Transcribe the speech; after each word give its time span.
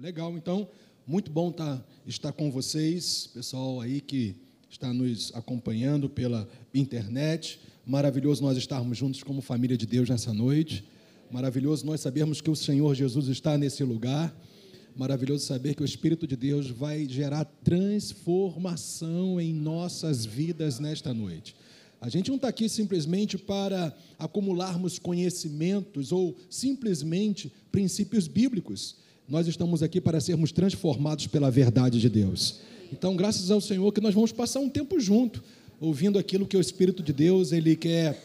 Legal, 0.00 0.36
então, 0.36 0.68
muito 1.04 1.28
bom 1.28 1.50
tá, 1.50 1.84
estar 2.06 2.30
com 2.30 2.52
vocês, 2.52 3.28
pessoal 3.34 3.80
aí 3.80 4.00
que 4.00 4.36
está 4.70 4.92
nos 4.92 5.32
acompanhando 5.34 6.08
pela 6.08 6.48
internet. 6.72 7.58
Maravilhoso 7.84 8.40
nós 8.40 8.56
estarmos 8.56 8.96
juntos 8.96 9.24
como 9.24 9.42
família 9.42 9.76
de 9.76 9.86
Deus 9.86 10.08
nessa 10.08 10.32
noite. 10.32 10.84
Maravilhoso 11.32 11.84
nós 11.84 12.00
sabermos 12.00 12.40
que 12.40 12.48
o 12.48 12.54
Senhor 12.54 12.94
Jesus 12.94 13.26
está 13.26 13.58
nesse 13.58 13.82
lugar. 13.82 14.32
Maravilhoso 14.94 15.44
saber 15.44 15.74
que 15.74 15.82
o 15.82 15.84
Espírito 15.84 16.28
de 16.28 16.36
Deus 16.36 16.70
vai 16.70 17.04
gerar 17.08 17.44
transformação 17.64 19.40
em 19.40 19.52
nossas 19.52 20.24
vidas 20.24 20.78
nesta 20.78 21.12
noite. 21.12 21.56
A 22.00 22.08
gente 22.08 22.28
não 22.28 22.36
está 22.36 22.46
aqui 22.46 22.68
simplesmente 22.68 23.36
para 23.36 23.92
acumularmos 24.16 24.96
conhecimentos 24.96 26.12
ou 26.12 26.36
simplesmente 26.48 27.52
princípios 27.72 28.28
bíblicos 28.28 29.07
nós 29.28 29.46
estamos 29.46 29.82
aqui 29.82 30.00
para 30.00 30.20
sermos 30.20 30.50
transformados 30.50 31.26
pela 31.26 31.50
verdade 31.50 32.00
de 32.00 32.08
Deus. 32.08 32.60
Então, 32.90 33.14
graças 33.14 33.50
ao 33.50 33.60
Senhor 33.60 33.92
que 33.92 34.00
nós 34.00 34.14
vamos 34.14 34.32
passar 34.32 34.60
um 34.60 34.70
tempo 34.70 34.98
junto, 34.98 35.44
ouvindo 35.78 36.18
aquilo 36.18 36.46
que 36.46 36.56
o 36.56 36.60
Espírito 36.60 37.02
de 37.02 37.12
Deus 37.12 37.52
ele 37.52 37.76
quer 37.76 38.18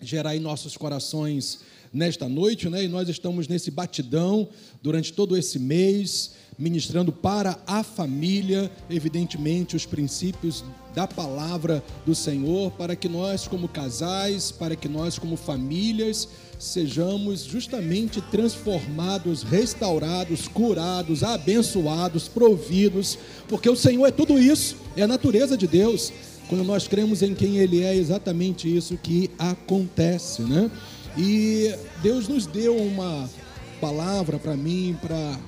gerar 0.00 0.36
em 0.36 0.40
nossos 0.40 0.76
corações 0.76 1.60
nesta 1.92 2.28
noite, 2.28 2.68
né? 2.68 2.84
E 2.84 2.88
nós 2.88 3.08
estamos 3.08 3.48
nesse 3.48 3.70
batidão 3.70 4.48
durante 4.82 5.12
todo 5.12 5.36
esse 5.36 5.58
mês, 5.58 6.32
ministrando 6.58 7.12
para 7.12 7.58
a 7.66 7.82
família, 7.82 8.70
evidentemente, 8.90 9.76
os 9.76 9.86
princípios 9.86 10.64
da 10.94 11.06
palavra 11.06 11.82
do 12.04 12.14
Senhor, 12.14 12.72
para 12.72 12.96
que 12.96 13.08
nós, 13.08 13.46
como 13.46 13.68
casais, 13.68 14.50
para 14.50 14.74
que 14.74 14.88
nós, 14.88 15.18
como 15.18 15.36
famílias, 15.36 16.28
sejamos 16.58 17.44
justamente 17.44 18.20
transformados, 18.20 19.44
restaurados, 19.44 20.48
curados, 20.48 21.22
abençoados, 21.22 22.26
providos, 22.26 23.16
porque 23.46 23.70
o 23.70 23.76
Senhor 23.76 24.06
é 24.06 24.10
tudo 24.10 24.38
isso, 24.38 24.76
é 24.96 25.02
a 25.02 25.06
natureza 25.06 25.56
de 25.56 25.68
Deus. 25.68 26.12
Quando 26.48 26.64
nós 26.64 26.88
cremos 26.88 27.22
em 27.22 27.34
quem 27.34 27.58
Ele 27.58 27.82
é, 27.82 27.94
é 27.94 27.96
exatamente 27.96 28.74
isso 28.74 28.96
que 28.96 29.30
acontece, 29.38 30.42
né? 30.42 30.70
E 31.16 31.74
Deus 32.02 32.28
nos 32.28 32.46
deu 32.46 32.76
uma 32.76 33.28
palavra 33.80 34.38
para 34.38 34.56
mim, 34.56 34.96
para 35.00 35.38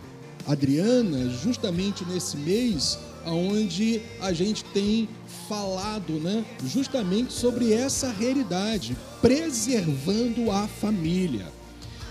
Adriana, 0.47 1.29
justamente 1.31 2.05
nesse 2.05 2.37
mês, 2.37 2.99
onde 3.27 4.01
a 4.21 4.33
gente 4.33 4.65
tem 4.65 5.09
falado, 5.49 6.15
né, 6.15 6.45
justamente 6.67 7.33
sobre 7.33 7.73
essa 7.73 8.11
realidade, 8.11 8.97
preservando 9.21 10.51
a 10.51 10.67
família. 10.67 11.47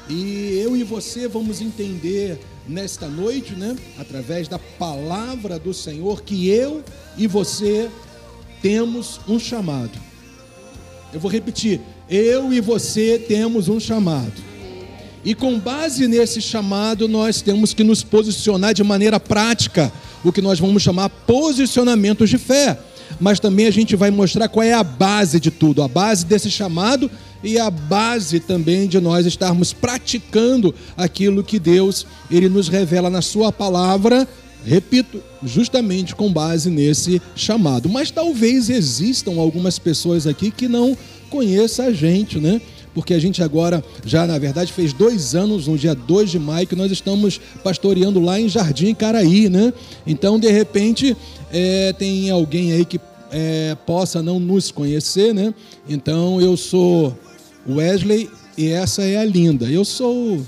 E 0.08 0.60
eu 0.60 0.76
e 0.76 0.84
você 0.84 1.28
vamos 1.28 1.62
entender 1.62 2.40
nesta 2.68 3.08
noite, 3.08 3.54
né, 3.54 3.76
através 3.98 4.48
da 4.48 4.60
palavra 4.60 5.58
do 5.58 5.74
Senhor, 5.74 6.22
que 6.22 6.50
eu 6.50 6.84
e 7.18 7.28
você 7.28 7.90
temos 8.62 9.20
um 9.28 9.40
chamado. 9.40 9.98
Eu 11.14 11.20
vou 11.20 11.32
repetir: 11.32 11.82
eu 12.10 12.52
e 12.52 12.60
você 12.60 13.20
temos 13.20 13.70
um 13.70 13.80
chamado. 13.80 14.50
E 15.24 15.36
com 15.36 15.60
base 15.60 16.08
nesse 16.08 16.42
chamado, 16.42 17.08
nós 17.08 17.42
temos 17.42 17.74
que 17.74 17.84
nos 17.84 18.04
posicionar 18.04 18.74
de 18.74 18.84
maneira 18.84 19.20
prática, 19.20 19.92
o 20.24 20.32
que 20.32 20.42
nós 20.42 20.60
vamos 20.60 20.82
chamar 20.82 21.10
posicionamentos 21.10 22.30
de 22.30 22.38
fé. 22.38 22.80
Mas 23.20 23.40
também 23.40 23.66
a 23.66 23.72
gente 23.72 23.96
vai 23.96 24.12
mostrar 24.12 24.48
qual 24.48 24.64
é 24.64 24.74
a 24.74 24.84
base 24.84 25.40
de 25.40 25.52
tudo, 25.52 25.84
a 25.84 25.88
base 25.88 26.26
desse 26.26 26.50
chamado 26.50 27.10
e 27.44 27.58
a 27.58 27.70
base 27.70 28.40
também 28.40 28.88
de 28.88 29.00
nós 29.00 29.26
estarmos 29.26 29.74
praticando 29.74 30.74
aquilo 30.96 31.44
que 31.44 31.60
Deus 31.60 32.06
ele 32.30 32.50
nos 32.50 32.68
revela 32.68 33.10
na 33.10 33.22
sua 33.22 33.52
palavra, 33.52 34.28
repito, 34.66 35.22
justamente 35.44 36.16
com 36.16 36.32
base 36.32 36.70
nesse 36.70 37.22
chamado. 37.36 37.90
Mas 37.90 38.12
talvez 38.12 38.70
existam 38.70 39.40
algumas 39.40 39.80
pessoas 39.80 40.28
aqui 40.28 40.52
que 40.52 40.68
não 40.68 40.98
conheçam 41.30 41.86
a 41.86 41.92
gente, 41.92 42.40
né? 42.40 42.62
porque 42.94 43.14
a 43.14 43.20
gente 43.20 43.42
agora 43.42 43.84
já, 44.06 44.26
na 44.26 44.38
verdade, 44.38 44.74
fez 44.74 44.94
dois 44.94 45.36
anos, 45.36 45.68
no 45.68 45.78
dia 45.78 45.96
2 45.96 46.32
de 46.32 46.40
maio, 46.40 46.68
que 46.68 46.76
nós 46.76 46.92
estamos 46.92 47.40
pastoreando 47.64 48.20
lá 48.20 48.40
em 48.40 48.50
Jardim 48.50 48.94
Caraí, 48.94 49.48
né? 49.48 49.74
Então, 50.06 50.40
de 50.40 50.50
repente, 50.50 51.16
é, 51.52 51.94
tem 51.94 52.30
alguém 52.30 52.74
aí 52.74 52.84
que 52.84 53.00
é, 53.32 53.78
possa 53.86 54.22
não 54.22 54.40
nos 54.40 54.72
conhecer, 54.72 55.34
né? 55.34 55.54
Então, 55.88 56.42
eu 56.42 56.58
sou 56.58 57.18
Wesley 57.68 58.30
e 58.58 58.68
essa 58.68 59.04
é 59.04 59.18
a 59.18 59.24
Linda. 59.24 59.70
Eu 59.70 59.86
sou 59.86 60.42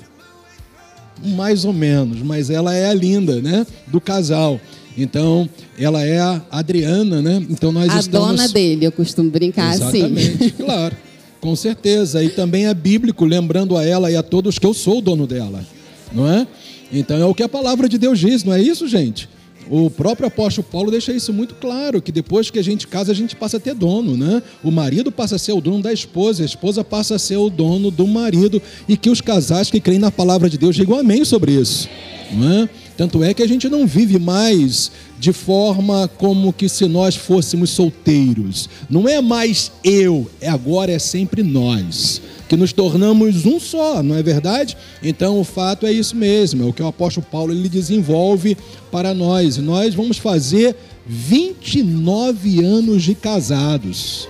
mais 1.24 1.63
ou 1.63 1.72
menos, 1.72 2.22
mas 2.22 2.50
ela 2.50 2.74
é 2.74 2.90
a 2.90 2.94
Linda, 2.94 3.42
né? 3.42 3.66
Do 3.88 4.02
casal. 4.02 4.59
Então, 4.97 5.50
ela 5.79 6.03
é 6.03 6.19
a 6.19 6.41
Adriana, 6.52 7.22
né? 7.22 7.46
Então 7.50 7.72
nós 7.72 7.90
a 7.90 8.00
estamos. 8.00 8.28
A 8.28 8.31
dona 8.31 8.47
dele, 8.50 8.85
eu 8.85 8.91
costumo 8.91 9.29
brincar 9.29 9.74
Exatamente, 9.74 10.44
assim. 10.44 10.50
claro. 10.63 10.96
Com 11.40 11.56
certeza. 11.56 12.24
E 12.24 12.29
também 12.29 12.68
é 12.68 12.74
bíblico, 12.74 13.25
lembrando 13.25 13.75
a 13.75 13.84
ela 13.84 14.12
e 14.12 14.16
a 14.16 14.22
todos 14.22 14.59
que 14.59 14.66
eu 14.66 14.74
sou 14.74 15.00
o 15.00 15.01
dono 15.01 15.25
dela. 15.25 15.66
Não 16.13 16.30
é? 16.30 16.46
Então 16.91 17.18
é 17.18 17.25
o 17.25 17.34
que 17.34 17.41
a 17.41 17.50
palavra 17.50 17.90
de 17.90 17.97
Deus 17.97 18.19
diz, 18.19 18.44
não 18.44 18.53
é 18.53 18.62
isso, 18.62 18.88
gente? 18.88 19.28
O 19.69 19.90
próprio 19.90 20.28
apóstolo 20.28 20.68
Paulo 20.69 20.91
deixa 20.91 21.13
isso 21.13 21.31
muito 21.31 21.56
claro, 21.56 22.01
que 22.01 22.12
depois 22.12 22.50
que 22.50 22.59
a 22.59 22.63
gente 22.63 22.88
casa, 22.88 23.12
a 23.12 23.16
gente 23.16 23.35
passa 23.35 23.57
a 23.57 23.59
ter 23.59 23.74
dono, 23.74 24.18
né? 24.18 24.44
O 24.63 24.69
marido 24.69 25.12
passa 25.12 25.35
a 25.35 25.40
ser 25.40 25.53
o 25.53 25.62
dono 25.62 25.81
da 25.81 25.94
esposa, 25.94 26.44
a 26.44 26.46
esposa 26.46 26.84
passa 26.84 27.16
a 27.16 27.19
ser 27.19 27.38
o 27.38 27.50
dono 27.50 27.90
do 27.90 28.06
marido, 28.06 28.62
e 28.88 28.97
que 28.97 29.09
os 29.09 29.22
casais 29.22 29.72
que 29.72 29.80
creem 29.80 30.00
na 30.00 30.12
palavra 30.12 30.50
de 30.50 30.57
Deus 30.57 30.75
digam 30.75 31.00
amém 31.00 31.24
sobre 31.24 31.53
isso. 31.53 31.88
Não 32.34 32.51
é? 32.51 32.69
Tanto 33.01 33.23
é 33.23 33.34
que 33.34 33.41
a 33.41 33.47
gente 33.47 33.67
não 33.67 33.88
vive 33.88 34.19
mais 34.19 34.91
de 35.19 35.34
forma 35.34 36.07
como 36.19 36.53
que 36.53 36.69
se 36.69 36.85
nós 36.85 37.16
fôssemos 37.16 37.72
solteiros. 37.72 38.69
Não 38.88 39.09
é 39.09 39.19
mais 39.19 39.72
eu, 39.84 40.29
é 40.39 40.47
agora 40.47 40.91
é 40.91 41.00
sempre 41.00 41.41
nós, 41.41 42.22
que 42.47 42.56
nos 42.56 42.72
tornamos 42.72 43.44
um 43.44 43.59
só, 43.59 44.03
não 44.03 44.16
é 44.16 44.22
verdade? 44.22 44.78
Então 45.01 45.39
o 45.39 45.44
fato 45.44 45.88
é 45.88 45.91
isso 45.91 46.16
mesmo, 46.16 46.62
é 46.62 46.66
o 46.67 46.72
que 46.72 46.84
o 46.84 46.85
apóstolo 46.85 47.25
Paulo 47.25 47.51
ele 47.51 47.67
desenvolve 47.67 48.56
para 48.91 49.16
nós. 49.16 49.57
E 49.57 49.62
nós 49.62 49.95
vamos 49.95 50.19
fazer 50.19 50.75
29 51.07 52.63
anos 52.63 53.01
de 53.01 53.16
casados. 53.16 54.29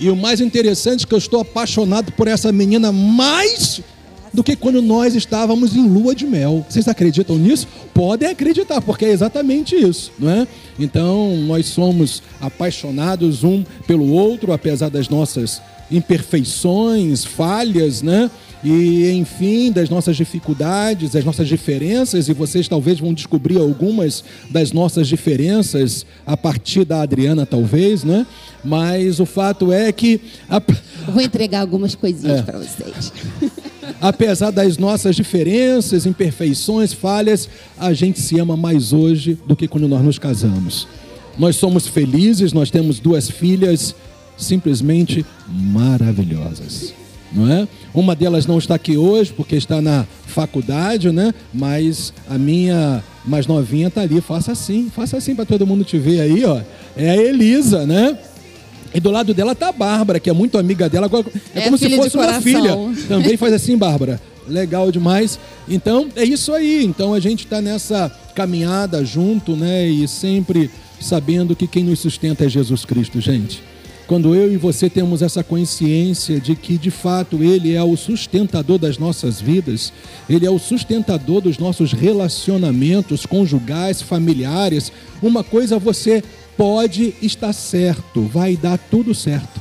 E 0.00 0.08
o 0.08 0.16
mais 0.16 0.40
interessante 0.40 1.04
é 1.04 1.06
que 1.06 1.12
eu 1.12 1.18
estou 1.18 1.40
apaixonado 1.40 2.10
por 2.12 2.26
essa 2.26 2.50
menina 2.50 2.90
mais 2.90 3.82
do 4.36 4.44
que 4.44 4.54
quando 4.54 4.82
nós 4.82 5.14
estávamos 5.14 5.74
em 5.74 5.88
lua 5.88 6.14
de 6.14 6.26
mel. 6.26 6.64
Vocês 6.68 6.86
acreditam 6.86 7.38
nisso? 7.38 7.66
Podem 7.94 8.28
acreditar, 8.28 8.82
porque 8.82 9.06
é 9.06 9.10
exatamente 9.10 9.74
isso, 9.74 10.12
não 10.18 10.30
é? 10.30 10.46
Então, 10.78 11.34
nós 11.38 11.66
somos 11.66 12.22
apaixonados 12.38 13.42
um 13.42 13.64
pelo 13.86 14.10
outro, 14.10 14.52
apesar 14.52 14.90
das 14.90 15.08
nossas 15.08 15.62
imperfeições, 15.90 17.24
falhas, 17.24 18.02
né? 18.02 18.30
E, 18.64 19.10
enfim, 19.12 19.70
das 19.70 19.88
nossas 19.88 20.16
dificuldades, 20.16 21.12
das 21.12 21.24
nossas 21.24 21.46
diferenças, 21.46 22.28
e 22.28 22.32
vocês 22.32 22.66
talvez 22.66 22.98
vão 22.98 23.14
descobrir 23.14 23.58
algumas 23.58 24.24
das 24.50 24.72
nossas 24.72 25.06
diferenças 25.06 26.04
a 26.26 26.36
partir 26.36 26.84
da 26.84 27.02
Adriana, 27.02 27.46
talvez, 27.46 28.02
né? 28.02 28.26
Mas 28.64 29.20
o 29.20 29.26
fato 29.26 29.72
é 29.72 29.92
que. 29.92 30.20
A... 30.48 30.60
Vou 31.06 31.22
entregar 31.22 31.60
algumas 31.60 31.94
coisinhas 31.94 32.40
é. 32.40 32.42
para 32.42 32.58
vocês. 32.58 33.12
apesar 34.00 34.50
das 34.50 34.78
nossas 34.78 35.14
diferenças, 35.14 36.06
imperfeições, 36.06 36.92
falhas, 36.92 37.48
a 37.78 37.92
gente 37.92 38.20
se 38.20 38.38
ama 38.38 38.56
mais 38.56 38.92
hoje 38.92 39.38
do 39.46 39.54
que 39.54 39.68
quando 39.68 39.86
nós 39.86 40.02
nos 40.02 40.18
casamos. 40.18 40.88
Nós 41.38 41.56
somos 41.56 41.86
felizes, 41.86 42.52
nós 42.52 42.70
temos 42.70 42.98
duas 42.98 43.30
filhas 43.30 43.94
simplesmente 44.36 45.24
maravilhosas, 45.48 46.92
não 47.32 47.50
é? 47.50 47.66
Uma 47.94 48.14
delas 48.14 48.46
não 48.46 48.58
está 48.58 48.74
aqui 48.74 48.96
hoje 48.96 49.32
porque 49.32 49.56
está 49.56 49.80
na 49.80 50.06
faculdade, 50.26 51.10
né? 51.10 51.32
Mas 51.52 52.12
a 52.28 52.36
minha 52.36 53.02
mais 53.24 53.46
novinha 53.46 53.88
está 53.88 54.02
ali. 54.02 54.20
Faça 54.20 54.52
assim, 54.52 54.90
faça 54.94 55.16
assim 55.16 55.34
para 55.34 55.44
todo 55.44 55.66
mundo 55.66 55.84
te 55.84 55.98
ver 55.98 56.20
aí, 56.20 56.44
ó. 56.44 56.60
É 56.96 57.10
a 57.10 57.16
Elisa, 57.16 57.86
né? 57.86 58.16
E 58.94 59.00
do 59.00 59.10
lado 59.10 59.34
dela 59.34 59.54
tá 59.54 59.68
a 59.68 59.72
Bárbara, 59.72 60.20
que 60.20 60.30
é 60.30 60.32
muito 60.32 60.56
amiga 60.58 60.88
dela. 60.88 61.06
Agora 61.06 61.26
é, 61.54 61.60
é 61.60 61.62
como 61.62 61.76
se 61.76 61.88
fosse 61.96 62.16
uma 62.16 62.40
filha. 62.40 62.76
Também 63.08 63.36
faz 63.36 63.52
assim, 63.52 63.76
Bárbara. 63.76 64.20
Legal 64.48 64.92
demais. 64.92 65.38
Então, 65.68 66.08
é 66.14 66.24
isso 66.24 66.52
aí. 66.52 66.84
Então, 66.84 67.12
a 67.12 67.20
gente 67.20 67.44
está 67.44 67.60
nessa 67.60 68.10
caminhada 68.34 69.04
junto, 69.04 69.56
né? 69.56 69.86
E 69.86 70.06
sempre 70.06 70.70
sabendo 71.00 71.56
que 71.56 71.66
quem 71.66 71.84
nos 71.84 71.98
sustenta 71.98 72.44
é 72.44 72.48
Jesus 72.48 72.84
Cristo, 72.84 73.20
gente. 73.20 73.62
Quando 74.06 74.36
eu 74.36 74.52
e 74.52 74.56
você 74.56 74.88
temos 74.88 75.20
essa 75.20 75.42
consciência 75.42 76.40
de 76.40 76.54
que, 76.54 76.78
de 76.78 76.92
fato, 76.92 77.42
Ele 77.42 77.74
é 77.74 77.82
o 77.82 77.96
sustentador 77.96 78.78
das 78.78 78.98
nossas 78.98 79.40
vidas, 79.40 79.92
Ele 80.30 80.46
é 80.46 80.50
o 80.50 80.60
sustentador 80.60 81.40
dos 81.40 81.58
nossos 81.58 81.92
relacionamentos 81.92 83.26
conjugais, 83.26 84.00
familiares, 84.00 84.92
uma 85.20 85.42
coisa 85.42 85.76
você 85.76 86.22
pode 86.56 87.14
estar 87.20 87.52
certo, 87.52 88.22
vai 88.22 88.56
dar 88.56 88.78
tudo 88.78 89.12
certo. 89.12 89.60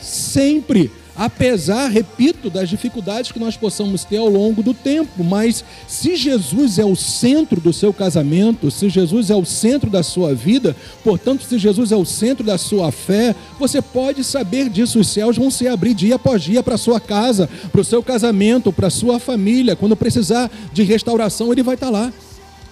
Sempre 0.00 0.90
apesar, 1.18 1.88
repito, 1.88 2.48
das 2.48 2.68
dificuldades 2.68 3.32
que 3.32 3.40
nós 3.40 3.56
possamos 3.56 4.04
ter 4.04 4.18
ao 4.18 4.28
longo 4.28 4.62
do 4.62 4.72
tempo. 4.72 5.24
Mas 5.24 5.64
se 5.88 6.14
Jesus 6.14 6.78
é 6.78 6.84
o 6.84 6.94
centro 6.94 7.60
do 7.60 7.72
seu 7.72 7.92
casamento, 7.92 8.70
se 8.70 8.88
Jesus 8.88 9.28
é 9.28 9.34
o 9.34 9.44
centro 9.44 9.90
da 9.90 10.04
sua 10.04 10.32
vida, 10.32 10.76
portanto, 11.02 11.42
se 11.42 11.58
Jesus 11.58 11.90
é 11.90 11.96
o 11.96 12.04
centro 12.04 12.44
da 12.44 12.56
sua 12.56 12.92
fé, 12.92 13.34
você 13.58 13.82
pode 13.82 14.22
saber 14.22 14.70
disso. 14.70 15.00
Os 15.00 15.08
céus 15.08 15.36
vão 15.36 15.50
se 15.50 15.66
abrir 15.66 15.92
dia 15.92 16.14
após 16.14 16.40
dia 16.40 16.62
para 16.62 16.76
a 16.76 16.78
sua 16.78 17.00
casa, 17.00 17.50
para 17.72 17.80
o 17.80 17.84
seu 17.84 18.00
casamento, 18.00 18.72
para 18.72 18.86
a 18.86 18.90
sua 18.90 19.18
família. 19.18 19.74
Quando 19.74 19.96
precisar 19.96 20.48
de 20.72 20.84
restauração, 20.84 21.50
ele 21.52 21.64
vai 21.64 21.74
estar 21.74 21.90
lá. 21.90 22.12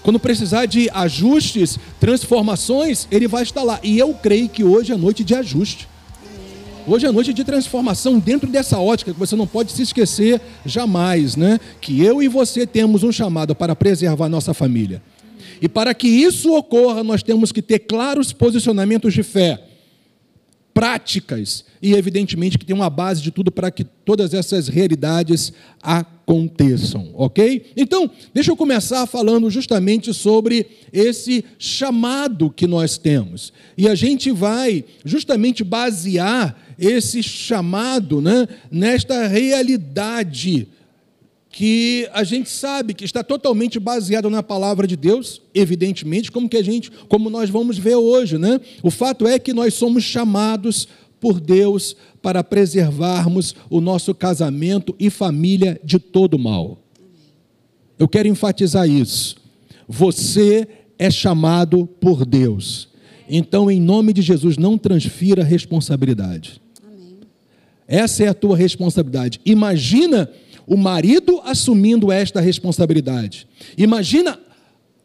Quando 0.05 0.21
precisar 0.21 0.67
de 0.67 0.89
ajustes, 0.91 1.81
transformações, 1.99 3.09
ele 3.11 3.27
vai 3.27 3.43
estar 3.43 3.65
lá. 3.65 3.81
E 3.83 3.99
eu 3.99 4.15
creio 4.15 4.49
que 4.49 4.63
hoje 4.63 4.93
é 4.93 4.97
noite 4.97 5.25
de 5.25 5.35
ajuste. 5.35 5.89
Hoje 6.89 7.05
é 7.05 7.11
noite 7.11 7.33
de 7.33 7.43
transformação 7.43 8.21
dentro 8.21 8.49
dessa 8.49 8.79
ótica 8.79 9.13
que 9.13 9.19
você 9.19 9.35
não 9.35 9.47
pode 9.47 9.73
se 9.73 9.83
esquecer 9.83 10.41
jamais, 10.65 11.35
né? 11.35 11.59
Que 11.81 12.01
eu 12.01 12.23
e 12.23 12.29
você 12.29 12.65
temos 12.65 13.03
um 13.03 13.11
chamado 13.11 13.57
para 13.57 13.75
preservar 13.75 14.29
nossa 14.29 14.55
família. 14.55 15.03
E 15.61 15.69
para 15.69 15.93
que 15.93 16.07
isso 16.07 16.55
ocorra, 16.55 17.03
nós 17.03 17.25
temos 17.25 17.51
que 17.51 17.61
ter 17.61 17.81
claros 17.81 18.33
posicionamentos 18.33 19.13
de 19.13 19.25
fé, 19.25 19.61
práticas 20.73 21.65
e, 21.83 21.93
evidentemente, 21.93 22.57
que 22.57 22.65
tem 22.65 22.77
uma 22.77 22.91
base 22.91 23.21
de 23.21 23.33
tudo 23.33 23.51
para 23.51 23.71
que 23.71 23.83
todas 23.83 24.33
essas 24.33 24.69
realidades 24.69 25.53
aconteçam, 25.83 27.11
ok? 27.15 27.73
Então, 27.77 28.09
deixa 28.33 28.53
eu 28.53 28.57
começar 28.57 29.07
falando 29.07 29.51
justamente 29.51 30.15
sobre 30.15 30.67
esse 30.93 31.45
chamado 31.59 32.49
que 32.49 32.67
nós 32.67 32.97
temos. 32.97 33.53
E 33.77 33.89
a 33.89 33.95
gente 33.97 34.31
vai 34.31 34.85
justamente 35.05 35.65
basear 35.65 36.66
esse 36.79 37.23
chamado 37.23 38.21
né, 38.21 38.47
nesta 38.71 39.27
realidade 39.27 40.69
que 41.57 42.07
a 42.13 42.23
gente 42.23 42.51
sabe 42.51 42.93
que 42.93 43.03
está 43.03 43.25
totalmente 43.25 43.81
baseado 43.81 44.29
na 44.29 44.43
palavra 44.43 44.87
de 44.87 44.95
Deus, 44.95 45.41
evidentemente, 45.55 46.31
como 46.31 46.51
que 46.51 46.57
a 46.59 46.63
gente, 46.63 46.91
como 47.09 47.31
nós 47.31 47.49
vamos 47.49 47.79
ver 47.79 47.95
hoje, 47.95 48.37
né? 48.37 48.61
O 48.83 48.91
fato 48.91 49.27
é 49.27 49.39
que 49.39 49.55
nós 49.55 49.73
somos 49.73 50.05
chamados 50.05 50.87
por 51.19 51.41
Deus 51.41 51.97
para 52.21 52.45
preservarmos 52.45 53.55
o 53.71 53.81
nosso 53.81 54.15
casamento 54.15 54.95
e 54.99 55.09
família 55.09 55.81
de 55.83 55.99
todo 55.99 56.39
mal. 56.39 56.79
Eu 57.99 58.07
quero 58.07 58.29
enfatizar 58.29 58.87
isso. 58.87 59.37
Você 59.89 60.69
é 60.99 61.11
chamado 61.11 61.87
por 61.87 62.27
Deus. 62.27 62.89
Então, 63.27 63.71
em 63.71 63.81
nome 63.81 64.13
de 64.13 64.21
Jesus, 64.21 64.59
não 64.59 64.77
transfira 64.77 65.43
responsabilidade. 65.43 66.61
Essa 67.89 68.25
é 68.25 68.29
a 68.29 68.35
tua 68.35 68.57
responsabilidade. 68.57 69.41
Imagina 69.45 70.31
o 70.67 70.77
marido 70.77 71.41
assumindo 71.45 72.11
esta 72.11 72.41
responsabilidade. 72.41 73.47
Imagina 73.79 74.39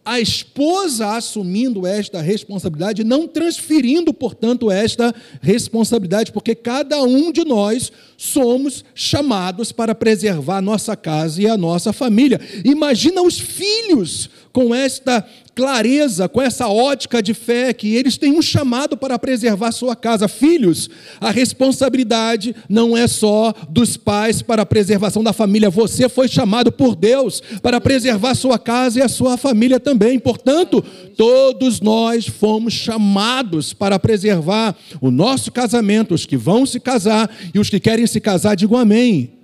a 0.04 0.20
esposa 0.20 1.16
assumindo 1.16 1.86
esta 1.86 2.22
responsabilidade, 2.22 3.04
não 3.04 3.28
transferindo, 3.28 4.12
portanto, 4.12 4.72
esta 4.72 5.14
responsabilidade, 5.42 6.32
porque 6.32 6.56
cada 6.56 7.04
um 7.04 7.32
de 7.32 7.46
nós 7.46 7.92
somos 8.18 8.84
chamados 8.96 9.72
para 9.72 9.94
preservar 9.94 10.58
a 10.58 10.62
nossa 10.62 10.96
casa 10.96 11.40
e 11.42 11.48
a 11.48 11.56
nossa 11.56 11.94
família. 11.94 12.42
Imagina 12.66 13.22
os 13.22 13.40
filhos 13.40 14.30
com 14.52 14.74
esta 14.74 15.26
clareza, 15.56 16.30
com 16.30 16.42
essa 16.42 16.68
ótica 16.68 17.22
de 17.22 17.34
fé, 17.34 17.74
que 17.74 17.96
eles 17.96 18.18
têm 18.18 18.32
um 18.32 18.42
chamado 18.42 18.96
para 18.96 19.20
preservar 19.20 19.72
sua 19.72 19.96
casa. 19.96 20.28
Filhos, 20.28 20.90
a 21.20 21.30
responsabilidade 21.30 22.56
não 22.70 22.96
é 22.96 23.08
só 23.08 23.54
dos 23.70 23.98
pais 23.98 24.42
para 24.42 24.62
a 24.62 24.66
preservação 24.66 25.24
da 25.24 25.34
família, 25.34 25.70
você 25.70 26.08
foi 26.08 26.28
chamado 26.28 26.72
por 26.72 26.96
Deus 26.96 27.42
para 27.62 27.82
preservar 27.82 28.36
sua 28.36 28.58
casa 28.58 29.00
e 29.00 29.02
a 29.02 29.10
sua 29.10 29.38
família 29.38 29.80
também. 29.80 30.20
Portanto, 30.20 30.84
todos 31.18 31.82
nós 31.82 32.28
fomos 32.28 32.74
chamados 32.74 33.74
para 33.74 34.00
preservar 34.00 34.76
o 35.00 35.12
nosso 35.12 35.52
casamento, 35.52 36.14
os 36.14 36.26
que 36.26 36.38
vão 36.38 36.66
se 36.66 36.80
casar 36.80 37.30
e 37.54 37.60
os 37.60 37.70
que 37.70 37.80
querem 37.80 38.08
se 38.08 38.20
casar, 38.20 38.56
digam 38.56 38.78
amém. 38.78 39.41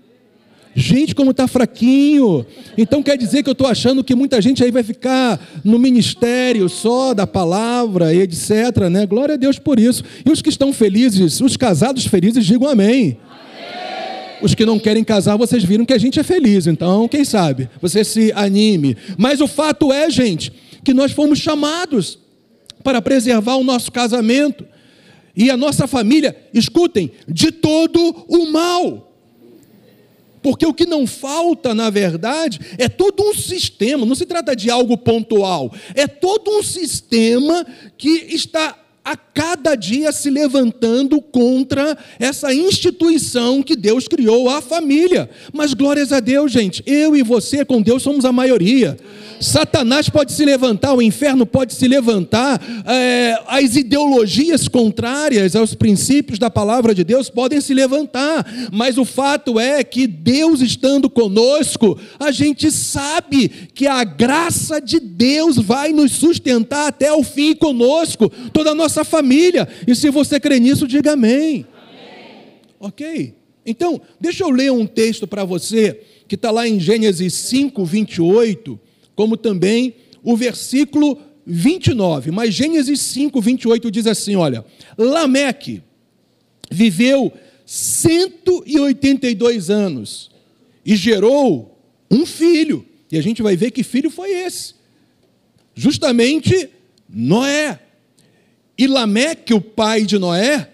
Gente, 0.79 1.15
como 1.15 1.31
está 1.31 1.47
fraquinho. 1.47 2.45
Então 2.77 3.01
quer 3.01 3.17
dizer 3.17 3.41
que 3.41 3.49
eu 3.49 3.53
estou 3.53 3.65
achando 3.65 4.03
que 4.03 4.13
muita 4.13 4.39
gente 4.39 4.63
aí 4.63 4.69
vai 4.69 4.83
ficar 4.83 5.41
no 5.63 5.79
ministério 5.79 6.69
só 6.69 7.15
da 7.15 7.25
palavra 7.25 8.13
e 8.13 8.21
etc. 8.21 8.87
Né? 8.91 9.07
Glória 9.07 9.33
a 9.33 9.37
Deus 9.39 9.57
por 9.57 9.79
isso. 9.79 10.03
E 10.23 10.29
os 10.29 10.39
que 10.39 10.49
estão 10.49 10.71
felizes, 10.71 11.41
os 11.41 11.57
casados 11.57 12.05
felizes, 12.05 12.45
digam 12.45 12.69
amém. 12.69 13.17
amém. 13.27 14.37
Os 14.39 14.53
que 14.53 14.67
não 14.67 14.77
querem 14.77 15.03
casar, 15.03 15.35
vocês 15.35 15.63
viram 15.63 15.83
que 15.83 15.93
a 15.93 15.97
gente 15.97 16.19
é 16.19 16.23
feliz. 16.23 16.67
Então, 16.67 17.07
quem 17.07 17.25
sabe, 17.25 17.67
você 17.81 18.03
se 18.03 18.31
anime. 18.35 18.95
Mas 19.17 19.41
o 19.41 19.47
fato 19.47 19.91
é, 19.91 20.11
gente, 20.11 20.53
que 20.83 20.93
nós 20.93 21.11
fomos 21.11 21.39
chamados 21.39 22.19
para 22.83 23.01
preservar 23.01 23.55
o 23.55 23.63
nosso 23.63 23.91
casamento 23.91 24.63
e 25.35 25.49
a 25.49 25.57
nossa 25.57 25.87
família, 25.87 26.37
escutem, 26.53 27.11
de 27.27 27.51
todo 27.51 28.25
o 28.27 28.51
mal. 28.51 29.06
Porque 30.41 30.65
o 30.65 30.73
que 30.73 30.85
não 30.85 31.05
falta, 31.07 31.73
na 31.73 31.89
verdade, 31.89 32.59
é 32.77 32.87
todo 32.87 33.23
um 33.23 33.33
sistema, 33.33 34.05
não 34.05 34.15
se 34.15 34.25
trata 34.25 34.55
de 34.55 34.69
algo 34.69 34.97
pontual, 34.97 35.73
é 35.95 36.07
todo 36.07 36.51
um 36.51 36.63
sistema 36.63 37.65
que 37.97 38.09
está 38.29 38.77
a 39.07 39.15
cada 39.15 39.73
dia 39.75 40.11
se 40.11 40.29
levantando 40.29 41.21
contra 41.21 41.97
essa 42.19 42.53
instituição 42.53 43.63
que 43.63 43.75
Deus 43.75 44.05
criou, 44.05 44.49
a 44.49 44.61
família. 44.61 45.29
Mas 45.53 45.73
glórias 45.73 46.11
a 46.11 46.19
Deus, 46.19 46.51
gente, 46.51 46.83
eu 46.85 47.15
e 47.15 47.23
você 47.23 47.63
com 47.63 47.81
Deus 47.81 48.03
somos 48.03 48.25
a 48.25 48.33
maioria. 48.33 48.97
Satanás 49.39 50.09
pode 50.09 50.33
se 50.33 50.43
levantar, 50.43 50.93
o 50.93 51.01
inferno 51.01 51.45
pode 51.45 51.73
se 51.73 51.87
levantar, 51.87 52.61
é, 52.85 53.39
as 53.47 53.75
ideologias 53.75 54.67
contrárias 54.67 55.55
aos 55.55 55.75
princípios 55.75 56.39
da 56.39 56.49
palavra 56.49 56.93
de 56.93 57.03
Deus 57.03 57.29
podem 57.29 57.61
se 57.61 57.73
levantar, 57.73 58.45
mas 58.71 58.97
o 58.97 59.05
fato 59.05 59.59
é 59.59 59.83
que 59.83 60.07
Deus 60.07 60.61
estando 60.61 61.09
conosco, 61.09 61.97
a 62.19 62.31
gente 62.31 62.71
sabe 62.71 63.49
que 63.73 63.87
a 63.87 64.03
graça 64.03 64.81
de 64.81 64.99
Deus 64.99 65.57
vai 65.57 65.93
nos 65.93 66.13
sustentar 66.13 66.87
até 66.87 67.13
o 67.13 67.23
fim 67.23 67.55
conosco, 67.55 68.31
toda 68.51 68.71
a 68.71 68.75
nossa 68.75 68.96
família, 69.03 69.67
e 69.87 69.95
se 69.95 70.09
você 70.09 70.39
crê 70.39 70.59
nisso, 70.59 70.87
diga 70.87 71.13
amém. 71.13 71.65
amém. 71.73 72.45
Ok? 72.79 73.33
Então, 73.65 73.99
deixa 74.19 74.43
eu 74.43 74.49
ler 74.49 74.71
um 74.71 74.85
texto 74.85 75.27
para 75.27 75.43
você, 75.43 76.01
que 76.27 76.35
está 76.35 76.51
lá 76.51 76.67
em 76.67 76.79
Gênesis 76.79 77.33
5, 77.33 77.85
28 77.85 78.87
como 79.17 79.35
também 79.35 79.95
o 80.23 80.37
versículo 80.37 81.19
29. 81.43 82.29
Mas 82.29 82.53
Gênesis 82.53 83.01
5, 83.01 83.41
28 83.41 83.89
diz 83.89 84.05
assim: 84.05 84.35
olha, 84.35 84.63
Lameque 84.95 85.81
viveu 86.69 87.33
182 87.65 89.71
anos 89.71 90.29
e 90.85 90.95
gerou 90.95 91.81
um 92.11 92.23
filho. 92.25 92.85
E 93.11 93.17
a 93.17 93.23
gente 93.23 93.41
vai 93.41 93.57
ver 93.57 93.71
que 93.71 93.83
filho 93.83 94.11
foi 94.11 94.31
esse. 94.31 94.75
Justamente 95.73 96.69
Noé. 97.09 97.79
E 98.77 98.87
Lameque, 98.87 99.53
o 99.53 99.61
pai 99.61 100.05
de 100.05 100.19
Noé, 100.19 100.69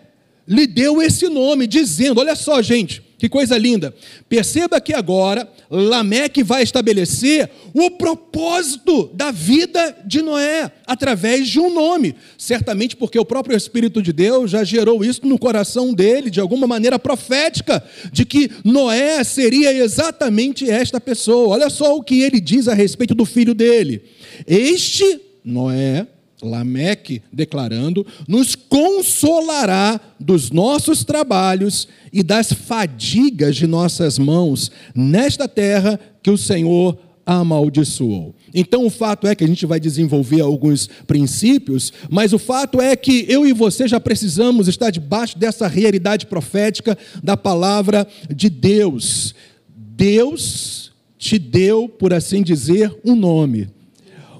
lhe 0.48 0.67
deu 0.67 1.01
esse 1.01 1.29
nome, 1.29 1.67
dizendo: 1.67 2.19
olha 2.19 2.36
só, 2.36 2.62
gente, 2.62 3.01
que 3.24 3.29
coisa 3.29 3.57
linda. 3.57 3.95
Perceba 4.27 4.81
que 4.81 4.93
agora 4.93 5.50
Lameque 5.69 6.43
vai 6.43 6.62
estabelecer 6.62 7.50
o 7.74 7.89
propósito 7.91 9.10
da 9.13 9.31
vida 9.31 9.95
de 10.05 10.22
Noé 10.22 10.69
através 10.86 11.48
de 11.48 11.57
um 11.57 11.74
nome. 11.74 12.15
Certamente 12.38 12.98
porque 12.98 13.17
o 13.17 13.24
próprio 13.24 13.55
Espírito 13.55 14.01
de 14.01 14.12
Deus 14.12 14.51
já 14.51 14.65
gerou 14.65 15.05
isso 15.05 15.25
no 15.25 15.39
coração 15.39 15.93
dele, 15.93 16.29
de 16.29 16.41
alguma 16.41 16.67
maneira 16.67 17.00
profética, 17.00 17.81
de 18.12 18.25
que 18.25 18.51
Noé 18.65 19.24
seria 19.24 19.74
exatamente 19.74 20.69
esta 20.69 21.00
pessoa. 21.00 21.55
Olha 21.55 21.69
só 21.69 21.95
o 21.95 22.03
que 22.03 22.22
ele 22.22 22.41
diz 22.41 22.67
a 22.67 22.74
respeito 22.74 23.15
do 23.15 23.24
filho 23.24 23.53
dele. 23.53 24.03
Este 24.45 25.22
Noé 25.45 26.07
Lameque 26.45 27.21
declarando, 27.31 28.05
nos 28.27 28.55
consolará 28.55 30.00
dos 30.19 30.51
nossos 30.51 31.03
trabalhos 31.03 31.88
e 32.12 32.21
das 32.21 32.51
fadigas 32.51 33.55
de 33.55 33.67
nossas 33.67 34.19
mãos 34.19 34.71
nesta 34.95 35.47
terra 35.47 36.00
que 36.21 36.29
o 36.29 36.38
Senhor 36.38 36.97
amaldiçoou. 37.25 38.35
Então 38.53 38.85
o 38.85 38.89
fato 38.89 39.27
é 39.27 39.35
que 39.35 39.43
a 39.43 39.47
gente 39.47 39.65
vai 39.65 39.79
desenvolver 39.79 40.41
alguns 40.41 40.88
princípios, 41.07 41.91
mas 42.09 42.33
o 42.33 42.39
fato 42.39 42.81
é 42.81 42.95
que 42.95 43.25
eu 43.29 43.47
e 43.47 43.53
você 43.53 43.88
já 43.88 44.00
precisamos 44.00 44.67
estar 44.67 44.91
debaixo 44.91 45.38
dessa 45.38 45.67
realidade 45.67 46.25
profética 46.25 46.97
da 47.23 47.38
palavra 47.38 48.07
de 48.29 48.50
Deus. 48.50 49.33
Deus 49.75 50.91
te 51.17 51.39
deu, 51.39 51.88
por 51.88 52.13
assim 52.13 52.43
dizer, 52.43 52.93
um 53.05 53.15
nome 53.15 53.69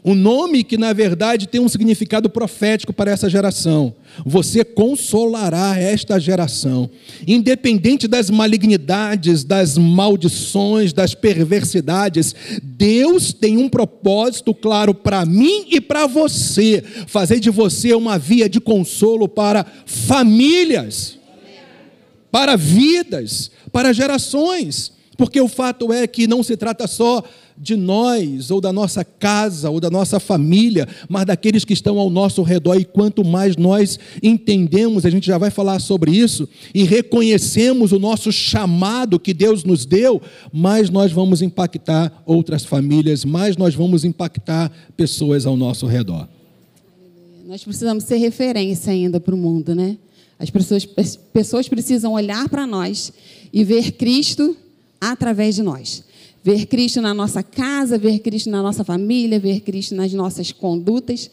Um 0.06 0.14
nome 0.14 0.66
que, 0.66 0.78
na 0.78 0.92
verdade, 0.92 1.48
tem 1.48 1.62
um 1.62 1.70
significado 1.70 2.30
profético 2.30 2.92
para 2.92 3.10
essa 3.10 3.30
geração. 3.30 3.96
Você 4.26 4.64
consolará 4.66 5.80
esta 5.80 6.20
geração, 6.20 6.90
independente 7.26 8.06
das 8.06 8.30
malignidades, 8.30 9.46
das 9.46 9.78
maldições, 9.78 10.92
das 10.92 11.16
perversidades. 11.16 12.36
Deus 12.62 13.32
tem 13.32 13.58
um 13.58 13.70
propósito 13.70 14.54
claro 14.54 14.94
para 14.94 15.26
mim 15.26 15.68
e 15.70 15.80
para 15.80 16.06
você: 16.06 16.84
fazer 17.08 17.40
de 17.40 17.50
você 17.50 17.94
uma 17.94 18.20
via 18.20 18.50
de 18.50 18.60
consolo 18.60 19.30
para 19.30 19.66
famílias, 19.86 21.18
para 22.30 22.58
vidas, 22.58 23.52
para 23.72 23.94
gerações. 23.94 24.92
Porque 25.16 25.40
o 25.40 25.48
fato 25.48 25.94
é 25.94 26.08
que 26.08 26.28
não 26.28 26.44
se 26.44 26.58
trata 26.58 26.88
só 26.88 27.24
de 27.58 27.76
nós, 27.76 28.52
ou 28.52 28.60
da 28.60 28.74
nossa 28.74 29.04
casa, 29.04 29.70
ou 29.70 29.80
da 29.80 29.90
nossa 29.90 30.20
família, 30.20 30.88
mas 31.08 31.26
daqueles 31.26 31.64
que 31.64 31.74
estão 31.74 32.00
ao 32.00 32.10
nosso 32.10 32.42
redor. 32.42 32.76
E 32.76 32.86
quanto 32.86 33.24
mais 33.24 33.56
nós 33.56 34.00
entendemos, 34.22 35.06
a 35.06 35.10
gente 35.10 35.28
já 35.28 35.38
vai 35.38 35.52
falar 35.52 35.80
sobre 35.80 36.12
isso, 36.12 36.48
e 36.74 36.84
reconhecemos 36.84 37.92
o 37.92 38.00
nosso 38.00 38.32
chamado 38.32 39.20
que 39.20 39.34
Deus 39.34 39.64
nos 39.64 39.86
deu, 39.86 40.22
mais 40.52 40.90
nós 40.90 41.12
vamos 41.12 41.42
impactar 41.42 42.24
outras 42.26 42.66
famílias, 42.66 43.24
mais 43.26 43.58
nós 43.58 43.76
vamos 43.76 44.04
impactar 44.04 44.72
pessoas 44.98 45.46
ao 45.46 45.56
nosso 45.56 45.86
redor. 45.86 46.28
Nós 47.46 47.64
precisamos 47.64 48.06
ser 48.06 48.18
referência 48.18 48.92
ainda 48.92 49.20
para 49.20 49.36
o 49.36 49.38
mundo, 49.38 49.76
né? 49.76 49.98
As 50.40 50.50
pessoas, 50.50 50.88
as 50.98 51.16
pessoas 51.16 51.70
precisam 51.70 52.14
olhar 52.14 52.50
para 52.50 52.66
nós 52.66 53.14
e 53.52 53.64
ver 53.64 53.92
Cristo 53.92 54.58
através 55.00 55.56
de 55.56 55.62
nós 55.62 56.04
ver 56.44 56.66
Cristo 56.66 57.02
na 57.02 57.14
nossa 57.14 57.42
casa, 57.42 57.98
ver 57.98 58.20
Cristo 58.20 58.50
na 58.50 58.62
nossa 58.62 58.84
família, 58.84 59.40
ver 59.40 59.62
Cristo 59.62 59.96
nas 59.96 60.12
nossas 60.14 60.52
condutas. 60.52 61.32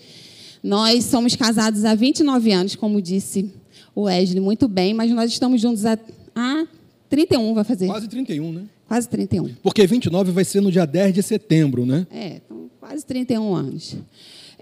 Nós 0.62 1.04
somos 1.04 1.34
casados 1.34 1.84
há 1.84 1.94
29 1.94 2.52
anos, 2.52 2.76
como 2.76 3.02
disse 3.02 3.50
o 3.94 4.02
Wesley 4.02 4.40
muito 4.40 4.68
bem, 4.68 4.94
mas 4.94 5.10
nós 5.10 5.30
estamos 5.32 5.60
juntos 5.60 5.84
há, 5.84 5.98
há 6.34 6.66
31, 7.08 7.54
vai 7.54 7.64
fazer. 7.64 7.86
Quase 7.86 8.08
31, 8.08 8.52
né? 8.52 8.62
Quase 8.86 9.08
31. 9.08 9.54
Porque 9.62 9.86
29 9.86 10.32
vai 10.32 10.44
ser 10.44 10.60
no 10.60 10.70
dia 10.70 10.86
10 10.86 11.14
de 11.14 11.22
setembro, 11.22 11.84
né? 11.84 12.06
É, 12.10 12.40
então, 12.44 12.70
quase 12.78 13.04
31 13.04 13.54
anos. 13.54 13.96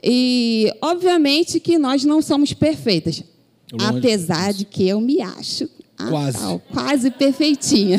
E, 0.02 0.72
obviamente, 0.80 1.60
que 1.60 1.78
nós 1.78 2.04
não 2.04 2.22
somos 2.22 2.52
perfeitas. 2.52 3.22
Longe 3.72 3.98
apesar 3.98 4.52
de 4.54 4.64
que 4.64 4.88
eu 4.88 5.00
me 5.00 5.20
acho 5.20 5.68
quase, 6.08 6.38
tal, 6.38 6.58
quase 6.72 7.10
perfeitinha. 7.10 7.98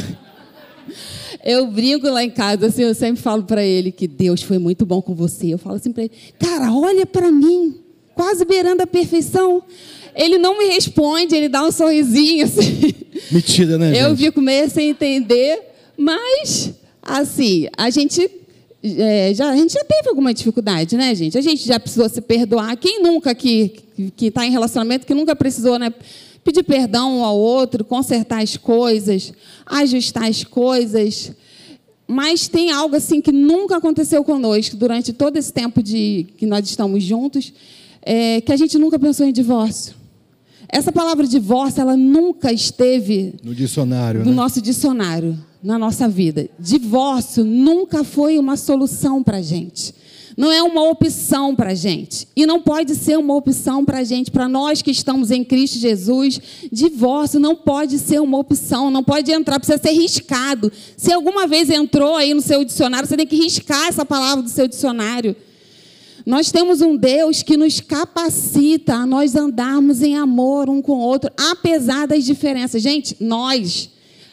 Eu 1.43 1.67
brinco 1.67 2.09
lá 2.09 2.23
em 2.23 2.29
casa, 2.29 2.67
assim, 2.67 2.83
eu 2.83 2.93
sempre 2.93 3.21
falo 3.21 3.43
para 3.43 3.63
ele 3.63 3.91
que 3.91 4.07
Deus 4.07 4.41
foi 4.41 4.57
muito 4.57 4.85
bom 4.85 5.01
com 5.01 5.13
você. 5.15 5.53
Eu 5.53 5.57
falo 5.57 5.75
assim 5.75 5.91
para 5.91 6.03
ele, 6.03 6.11
cara, 6.39 6.73
olha 6.73 7.05
para 7.05 7.31
mim, 7.31 7.75
quase 8.15 8.43
beirando 8.45 8.83
a 8.83 8.87
perfeição. 8.87 9.63
Ele 10.15 10.37
não 10.37 10.57
me 10.57 10.65
responde, 10.65 11.35
ele 11.35 11.47
dá 11.47 11.63
um 11.63 11.71
sorrisinho 11.71 12.45
assim. 12.45 12.93
Metida, 13.31 13.77
né? 13.77 13.93
Eu 14.05 14.15
fico 14.17 14.41
meio 14.41 14.69
sem 14.69 14.89
entender, 14.89 15.61
mas 15.95 16.73
assim, 17.01 17.67
a 17.77 17.89
gente 17.89 18.29
é, 18.81 19.33
já, 19.33 19.49
a 19.49 19.55
gente 19.55 19.73
já 19.73 19.83
teve 19.83 20.09
alguma 20.09 20.33
dificuldade, 20.33 20.95
né, 20.95 21.13
gente? 21.13 21.37
A 21.37 21.41
gente 21.41 21.65
já 21.65 21.79
precisou 21.79 22.07
se 22.07 22.21
perdoar. 22.21 22.77
Quem 22.77 23.01
nunca 23.01 23.35
que 23.35 23.83
está 24.21 24.45
em 24.45 24.51
relacionamento, 24.51 25.05
que 25.05 25.13
nunca 25.13 25.35
precisou, 25.35 25.77
né? 25.77 25.93
Pedir 26.43 26.63
perdão 26.63 27.19
um 27.19 27.23
ao 27.23 27.37
outro, 27.37 27.83
consertar 27.83 28.41
as 28.41 28.57
coisas, 28.57 29.33
ajustar 29.65 30.25
as 30.25 30.43
coisas. 30.43 31.31
Mas 32.07 32.47
tem 32.47 32.71
algo 32.71 32.95
assim 32.95 33.21
que 33.21 33.31
nunca 33.31 33.77
aconteceu 33.77 34.23
conosco 34.23 34.75
durante 34.75 35.13
todo 35.13 35.37
esse 35.37 35.53
tempo 35.53 35.83
de 35.83 36.27
que 36.37 36.45
nós 36.45 36.67
estamos 36.67 37.03
juntos, 37.03 37.53
é, 38.01 38.41
que 38.41 38.51
a 38.51 38.57
gente 38.57 38.77
nunca 38.77 38.97
pensou 38.97 39.25
em 39.25 39.31
divórcio. 39.31 39.93
Essa 40.67 40.91
palavra 40.91 41.25
divórcio, 41.25 41.81
ela 41.81 41.97
nunca 41.97 42.51
esteve 42.51 43.35
no 43.43 43.55
dicionário, 43.55 44.19
no 44.23 44.29
né? 44.29 44.35
nosso 44.35 44.61
dicionário, 44.61 45.37
na 45.63 45.79
nossa 45.79 46.07
vida. 46.07 46.47
Divórcio 46.59 47.43
nunca 47.43 48.03
foi 48.03 48.37
uma 48.37 48.55
solução 48.55 49.23
para 49.23 49.37
a 49.37 49.41
gente 49.41 49.93
não 50.39 50.53
é 50.53 50.63
uma 50.63 50.89
opção 50.89 51.53
para 51.53 51.71
a 51.71 51.75
gente. 51.75 52.25
E 52.33 52.45
não 52.45 52.61
pode 52.61 52.95
ser 52.95 53.17
uma 53.17 53.35
opção 53.35 53.83
para 53.83 53.97
a 53.97 54.03
gente, 54.05 54.31
para 54.31 54.47
nós 54.47 54.81
que 54.81 54.89
estamos 54.89 55.31
em 55.31 55.43
Cristo 55.43 55.77
Jesus. 55.77 56.39
Divórcio 56.71 57.41
não 57.41 57.57
pode 57.57 57.99
ser 57.99 58.21
uma 58.21 58.37
opção, 58.37 58.89
não 58.89 59.03
pode 59.03 59.29
entrar, 59.33 59.59
precisa 59.59 59.77
ser 59.77 59.91
riscado. 59.91 60.71
Se 60.95 61.11
alguma 61.11 61.45
vez 61.45 61.69
entrou 61.69 62.15
aí 62.15 62.33
no 62.33 62.39
seu 62.39 62.63
dicionário, 62.63 63.05
você 63.05 63.17
tem 63.17 63.27
que 63.27 63.35
riscar 63.35 63.89
essa 63.89 64.05
palavra 64.05 64.41
do 64.41 64.49
seu 64.49 64.65
dicionário. 64.65 65.35
Nós 66.25 66.53
temos 66.53 66.79
um 66.79 66.95
Deus 66.95 67.43
que 67.43 67.57
nos 67.57 67.81
capacita 67.81 68.93
a 68.93 69.05
nós 69.05 69.35
andarmos 69.35 70.01
em 70.01 70.15
amor 70.15 70.69
um 70.69 70.81
com 70.81 70.93
o 70.93 71.01
outro, 71.01 71.29
apesar 71.37 72.07
das 72.07 72.23
diferenças. 72.23 72.81
Gente, 72.81 73.17
nós 73.19 73.89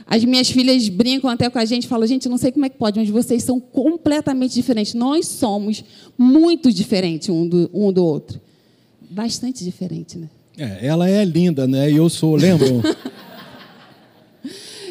as 0.07 0.25
minhas 0.25 0.49
filhas 0.49 0.89
brincam 0.89 1.29
até 1.29 1.51
com 1.51 1.59
a 1.59 1.65
gente, 1.65 1.89
falam, 1.89 2.07
gente, 2.07 2.29
não 2.29 2.39
sei 2.39 2.53
como 2.53 2.65
é 2.65 2.69
que 2.69 2.79
pode, 2.79 2.99
mas 3.01 3.09
vocês 3.09 3.43
são 3.43 3.59
completamente 3.59 4.55
diferentes. 4.55 4.95
Nós 4.95 5.27
somos 5.27 5.85
muito 6.17 6.73
diferentes 6.73 7.29
um 7.29 7.49
do, 7.49 7.69
um 7.75 7.93
do 7.93 8.05
outro. 8.05 8.41
Bastante 9.11 9.65
diferente, 9.65 10.17
né? 10.17 10.29
É, 10.57 10.87
ela 10.87 11.09
é 11.09 11.25
linda, 11.25 11.67
né? 11.67 11.91
E 11.91 11.97
eu 11.97 12.09
sou, 12.09 12.37
lembram? 12.37 12.83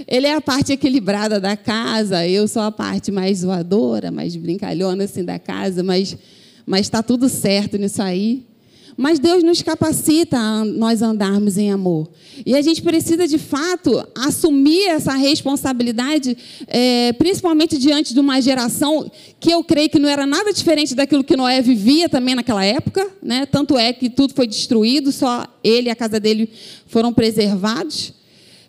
Ele 0.08 0.28
é 0.28 0.36
a 0.36 0.42
parte 0.42 0.72
equilibrada 0.72 1.40
da 1.40 1.58
casa, 1.58 2.28
eu 2.28 2.48
sou 2.48 2.62
a 2.62 2.72
parte 2.72 3.12
mais 3.12 3.40
zoadora, 3.40 4.12
mais 4.12 4.36
brincalhona 4.36 5.06
assim 5.06 5.24
da 5.24 5.40
casa, 5.40 5.82
mas 5.82 6.16
mas 6.66 6.82
está 6.82 7.04
tudo 7.04 7.30
certo 7.30 7.78
nisso 7.78 8.02
aí. 8.02 8.44
Mas 8.98 9.20
Deus 9.20 9.44
nos 9.44 9.62
capacita 9.62 10.38
a 10.38 10.64
nós 10.64 11.02
andarmos 11.02 11.58
em 11.58 11.70
amor. 11.70 12.10
E 12.46 12.56
a 12.56 12.62
gente 12.62 12.82
precisa, 12.82 13.28
de 13.28 13.38
fato, 13.38 14.06
assumir 14.16 14.88
essa 14.88 15.14
responsabilidade, 15.14 16.38
é, 16.68 17.12
principalmente 17.14 17.78
diante 17.78 18.14
de 18.14 18.20
uma 18.20 18.42
geração 18.42 19.12
que 19.40 19.52
eu 19.52 19.64
creio 19.64 19.90
que 19.90 20.00
não 20.00 20.08
era 20.08 20.26
nada 20.26 20.54
diferente 20.54 20.96
daquilo 20.96 21.24
que 21.24 21.36
Noé 21.36 21.62
vivia 21.62 22.08
também 22.08 22.36
naquela 22.36 22.64
época. 22.64 23.06
Né? 23.22 23.46
Tanto 23.46 23.78
é 23.78 23.92
que 23.92 24.10
tudo 24.10 24.34
foi 24.34 24.48
destruído, 24.48 25.12
só 25.12 25.46
ele 25.64 25.90
e 25.90 25.92
a 25.92 25.96
casa 25.96 26.20
dele 26.20 26.50
foram 26.88 27.12
preservados. 27.12 28.14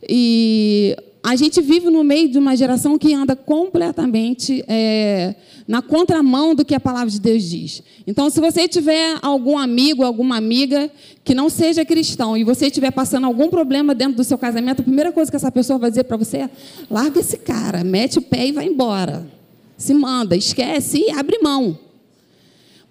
E 0.09 0.97
a 1.28 1.35
gente 1.35 1.61
vive 1.61 1.90
no 1.90 2.04
meio 2.04 2.28
de 2.28 2.38
uma 2.38 2.56
geração 2.56 2.97
que 2.97 3.12
anda 3.12 3.35
completamente 3.35 4.64
é, 4.68 5.35
na 5.66 5.83
contramão 5.83 6.54
do 6.54 6.64
que 6.64 6.73
a 6.73 6.78
palavra 6.78 7.11
de 7.11 7.18
Deus 7.18 7.42
diz. 7.42 7.83
Então, 8.06 8.30
se 8.30 8.40
você 8.40 8.68
tiver 8.68 9.18
algum 9.21 9.59
amigo, 9.59 10.04
alguma 10.04 10.37
amiga 10.37 10.88
que 11.25 11.35
não 11.35 11.50
seja 11.50 11.85
cristão 11.85 12.37
e 12.37 12.45
você 12.45 12.66
estiver 12.66 12.92
passando 12.92 13.25
algum 13.25 13.49
problema 13.49 13.92
dentro 13.92 14.18
do 14.18 14.23
seu 14.23 14.38
casamento, 14.38 14.83
a 14.83 14.85
primeira 14.85 15.11
coisa 15.11 15.28
que 15.28 15.37
essa 15.37 15.50
pessoa 15.50 15.80
vai 15.80 15.90
dizer 15.90 16.04
para 16.04 16.16
você 16.16 16.37
é: 16.37 16.50
larga 16.88 17.18
esse 17.18 17.38
cara, 17.38 17.83
mete 17.83 18.21
o 18.21 18.23
pé 18.23 18.47
e 18.47 18.52
vai 18.52 18.66
embora. 18.66 19.28
Se 19.76 19.92
manda, 19.92 20.37
esquece 20.37 21.06
e 21.09 21.11
abre 21.11 21.40
mão. 21.42 21.76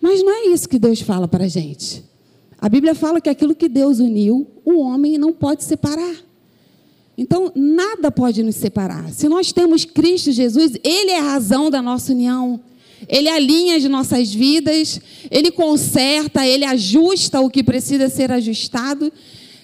Mas 0.01 0.22
não 0.22 0.34
é 0.34 0.48
isso 0.48 0.68
que 0.68 0.77
Deus 0.77 1.00
fala 1.00 1.25
para 1.25 1.46
a 1.46 1.48
gente. 1.48 2.04
A 2.60 2.68
Bíblia 2.68 2.96
fala 2.96 3.22
que 3.22 3.30
aquilo 3.30 3.56
que 3.56 3.70
Deus 3.70 4.00
uniu, 4.00 4.46
o 4.65 4.82
homem 4.82 5.18
não 5.18 5.32
pode 5.32 5.63
separar. 5.63 6.25
Então, 7.18 7.52
nada 7.56 8.12
pode 8.12 8.44
nos 8.44 8.56
separar. 8.56 9.12
Se 9.14 9.30
nós 9.30 9.52
temos 9.52 9.86
Cristo 9.86 10.32
Jesus, 10.32 10.74
Ele 10.84 11.12
é 11.12 11.20
a 11.20 11.24
razão 11.24 11.70
da 11.70 11.82
nossa 11.82 12.12
união. 12.12 12.60
Ele 13.08 13.30
alinha 13.30 13.78
as 13.78 13.84
nossas 13.86 14.34
vidas, 14.34 15.00
Ele 15.32 15.52
conserta, 15.52 16.46
Ele 16.46 16.66
ajusta 16.66 17.40
o 17.40 17.50
que 17.50 17.64
precisa 17.64 18.10
ser 18.10 18.32
ajustado. 18.32 19.12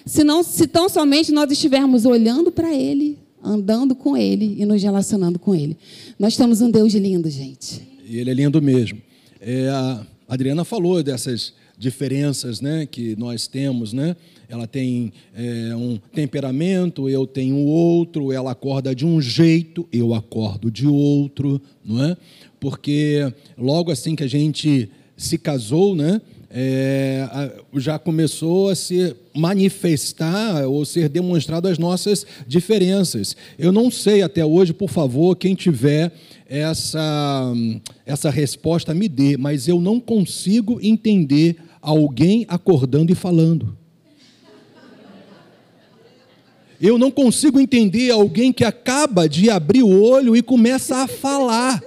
Senão, 0.06 0.42
se 0.42 0.66
tão 0.66 0.88
somente 0.88 1.30
nós 1.30 1.50
estivermos 1.50 2.04
olhando 2.04 2.50
para 2.50 2.74
Ele, 2.74 3.18
andando 3.42 3.94
com 3.94 4.16
Ele 4.16 4.56
e 4.58 4.64
nos 4.64 4.82
relacionando 4.82 5.38
com 5.38 5.54
Ele. 5.54 5.76
Nós 6.18 6.36
temos 6.36 6.60
um 6.60 6.70
Deus 6.70 6.94
lindo, 6.94 7.28
gente. 7.28 7.82
E 8.08 8.18
Ele 8.18 8.30
é 8.30 8.34
lindo 8.34 8.60
mesmo. 8.62 9.00
É, 9.40 9.68
a 9.68 10.06
Adriana 10.28 10.64
falou 10.64 11.02
dessas 11.02 11.52
diferenças 11.76 12.60
né, 12.60 12.86
que 12.86 13.16
nós 13.16 13.46
temos, 13.46 13.92
né? 13.92 14.16
Ela 14.52 14.66
tem 14.66 15.14
é, 15.34 15.74
um 15.74 15.98
temperamento, 16.12 17.08
eu 17.08 17.26
tenho 17.26 17.56
outro, 17.56 18.30
ela 18.30 18.52
acorda 18.52 18.94
de 18.94 19.06
um 19.06 19.18
jeito, 19.18 19.88
eu 19.90 20.12
acordo 20.12 20.70
de 20.70 20.86
outro, 20.86 21.58
não 21.82 22.04
é? 22.04 22.16
Porque 22.60 23.32
logo 23.56 23.90
assim 23.90 24.14
que 24.14 24.22
a 24.22 24.28
gente 24.28 24.90
se 25.16 25.38
casou, 25.38 25.94
né? 25.96 26.20
É, 26.50 27.26
já 27.76 27.98
começou 27.98 28.68
a 28.68 28.74
se 28.74 29.16
manifestar 29.34 30.66
ou 30.68 30.84
ser 30.84 31.08
demonstrado 31.08 31.66
as 31.66 31.78
nossas 31.78 32.26
diferenças. 32.46 33.34
Eu 33.58 33.72
não 33.72 33.90
sei 33.90 34.20
até 34.20 34.44
hoje, 34.44 34.74
por 34.74 34.90
favor, 34.90 35.34
quem 35.34 35.54
tiver 35.54 36.12
essa, 36.46 37.54
essa 38.04 38.28
resposta 38.28 38.92
me 38.92 39.08
dê, 39.08 39.38
mas 39.38 39.66
eu 39.66 39.80
não 39.80 39.98
consigo 39.98 40.78
entender 40.82 41.56
alguém 41.80 42.44
acordando 42.48 43.10
e 43.10 43.14
falando. 43.14 43.80
Eu 46.82 46.98
não 46.98 47.10
consigo 47.12 47.60
entender 47.60 48.10
alguém 48.10 48.52
que 48.52 48.64
acaba 48.64 49.28
de 49.28 49.48
abrir 49.48 49.84
o 49.84 50.02
olho 50.02 50.36
e 50.36 50.42
começa 50.42 50.96
a 50.96 51.06
falar. 51.06 51.80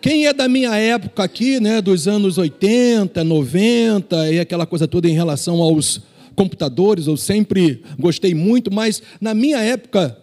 Quem 0.00 0.26
é 0.26 0.32
da 0.32 0.48
minha 0.48 0.74
época 0.76 1.22
aqui, 1.22 1.60
né, 1.60 1.82
dos 1.82 2.08
anos 2.08 2.38
80, 2.38 3.22
90 3.22 4.32
e 4.32 4.40
aquela 4.40 4.64
coisa 4.64 4.88
toda 4.88 5.10
em 5.10 5.12
relação 5.12 5.60
aos 5.60 6.00
computadores, 6.34 7.06
eu 7.06 7.18
sempre 7.18 7.82
gostei 7.98 8.34
muito, 8.34 8.72
mas 8.72 9.02
na 9.20 9.34
minha 9.34 9.58
época, 9.58 10.16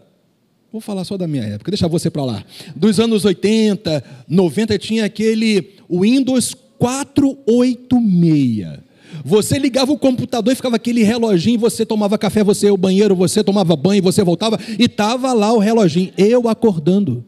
vou 0.72 0.82
falar 0.82 1.04
só 1.04 1.16
da 1.16 1.28
minha 1.28 1.44
época, 1.44 1.70
deixa 1.70 1.88
você 1.88 2.10
para 2.10 2.26
lá. 2.26 2.44
Dos 2.76 3.00
anos 3.00 3.24
80, 3.24 4.04
90 4.28 4.80
tinha 4.80 5.06
aquele 5.06 5.76
Windows 5.88 6.56
486. 6.80 8.87
Você 9.24 9.58
ligava 9.58 9.92
o 9.92 9.98
computador 9.98 10.52
e 10.52 10.56
ficava 10.56 10.76
aquele 10.76 11.04
reloginho, 11.04 11.60
você 11.60 11.86
tomava 11.86 12.18
café, 12.18 12.44
você 12.44 12.68
ia 12.68 12.72
ao 12.72 12.78
banheiro, 12.78 13.16
você 13.16 13.44
tomava 13.44 13.76
banho, 13.76 14.02
você 14.02 14.24
voltava 14.24 14.60
e 14.78 14.86
estava 14.86 15.34
lá 15.34 15.52
o 15.54 15.60
reloginho. 15.60 16.12
Eu 16.18 16.48
acordando. 16.48 17.24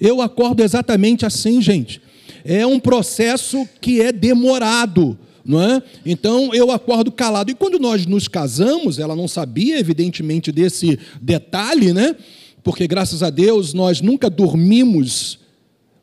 Eu 0.00 0.20
acordo 0.20 0.62
exatamente 0.62 1.26
assim, 1.26 1.60
gente. 1.60 2.00
É 2.44 2.66
um 2.66 2.78
processo 2.78 3.68
que 3.80 4.00
é 4.00 4.12
demorado, 4.12 5.18
não 5.44 5.60
é? 5.60 5.82
Então 6.06 6.54
eu 6.54 6.70
acordo 6.70 7.10
calado. 7.10 7.50
E 7.50 7.54
quando 7.54 7.78
nós 7.78 8.06
nos 8.06 8.28
casamos, 8.28 8.98
ela 8.98 9.16
não 9.16 9.26
sabia, 9.26 9.78
evidentemente, 9.78 10.52
desse 10.52 10.98
detalhe, 11.20 11.92
né? 11.92 12.14
Porque 12.62 12.86
graças 12.86 13.22
a 13.22 13.30
Deus 13.30 13.72
nós 13.72 14.00
nunca 14.00 14.30
dormimos, 14.30 15.37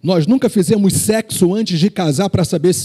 nós 0.05 0.27
nunca 0.27 0.47
fizemos 0.49 0.93
sexo 0.93 1.55
antes 1.55 1.79
de 1.79 1.89
casar 1.89 2.29
para 2.29 2.45
saber, 2.45 2.75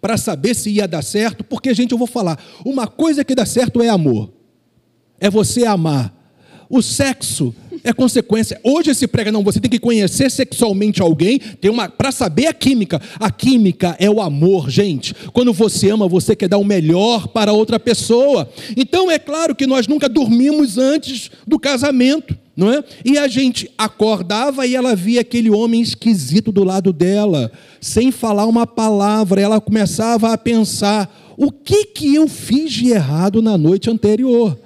para 0.00 0.16
saber 0.16 0.54
se 0.54 0.70
ia 0.70 0.86
dar 0.86 1.02
certo. 1.02 1.42
Porque, 1.42 1.74
gente, 1.74 1.90
eu 1.90 1.98
vou 1.98 2.06
falar: 2.06 2.38
uma 2.64 2.86
coisa 2.86 3.24
que 3.24 3.34
dá 3.34 3.44
certo 3.44 3.82
é 3.82 3.88
amor, 3.88 4.32
é 5.18 5.28
você 5.28 5.66
amar. 5.66 6.14
O 6.70 6.80
sexo 6.80 7.52
é 7.82 7.92
consequência. 7.92 8.60
Hoje 8.62 8.94
se 8.94 9.08
prega, 9.08 9.32
não, 9.32 9.42
você 9.42 9.58
tem 9.58 9.70
que 9.70 9.80
conhecer 9.80 10.30
sexualmente 10.30 11.02
alguém, 11.02 11.38
tem 11.38 11.68
uma 11.68 11.88
para 11.88 12.12
saber 12.12 12.46
a 12.46 12.52
química. 12.52 13.00
A 13.18 13.28
química 13.28 13.96
é 13.98 14.08
o 14.08 14.20
amor, 14.20 14.70
gente. 14.70 15.12
Quando 15.32 15.52
você 15.52 15.90
ama, 15.90 16.06
você 16.06 16.36
quer 16.36 16.48
dar 16.48 16.58
o 16.58 16.64
melhor 16.64 17.26
para 17.26 17.52
outra 17.52 17.80
pessoa. 17.80 18.48
Então 18.76 19.10
é 19.10 19.18
claro 19.18 19.52
que 19.56 19.66
nós 19.66 19.88
nunca 19.88 20.08
dormimos 20.08 20.78
antes 20.78 21.28
do 21.44 21.58
casamento, 21.58 22.38
não 22.58 22.72
é? 22.72 22.82
E 23.04 23.16
a 23.16 23.28
gente 23.28 23.70
acordava 23.78 24.66
e 24.66 24.74
ela 24.74 24.96
via 24.96 25.20
aquele 25.20 25.48
homem 25.48 25.80
esquisito 25.80 26.50
do 26.50 26.64
lado 26.64 26.92
dela, 26.92 27.52
sem 27.80 28.10
falar 28.10 28.46
uma 28.46 28.66
palavra, 28.66 29.40
ela 29.40 29.60
começava 29.60 30.32
a 30.32 30.36
pensar: 30.36 31.08
o 31.36 31.52
que 31.52 31.84
que 31.84 32.16
eu 32.16 32.26
fiz 32.26 32.72
de 32.72 32.90
errado 32.90 33.40
na 33.40 33.56
noite 33.56 33.88
anterior? 33.88 34.58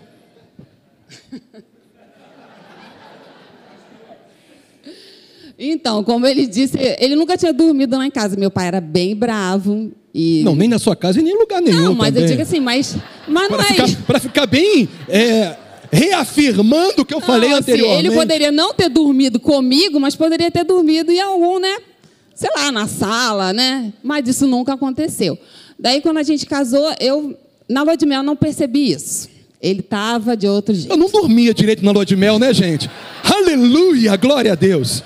Então, 5.65 6.03
como 6.03 6.27
ele 6.27 6.47
disse, 6.47 6.77
ele 6.99 7.15
nunca 7.15 7.37
tinha 7.37 7.53
dormido 7.53 7.97
lá 7.97 8.05
em 8.05 8.11
casa. 8.11 8.37
Meu 8.37 8.51
pai 8.51 8.67
era 8.67 8.81
bem 8.81 9.15
bravo. 9.15 9.93
E... 10.13 10.43
Não, 10.43 10.57
nem 10.57 10.67
na 10.67 10.79
sua 10.79 10.97
casa 10.97 11.21
e 11.21 11.23
nem 11.23 11.35
em 11.35 11.39
lugar 11.39 11.61
nenhum. 11.61 11.83
Não, 11.83 11.95
mas 11.95 12.09
também. 12.09 12.23
eu 12.23 12.29
digo 12.31 12.43
assim, 12.43 12.59
mas, 12.59 12.97
mas 13.29 13.49
não 13.49 13.59
Para 13.59 13.67
é 13.71 13.97
pra 14.07 14.19
ficar 14.19 14.47
bem 14.47 14.89
é, 15.09 15.57
reafirmando 15.93 17.03
o 17.03 17.05
que 17.05 17.13
eu 17.13 17.21
falei 17.21 17.51
Não, 17.51 17.59
assim, 17.59 17.73
anteriormente. 17.73 18.07
ele 18.07 18.15
poderia 18.15 18.51
não 18.51 18.73
ter 18.73 18.89
dormido 18.89 19.39
comigo, 19.39 20.01
mas 20.01 20.17
poderia 20.17 20.51
ter 20.51 20.65
dormido 20.65 21.13
em 21.13 21.21
algum, 21.21 21.59
né? 21.59 21.77
Sei 22.35 22.49
lá, 22.57 22.73
na 22.73 22.89
sala, 22.89 23.53
né? 23.53 23.93
Mas 24.03 24.27
isso 24.27 24.47
nunca 24.47 24.73
aconteceu. 24.73 25.39
Daí, 25.79 26.01
quando 26.01 26.17
a 26.17 26.23
gente 26.23 26.47
casou, 26.47 26.91
eu, 26.99 27.37
na 27.69 27.83
lua 27.83 27.97
de 27.97 28.07
mel, 28.07 28.23
não 28.23 28.35
percebi 28.35 28.91
isso. 28.91 29.29
Ele 29.61 29.81
estava 29.81 30.37
de 30.37 30.49
outro 30.49 30.75
jeito. 30.75 30.91
Eu 30.91 30.97
não 30.97 31.11
dormia 31.11 31.53
direito 31.53 31.85
na 31.85 31.93
lua 31.93 32.07
de 32.07 32.17
mel, 32.17 32.39
né, 32.39 32.55
gente? 32.55 32.91
Aleluia, 33.23 34.17
glória 34.17 34.53
a 34.53 34.55
Deus. 34.55 35.05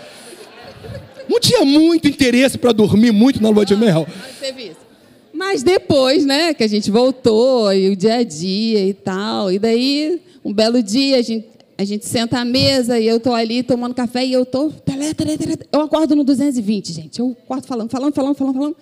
Não 1.29 1.41
tinha 1.41 1.65
muito 1.65 2.07
interesse 2.07 2.57
para 2.57 2.71
dormir 2.73 3.11
muito 3.11 3.43
na 3.43 3.49
lua 3.49 3.67
de 3.67 3.75
mel. 3.75 4.07
Mas 4.09 4.39
teve 4.41 4.63
isso. 4.69 4.87
Mas 5.35 5.63
depois, 5.63 6.25
né, 6.25 6.55
que 6.55 6.65
a 6.65 6.69
gente 6.69 6.91
voltou, 6.91 7.71
e 7.73 7.91
o 7.91 7.97
dia 7.97 8.17
a 8.17 8.23
dia 8.23 8.87
e 8.87 8.95
tal, 8.95 9.53
e 9.53 9.59
daí, 9.59 10.19
um 10.47 10.53
belo 10.53 10.81
dia, 10.81 11.19
a 11.19 11.23
gente, 11.23 11.49
a 11.77 11.85
gente 11.85 12.07
senta 12.07 12.39
à 12.39 12.45
mesa 12.45 13.01
e 13.01 13.07
eu 13.07 13.19
tô 13.19 13.35
ali 13.35 13.65
tomando 13.65 13.93
café 13.97 14.25
e 14.25 14.33
eu 14.33 14.47
tele, 14.47 15.59
Eu 15.73 15.81
acordo 15.81 16.15
no 16.15 16.23
220, 16.23 16.93
gente. 16.93 17.19
Eu 17.19 17.37
acordo 17.45 17.67
falando, 17.67 17.91
falando, 17.91 18.15
falando, 18.15 18.37
falando, 18.37 18.55
falando. 18.55 18.77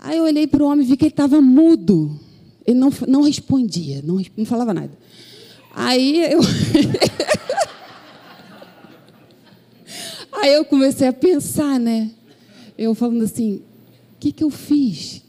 Aí 0.00 0.16
eu 0.16 0.24
olhei 0.24 0.46
para 0.46 0.62
o 0.62 0.66
homem 0.66 0.82
e 0.82 0.88
vi 0.88 0.96
que 0.96 1.04
ele 1.04 1.10
estava 1.10 1.42
mudo. 1.42 2.18
Ele 2.66 2.78
não, 2.78 2.90
não 3.06 3.20
respondia, 3.20 4.00
não, 4.02 4.18
não 4.34 4.46
falava 4.46 4.72
nada. 4.72 4.92
Aí 5.74 6.32
eu. 6.32 6.40
Aí 10.40 10.54
eu 10.54 10.64
comecei 10.64 11.06
a 11.06 11.12
pensar, 11.12 11.78
né? 11.78 12.10
Eu 12.78 12.94
falando 12.94 13.24
assim, 13.24 13.56
o 13.56 13.62
que, 14.18 14.32
que 14.32 14.42
eu 14.42 14.48
fiz? 14.48 15.22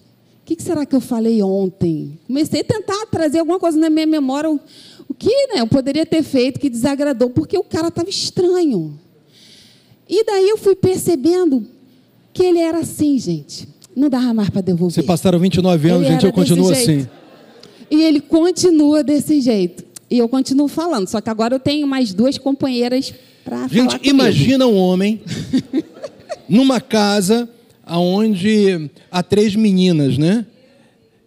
O 0.44 0.46
que, 0.46 0.56
que 0.58 0.64
será 0.64 0.86
que 0.86 0.94
eu 0.96 1.00
falei 1.02 1.44
ontem? 1.44 2.20
Comecei 2.28 2.62
a 2.62 2.64
tentar 2.66 3.06
trazer 3.08 3.40
alguma 3.40 3.58
coisa 3.60 3.78
na 3.78 3.90
minha 3.90 4.06
memória, 4.06 4.50
o 5.14 5.16
que 5.16 5.48
né, 5.54 5.62
eu 5.62 5.68
poderia 5.68 6.06
ter 6.08 6.24
feito 6.24 6.60
que 6.60 6.70
desagradou, 6.70 7.30
porque 7.30 7.56
o 7.56 7.64
cara 7.64 7.90
estava 7.90 8.10
estranho. 8.10 9.00
E 10.10 10.26
daí 10.26 10.50
eu 10.50 10.58
fui 10.58 10.76
percebendo 10.76 11.68
que 12.34 12.44
ele 12.44 12.60
era 12.60 12.80
assim, 12.80 13.18
gente. 13.20 13.68
Não 13.96 14.10
dava 14.10 14.34
mais 14.34 14.50
para 14.50 14.62
devolver. 14.62 14.96
Você 14.96 15.04
passaram 15.04 15.38
29 15.38 15.88
anos, 15.88 16.02
Ele 16.02 16.14
gente, 16.14 16.26
eu 16.26 16.34
continuo 16.34 16.72
assim. 16.72 17.08
E 17.92 18.02
ele 18.02 18.20
continua 18.20 19.04
desse 19.04 19.40
jeito. 19.40 19.86
E 20.10 20.18
eu 20.18 20.28
continuo 20.28 20.68
falando, 20.68 21.08
só 21.08 21.22
que 21.22 21.30
agora 21.30 21.56
eu 21.56 21.60
tenho 21.60 21.86
mais 21.86 22.12
duas 22.12 22.40
companheiras 22.40 23.14
para 23.46 23.70
falar 23.70 23.70
Gente, 23.70 24.10
imagina 24.10 24.66
um 24.66 24.76
homem 24.76 25.22
numa 26.50 26.82
casa 26.82 27.48
onde 27.88 28.90
há 29.12 29.22
três 29.22 29.56
meninas, 29.56 30.18
né? 30.18 30.46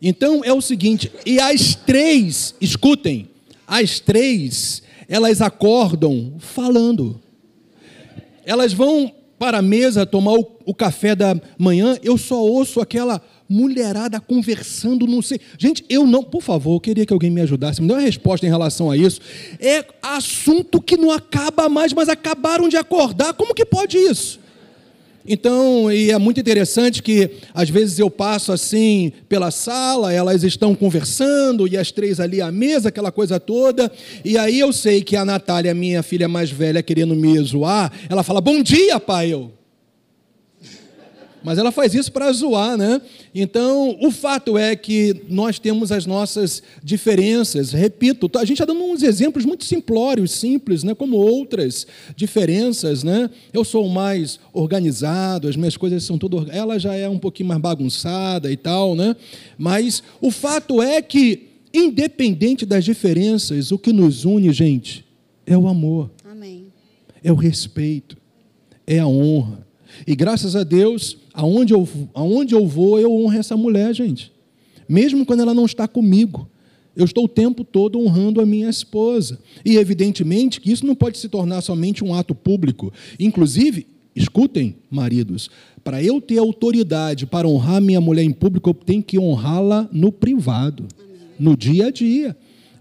Então 0.03 0.45
é 0.45 0.53
o 0.53 0.61
seguinte, 0.61 1.11
e 1.25 1.39
as 1.39 1.77
três, 1.77 2.55
escutem, 2.61 3.29
as 3.67 4.01
três, 4.01 4.83
elas 5.09 5.41
acordam 5.41 6.35
falando. 6.39 7.21
Elas 8.45 8.73
vão 8.73 9.13
para 9.39 9.59
a 9.59 9.63
mesa 9.63 10.07
tomar 10.07 10.33
o, 10.33 10.57
o 10.65 10.75
café 10.75 11.15
da 11.15 11.39
manhã, 11.59 11.99
eu 12.03 12.17
só 12.17 12.41
ouço 12.41 12.81
aquela 12.81 13.21
mulherada 13.49 14.21
conversando, 14.21 15.07
não 15.07 15.23
sei. 15.23 15.41
Gente, 15.59 15.85
eu 15.89 16.07
não, 16.07 16.23
por 16.23 16.43
favor, 16.43 16.75
eu 16.75 16.81
queria 16.81 17.07
que 17.07 17.13
alguém 17.13 17.31
me 17.31 17.41
ajudasse, 17.41 17.81
me 17.81 17.89
dê 17.89 17.95
uma 17.95 18.01
resposta 18.01 18.47
em 18.47 18.49
relação 18.49 18.91
a 18.91 18.97
isso. 18.97 19.21
É 19.61 19.85
assunto 20.03 20.81
que 20.81 20.97
não 20.97 21.11
acaba 21.11 21.69
mais, 21.69 21.93
mas 21.93 22.09
acabaram 22.09 22.69
de 22.69 22.77
acordar. 22.77 23.35
Como 23.35 23.55
que 23.55 23.65
pode 23.65 23.97
isso? 23.97 24.41
Então, 25.29 25.91
e 25.91 26.11
é 26.11 26.19
muito 26.19 26.41
interessante 26.41 27.03
que 27.03 27.31
às 27.53 27.69
vezes 27.69 27.99
eu 27.99 28.11
passo 28.11 28.53
assim 28.53 29.13
pela 29.29 29.51
sala, 29.51 30.13
elas 30.13 30.45
estão 30.45 30.75
conversando 30.75 31.67
e 31.67 31.77
as 31.77 31.91
três 31.91 32.21
ali 32.21 32.41
à 32.41 32.53
mesa, 32.53 32.89
aquela 32.89 33.11
coisa 33.11 33.41
toda, 33.41 33.91
e 34.25 34.39
aí 34.39 34.61
eu 34.61 34.73
sei 34.73 35.03
que 35.03 35.17
a 35.17 35.25
Natália, 35.25 35.75
minha 35.75 36.03
filha 36.03 36.29
mais 36.29 36.51
velha, 36.51 36.83
querendo 36.83 37.15
me 37.15 37.39
zoar, 37.41 37.93
ela 38.09 38.23
fala: 38.23 38.41
Bom 38.41 38.63
dia, 38.63 39.01
pai. 39.01 39.33
Eu. 39.33 39.56
Mas 41.47 41.59
ela 41.59 41.71
faz 41.71 41.95
isso 41.95 42.11
para 42.11 42.33
zoar, 42.33 42.77
né? 42.77 43.01
Então, 43.33 43.97
o 44.01 44.11
fato 44.11 44.59
é 44.59 44.75
que 44.75 45.23
nós 45.29 45.61
temos 45.61 45.93
as 45.93 46.05
nossas 46.05 46.61
diferenças. 46.83 47.71
Repito, 47.71 48.29
a 48.35 48.41
gente 48.45 48.61
está 48.61 48.65
dando 48.65 48.83
uns 48.83 49.01
exemplos 49.05 49.45
muito 49.45 49.65
simplórios, 49.65 50.33
simples, 50.33 50.83
né? 50.83 50.93
Como 50.93 51.17
outras 51.17 51.87
diferenças, 52.17 53.05
né? 53.05 53.31
Eu 53.53 53.63
sou 53.63 53.89
mais 53.89 54.41
organizado, 54.53 55.47
as 55.47 55.55
minhas 55.55 55.77
coisas 55.77 56.03
são 56.03 56.19
tudo. 56.19 56.49
Ela 56.51 56.81
já 56.81 56.97
é 56.97 57.09
um 57.09 57.17
pouquinho 57.21 57.51
mais 57.51 57.61
bagunçada 57.61 58.51
e 58.51 58.57
tal, 58.57 58.97
né? 58.97 59.15
Mas 59.57 60.03
o 60.21 60.33
fato 60.33 60.83
é 60.83 61.01
que, 61.01 61.47
independente 61.73 62.67
das 62.67 62.85
diferenças, 62.85 63.71
o 63.71 63.79
que 63.79 63.93
nos 63.93 64.25
une, 64.25 64.53
gente, 64.53 65.05
é 65.47 65.57
o 65.57 65.69
amor 65.69 66.11
Amém. 66.29 66.67
é 67.23 67.31
o 67.31 67.37
respeito, 67.37 68.17
é 68.85 68.99
a 68.99 69.07
honra. 69.07 69.65
E 70.05 70.17
graças 70.17 70.57
a 70.57 70.65
Deus, 70.65 71.17
aonde 71.37 71.75
eu, 71.75 71.87
aonde 72.15 72.55
eu 72.55 72.67
vou, 72.67 72.99
eu 72.99 73.13
honro 73.13 73.39
essa 73.39 73.57
mulher, 73.57 73.95
gente. 73.95 74.33
Mesmo 74.89 75.27
quando 75.27 75.41
ela 75.41 75.55
não 75.55 75.67
está 75.67 75.87
comigo. 75.87 76.49
Eu 76.97 77.05
estou 77.05 77.27
o 77.27 77.29
tempo 77.29 77.63
todo 77.63 78.01
honrando 78.01 78.41
a 78.41 78.47
minha 78.47 78.71
esposa. 78.71 79.39
E 79.63 79.77
evidentemente 79.77 80.61
que 80.61 80.73
isso 80.73 80.87
não 80.87 80.95
pode 80.95 81.19
se 81.19 81.29
tornar 81.29 81.61
somente 81.61 82.03
um 82.03 82.15
ato 82.15 82.35
público. 82.35 82.91
Inclusive, 83.21 83.87
escutem, 84.15 84.77
maridos, 84.91 85.51
para 85.85 86.03
eu 86.03 86.23
ter 86.23 86.39
autoridade 86.39 87.27
para 87.27 87.47
honrar 87.47 87.83
minha 87.83 88.01
mulher 88.01 88.25
em 88.25 88.33
público, 88.33 88.71
eu 88.71 88.75
tenho 88.75 89.03
que 89.03 89.19
honrá-la 89.19 89.87
no 89.93 90.11
privado, 90.11 90.87
no 91.39 91.55
dia 91.55 91.89
a 91.89 91.91
dia. 91.91 92.35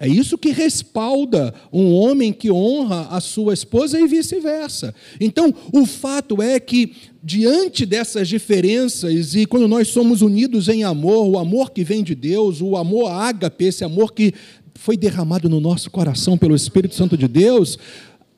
É 0.05 0.07
isso 0.07 0.37
que 0.37 0.51
respalda 0.51 1.51
um 1.73 1.91
homem 1.91 2.31
que 2.31 2.51
honra 2.51 3.07
a 3.09 3.19
sua 3.19 3.55
esposa 3.55 3.99
e 3.99 4.05
vice-versa. 4.05 4.93
Então, 5.19 5.51
o 5.73 5.83
fato 5.83 6.43
é 6.43 6.59
que, 6.59 6.93
diante 7.23 7.87
dessas 7.87 8.27
diferenças, 8.27 9.33
e 9.33 9.47
quando 9.47 9.67
nós 9.67 9.87
somos 9.87 10.21
unidos 10.21 10.69
em 10.69 10.83
amor, 10.83 11.27
o 11.27 11.39
amor 11.39 11.71
que 11.71 11.83
vem 11.83 12.03
de 12.03 12.13
Deus, 12.13 12.61
o 12.61 12.77
amor 12.77 13.09
ágape, 13.09 13.65
esse 13.65 13.83
amor 13.83 14.13
que 14.13 14.31
foi 14.75 14.95
derramado 14.95 15.49
no 15.49 15.59
nosso 15.59 15.89
coração 15.89 16.37
pelo 16.37 16.55
Espírito 16.55 16.93
Santo 16.93 17.17
de 17.17 17.27
Deus, 17.27 17.79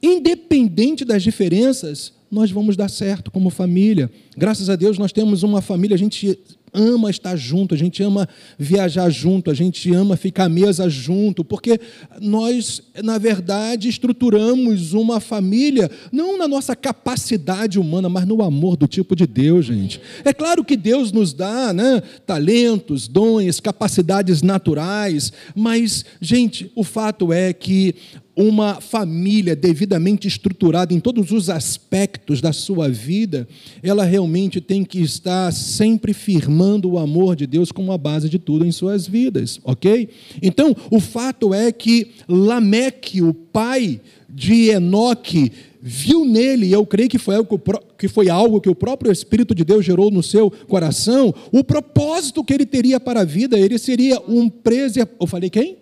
independente 0.01 1.03
das 1.03 1.21
diferenças, 1.21 2.13
nós 2.31 2.49
vamos 2.49 2.77
dar 2.77 2.89
certo 2.89 3.29
como 3.29 3.49
família. 3.49 4.09
Graças 4.37 4.69
a 4.69 4.77
Deus 4.77 4.97
nós 4.97 5.11
temos 5.11 5.43
uma 5.43 5.61
família, 5.61 5.95
a 5.95 5.99
gente 5.99 6.39
ama 6.73 7.09
estar 7.09 7.35
junto, 7.35 7.73
a 7.73 7.77
gente 7.77 8.03
ama 8.03 8.27
viajar 8.57 9.09
junto, 9.09 9.49
a 9.49 9.53
gente 9.53 9.93
ama 9.93 10.17
ficar 10.17 10.45
à 10.45 10.49
mesa 10.49 10.89
junto, 10.89 11.43
porque 11.43 11.79
nós, 12.19 12.81
na 13.03 13.17
verdade, 13.17 13.87
estruturamos 13.89 14.93
uma 14.93 15.19
família 15.19 15.89
não 16.11 16.37
na 16.37 16.47
nossa 16.47 16.75
capacidade 16.75 17.79
humana, 17.79 18.09
mas 18.09 18.25
no 18.25 18.41
amor 18.41 18.75
do 18.75 18.87
tipo 18.87 19.15
de 19.15 19.25
Deus, 19.25 19.65
gente. 19.65 19.99
É 20.23 20.33
claro 20.33 20.63
que 20.63 20.75
Deus 20.75 21.11
nos 21.11 21.33
dá 21.33 21.73
né, 21.73 22.01
talentos, 22.25 23.07
dons, 23.07 23.59
capacidades 23.59 24.41
naturais, 24.41 25.31
mas, 25.55 26.05
gente, 26.21 26.71
o 26.75 26.83
fato 26.83 27.31
é 27.31 27.53
que 27.53 27.95
uma 28.37 28.79
família 28.79 29.55
devidamente 29.55 30.27
estruturada 30.27 30.93
em 30.93 30.99
todos 30.99 31.31
os 31.31 31.49
aspectos 31.49 32.39
da 32.39 32.53
sua 32.53 32.87
vida, 32.87 33.47
ela 33.81 34.03
realmente 34.03 34.61
tem 34.61 34.85
que 34.85 35.01
estar 35.01 35.51
sempre 35.51 36.13
firmando 36.13 36.91
o 36.91 36.99
amor 36.99 37.35
de 37.35 37.47
Deus 37.47 37.71
como 37.71 37.91
a 37.91 37.97
base 37.97 38.29
de 38.29 38.37
tudo 38.37 38.63
em 38.63 38.71
suas 38.71 39.07
vidas, 39.07 39.59
ok? 39.63 40.07
Então, 40.39 40.75
o 40.91 40.99
fato 40.99 41.51
é 41.51 41.71
que 41.71 42.11
Lameque, 42.29 43.23
o 43.23 43.33
pai 43.33 43.99
de 44.29 44.69
Enoque, 44.69 45.51
viu 45.81 46.23
nele, 46.23 46.67
e 46.67 46.73
eu 46.73 46.85
creio 46.85 47.09
que 47.09 47.17
foi, 47.17 47.35
algo 47.35 47.59
que 47.97 48.07
foi 48.07 48.29
algo 48.29 48.61
que 48.61 48.69
o 48.69 48.75
próprio 48.75 49.11
Espírito 49.11 49.55
de 49.55 49.63
Deus 49.63 49.83
gerou 49.83 50.11
no 50.11 50.21
seu 50.21 50.51
coração, 50.67 51.33
o 51.51 51.63
propósito 51.63 52.43
que 52.43 52.53
ele 52.53 52.67
teria 52.67 52.99
para 52.99 53.21
a 53.21 53.25
vida, 53.25 53.57
ele 53.57 53.79
seria 53.79 54.21
um 54.27 54.47
preservador. 54.47 55.17
Eu 55.21 55.25
falei 55.25 55.49
quem? 55.49 55.77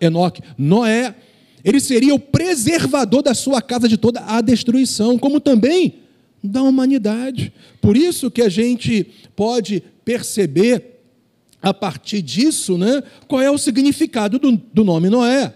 Enoque. 0.00 0.40
Enoque. 0.40 0.42
Noé 0.56 1.14
ele 1.64 1.80
seria 1.80 2.14
o 2.14 2.18
preservador 2.18 3.22
da 3.22 3.34
sua 3.34 3.60
casa 3.60 3.88
de 3.88 3.96
toda 3.96 4.20
a 4.20 4.40
destruição, 4.40 5.18
como 5.18 5.40
também 5.40 5.94
da 6.42 6.62
humanidade. 6.62 7.52
Por 7.80 7.96
isso 7.96 8.30
que 8.30 8.42
a 8.42 8.48
gente 8.48 9.06
pode 9.36 9.82
perceber, 10.04 11.00
a 11.62 11.74
partir 11.74 12.22
disso, 12.22 12.78
né, 12.78 13.02
qual 13.28 13.42
é 13.42 13.50
o 13.50 13.58
significado 13.58 14.38
do, 14.38 14.52
do 14.52 14.84
nome 14.84 15.10
Noé. 15.10 15.54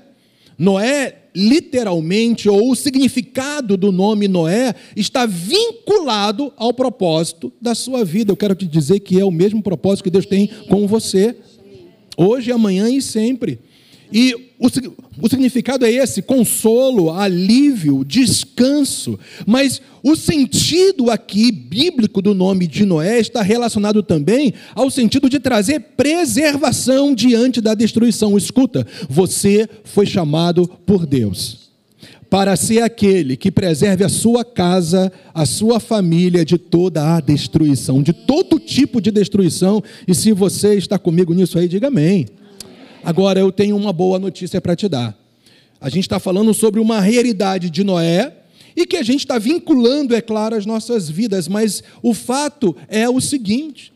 Noé, 0.58 1.22
literalmente, 1.34 2.48
ou 2.48 2.70
o 2.70 2.76
significado 2.76 3.76
do 3.76 3.90
nome 3.90 4.28
Noé, 4.28 4.74
está 4.94 5.26
vinculado 5.26 6.52
ao 6.56 6.72
propósito 6.72 7.52
da 7.60 7.74
sua 7.74 8.04
vida. 8.04 8.30
Eu 8.30 8.36
quero 8.36 8.54
te 8.54 8.66
dizer 8.66 9.00
que 9.00 9.18
é 9.18 9.24
o 9.24 9.30
mesmo 9.30 9.62
propósito 9.62 10.04
que 10.04 10.10
Deus 10.10 10.26
tem 10.26 10.48
com 10.68 10.86
você, 10.86 11.34
hoje, 12.16 12.52
amanhã 12.52 12.88
e 12.88 13.02
sempre. 13.02 13.58
E 14.12 14.34
o, 14.58 14.66
o, 15.22 15.28
significado 15.28 15.84
é 15.84 15.90
esse: 15.90 16.22
consolo, 16.22 17.10
alívio, 17.10 18.04
descanso. 18.04 19.18
Mas 19.46 19.80
o 20.02 20.14
sentido 20.14 21.10
aqui 21.10 21.50
bíblico 21.50 22.22
do 22.22 22.34
nome 22.34 22.66
de 22.66 22.84
Noé 22.84 23.18
está 23.18 23.42
relacionado 23.42 24.02
também 24.02 24.54
ao 24.74 24.90
sentido 24.90 25.28
de 25.28 25.40
trazer 25.40 25.80
preservação 25.96 27.14
diante 27.14 27.60
da 27.60 27.74
destruição. 27.74 28.36
Escuta, 28.36 28.86
você 29.08 29.68
foi 29.84 30.06
chamado 30.06 30.68
por 30.86 31.06
Deus 31.06 31.64
para 32.34 32.56
ser 32.56 32.82
aquele 32.82 33.36
que 33.36 33.48
preserve 33.48 34.02
a 34.02 34.08
sua 34.08 34.44
casa, 34.44 35.12
a 35.32 35.46
sua 35.46 35.78
família 35.78 36.44
de 36.44 36.58
toda 36.58 37.14
a 37.14 37.20
destruição, 37.20 38.02
de 38.02 38.12
todo 38.12 38.58
tipo 38.58 39.00
de 39.00 39.12
destruição. 39.12 39.80
E 40.08 40.12
se 40.16 40.32
você 40.32 40.74
está 40.74 40.98
comigo 40.98 41.32
nisso 41.32 41.56
aí, 41.56 41.68
diga 41.68 41.86
amém. 41.86 42.26
Agora 43.04 43.38
eu 43.38 43.52
tenho 43.52 43.76
uma 43.76 43.92
boa 43.92 44.18
notícia 44.18 44.60
para 44.60 44.74
te 44.74 44.88
dar. 44.88 45.16
A 45.80 45.88
gente 45.88 46.04
está 46.04 46.18
falando 46.18 46.54
sobre 46.54 46.80
uma 46.80 47.00
realidade 47.00 47.68
de 47.68 47.84
Noé 47.84 48.32
e 48.74 48.86
que 48.86 48.96
a 48.96 49.02
gente 49.02 49.20
está 49.20 49.38
vinculando, 49.38 50.14
é 50.14 50.20
claro, 50.20 50.56
as 50.56 50.64
nossas 50.64 51.08
vidas, 51.10 51.46
mas 51.46 51.82
o 52.02 52.14
fato 52.14 52.74
é 52.88 53.08
o 53.08 53.20
seguinte: 53.20 53.92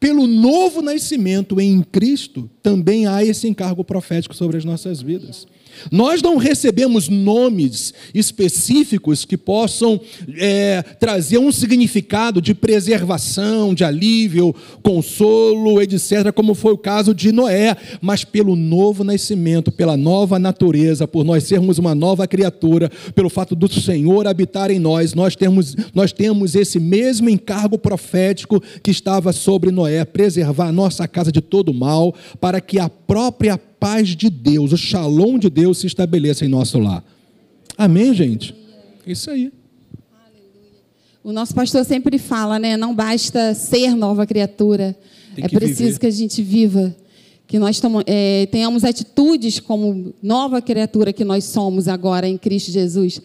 pelo 0.00 0.26
novo 0.26 0.82
nascimento 0.82 1.60
em 1.60 1.82
Cristo, 1.82 2.50
também 2.62 3.06
há 3.06 3.24
esse 3.24 3.46
encargo 3.46 3.84
profético 3.84 4.34
sobre 4.34 4.56
as 4.58 4.64
nossas 4.64 5.00
vidas. 5.00 5.46
Nós 5.90 6.22
não 6.22 6.36
recebemos 6.36 7.08
nomes 7.08 7.92
específicos 8.14 9.24
que 9.24 9.36
possam 9.36 10.00
é, 10.36 10.82
trazer 10.82 11.38
um 11.38 11.52
significado 11.52 12.40
de 12.40 12.54
preservação, 12.54 13.74
de 13.74 13.84
alívio, 13.84 14.54
consolo, 14.82 15.80
etc., 15.80 16.32
como 16.34 16.54
foi 16.54 16.72
o 16.72 16.78
caso 16.78 17.14
de 17.14 17.32
Noé, 17.32 17.76
mas 18.00 18.24
pelo 18.24 18.56
novo 18.56 19.04
nascimento, 19.04 19.72
pela 19.72 19.96
nova 19.96 20.38
natureza, 20.38 21.06
por 21.06 21.24
nós 21.24 21.44
sermos 21.44 21.78
uma 21.78 21.94
nova 21.94 22.26
criatura, 22.26 22.90
pelo 23.14 23.28
fato 23.28 23.54
do 23.54 23.72
Senhor 23.72 24.26
habitar 24.26 24.70
em 24.70 24.78
nós, 24.78 25.14
nós 25.14 25.36
temos, 25.36 25.76
nós 25.94 26.12
temos 26.12 26.54
esse 26.54 26.78
mesmo 26.78 27.28
encargo 27.28 27.78
profético 27.78 28.62
que 28.82 28.90
estava 28.90 29.32
sobre 29.32 29.70
Noé, 29.70 30.04
preservar 30.04 30.68
a 30.68 30.72
nossa 30.72 31.06
casa 31.08 31.32
de 31.32 31.40
todo 31.40 31.74
mal, 31.74 32.14
para 32.40 32.60
que 32.60 32.78
a 32.78 32.88
própria 32.88 33.58
paz 33.82 34.10
de 34.10 34.30
Deus, 34.30 34.72
o 34.72 34.76
shalom 34.76 35.36
de 35.38 35.50
Deus 35.50 35.78
se 35.78 35.88
estabeleça 35.88 36.44
em 36.44 36.48
nosso 36.48 36.78
lar. 36.78 37.04
Amém, 37.76 38.14
gente? 38.14 38.54
Isso 39.04 39.28
aí. 39.28 39.52
O 41.24 41.32
nosso 41.32 41.52
pastor 41.52 41.84
sempre 41.84 42.16
fala, 42.16 42.60
né? 42.60 42.76
Não 42.76 42.94
basta 42.94 43.54
ser 43.54 43.96
nova 43.96 44.24
criatura, 44.24 44.96
é 45.36 45.48
preciso 45.48 45.84
viver. 45.84 45.98
que 45.98 46.06
a 46.06 46.10
gente 46.10 46.42
viva, 46.42 46.94
que 47.48 47.58
nós 47.58 47.80
tomo, 47.80 48.02
é, 48.06 48.46
tenhamos 48.46 48.84
atitudes 48.84 49.58
como 49.58 50.14
nova 50.22 50.62
criatura 50.62 51.12
que 51.12 51.24
nós 51.24 51.44
somos 51.44 51.88
agora 51.88 52.28
em 52.28 52.38
Cristo 52.38 52.70
Jesus. 52.70 53.20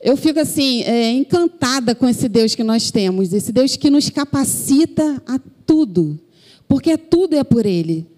Eu 0.00 0.16
fico 0.16 0.40
assim 0.40 0.82
é, 0.82 1.12
encantada 1.12 1.94
com 1.94 2.08
esse 2.08 2.28
Deus 2.28 2.56
que 2.56 2.64
nós 2.64 2.90
temos, 2.90 3.32
esse 3.32 3.52
Deus 3.52 3.76
que 3.76 3.90
nos 3.90 4.10
capacita 4.10 5.22
a 5.24 5.38
tudo, 5.64 6.18
porque 6.66 6.96
tudo 6.98 7.36
é 7.36 7.44
por 7.44 7.64
Ele. 7.64 8.13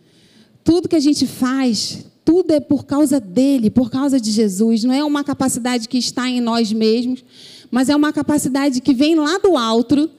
Tudo 0.66 0.88
que 0.88 0.96
a 0.96 1.00
gente 1.00 1.28
faz, 1.28 2.04
tudo 2.24 2.50
é 2.50 2.58
por 2.58 2.84
causa 2.84 3.20
dele, 3.20 3.70
por 3.70 3.88
causa 3.88 4.18
de 4.18 4.32
Jesus. 4.32 4.82
Não 4.82 4.92
é 4.92 5.04
uma 5.04 5.22
capacidade 5.22 5.88
que 5.88 5.96
está 5.96 6.28
em 6.28 6.40
nós 6.40 6.72
mesmos, 6.72 7.24
mas 7.70 7.88
é 7.88 7.94
uma 7.94 8.12
capacidade 8.12 8.80
que 8.80 8.92
vem 8.92 9.14
lá 9.14 9.38
do 9.38 9.56
alto, 9.56 10.10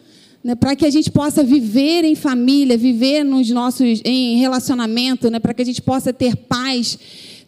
né, 0.41 0.55
para 0.55 0.73
que 0.73 0.85
a 0.85 0.89
gente 0.89 1.11
possa 1.11 1.43
viver 1.43 2.05
em 2.05 2.15
família, 2.15 2.77
viver 2.77 3.25
nos 3.25 3.49
nossos 3.49 4.01
em 4.05 4.37
relacionamento, 4.37 5.29
né, 5.29 5.37
para 5.37 5.53
que 5.53 5.61
a 5.61 5.65
gente 5.65 5.81
possa 5.81 6.13
ter 6.13 6.37
paz 6.37 6.97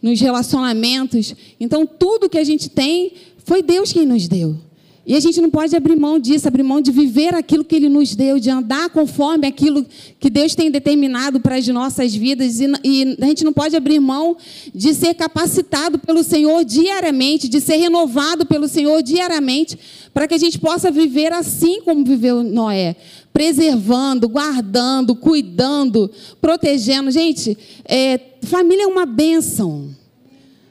nos 0.02 0.20
relacionamentos. 0.20 1.34
Então, 1.58 1.86
tudo 1.86 2.28
que 2.28 2.36
a 2.36 2.44
gente 2.44 2.68
tem 2.68 3.14
foi 3.46 3.62
Deus 3.62 3.94
quem 3.94 4.04
nos 4.04 4.28
deu. 4.28 4.58
E 5.06 5.16
a 5.16 5.20
gente 5.20 5.40
não 5.40 5.50
pode 5.50 5.74
abrir 5.74 5.96
mão 5.96 6.18
disso, 6.18 6.46
abrir 6.46 6.62
mão 6.62 6.80
de 6.80 6.92
viver 6.92 7.34
aquilo 7.34 7.64
que 7.64 7.74
Ele 7.74 7.88
nos 7.88 8.14
deu, 8.14 8.38
de 8.38 8.50
andar 8.50 8.90
conforme 8.90 9.46
aquilo 9.46 9.84
que 10.18 10.28
Deus 10.28 10.54
tem 10.54 10.70
determinado 10.70 11.40
para 11.40 11.56
as 11.56 11.66
nossas 11.68 12.14
vidas. 12.14 12.60
E, 12.60 12.66
e 12.84 13.16
a 13.20 13.26
gente 13.26 13.42
não 13.42 13.52
pode 13.52 13.74
abrir 13.74 13.98
mão 13.98 14.36
de 14.74 14.92
ser 14.94 15.14
capacitado 15.14 15.98
pelo 15.98 16.22
Senhor 16.22 16.64
diariamente, 16.64 17.48
de 17.48 17.60
ser 17.60 17.76
renovado 17.76 18.44
pelo 18.44 18.68
Senhor 18.68 19.02
diariamente, 19.02 19.78
para 20.12 20.28
que 20.28 20.34
a 20.34 20.38
gente 20.38 20.58
possa 20.58 20.90
viver 20.90 21.32
assim 21.32 21.80
como 21.82 22.04
viveu 22.04 22.42
Noé 22.42 22.96
preservando, 23.32 24.28
guardando, 24.28 25.14
cuidando, 25.14 26.10
protegendo. 26.40 27.10
Gente, 27.10 27.56
é, 27.84 28.18
família 28.42 28.84
é 28.84 28.86
uma 28.86 29.06
bênção. 29.06 29.88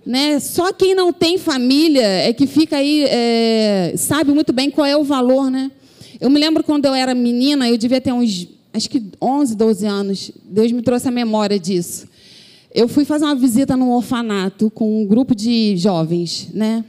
Né? 0.06 0.40
Só 0.40 0.72
quem 0.74 0.96
não 0.96 1.12
tem 1.14 1.38
família 1.38 2.06
é 2.06 2.34
que 2.34 2.48
fica 2.48 2.78
aí, 2.78 3.06
é, 3.08 3.94
sabe 3.98 4.32
muito 4.32 4.52
bem 4.54 4.72
qual 4.72 4.86
é 4.86 4.98
o 4.98 5.04
valor. 5.04 5.52
Né? 5.52 5.72
Eu 6.20 6.30
me 6.30 6.40
lembro 6.40 6.64
quando 6.64 6.86
eu 6.86 6.94
era 6.94 7.14
menina, 7.14 7.70
eu 7.70 7.78
devia 7.78 8.02
ter 8.02 8.12
uns, 8.12 8.48
acho 8.74 8.90
que 8.90 9.04
11, 9.22 9.56
12 9.56 9.86
anos. 9.86 10.32
Deus 10.44 10.72
me 10.72 10.82
trouxe 10.82 11.08
a 11.08 11.12
memória 11.12 11.60
disso. 11.60 12.08
Eu 12.74 12.88
fui 12.88 13.04
fazer 13.04 13.26
uma 13.26 13.36
visita 13.36 13.76
num 13.76 13.92
orfanato 13.92 14.70
com 14.70 15.02
um 15.02 15.06
grupo 15.06 15.36
de 15.36 15.76
jovens, 15.78 16.50
né? 16.54 16.84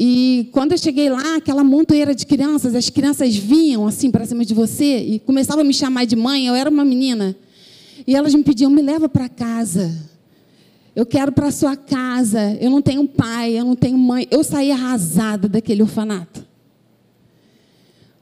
E 0.00 0.48
quando 0.52 0.72
eu 0.72 0.78
cheguei 0.78 1.10
lá, 1.10 1.36
aquela 1.36 1.64
montoeira 1.64 2.14
de 2.14 2.24
crianças, 2.24 2.72
as 2.76 2.88
crianças 2.88 3.36
vinham 3.36 3.84
assim 3.84 4.12
para 4.12 4.24
cima 4.24 4.44
de 4.44 4.54
você 4.54 4.98
e 4.98 5.18
começavam 5.18 5.62
a 5.62 5.64
me 5.64 5.74
chamar 5.74 6.04
de 6.04 6.14
mãe. 6.14 6.46
Eu 6.46 6.54
era 6.54 6.70
uma 6.70 6.84
menina. 6.84 7.34
E 8.06 8.14
elas 8.14 8.32
me 8.32 8.44
pediam: 8.44 8.70
me 8.70 8.80
leva 8.80 9.08
para 9.08 9.28
casa. 9.28 10.07
Eu 10.98 11.06
quero 11.06 11.30
para 11.30 11.52
sua 11.52 11.76
casa. 11.76 12.58
Eu 12.60 12.70
não 12.70 12.82
tenho 12.82 13.06
pai, 13.06 13.56
eu 13.56 13.64
não 13.64 13.76
tenho 13.76 13.96
mãe. 13.96 14.26
Eu 14.32 14.42
saí 14.42 14.72
arrasada 14.72 15.48
daquele 15.48 15.80
orfanato. 15.80 16.44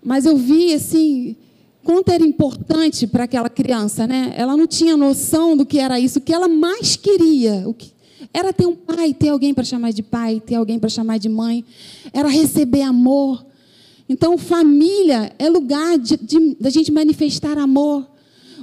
Mas 0.05 0.27
eu 0.27 0.37
vi 0.37 0.75
assim, 0.75 1.35
quanto 1.83 2.11
era 2.11 2.23
importante 2.23 3.07
para 3.07 3.25
aquela 3.25 3.49
criança, 3.49 4.07
né? 4.07 4.35
Ela 4.37 4.59
não 4.59 4.67
tinha 4.67 4.95
noção 4.95 5.57
do 5.57 5.65
que 5.65 5.79
era 5.79 5.99
isso. 5.99 6.19
O 6.19 6.21
que 6.21 6.35
ela 6.35 6.49
mais 6.49 6.97
queria, 6.97 7.67
o 7.67 7.73
que 7.73 7.95
era 8.31 8.53
ter 8.53 8.67
um 8.67 8.77
pai, 8.77 9.15
ter 9.15 9.31
alguém 9.31 9.55
para 9.55 9.65
chamar 9.65 9.93
de 9.93 10.03
pai, 10.03 10.39
ter 10.39 10.57
alguém 10.57 10.79
para 10.79 10.91
chamar 10.91 11.19
de 11.19 11.31
mãe, 11.31 11.65
era 12.13 12.29
receber 12.29 12.83
amor. 12.83 13.43
Então, 14.07 14.37
família 14.37 15.33
é 15.39 15.49
lugar 15.49 15.97
de, 15.99 16.19
gente 16.69 16.93
manifestar 16.93 17.57
amor. 17.57 18.07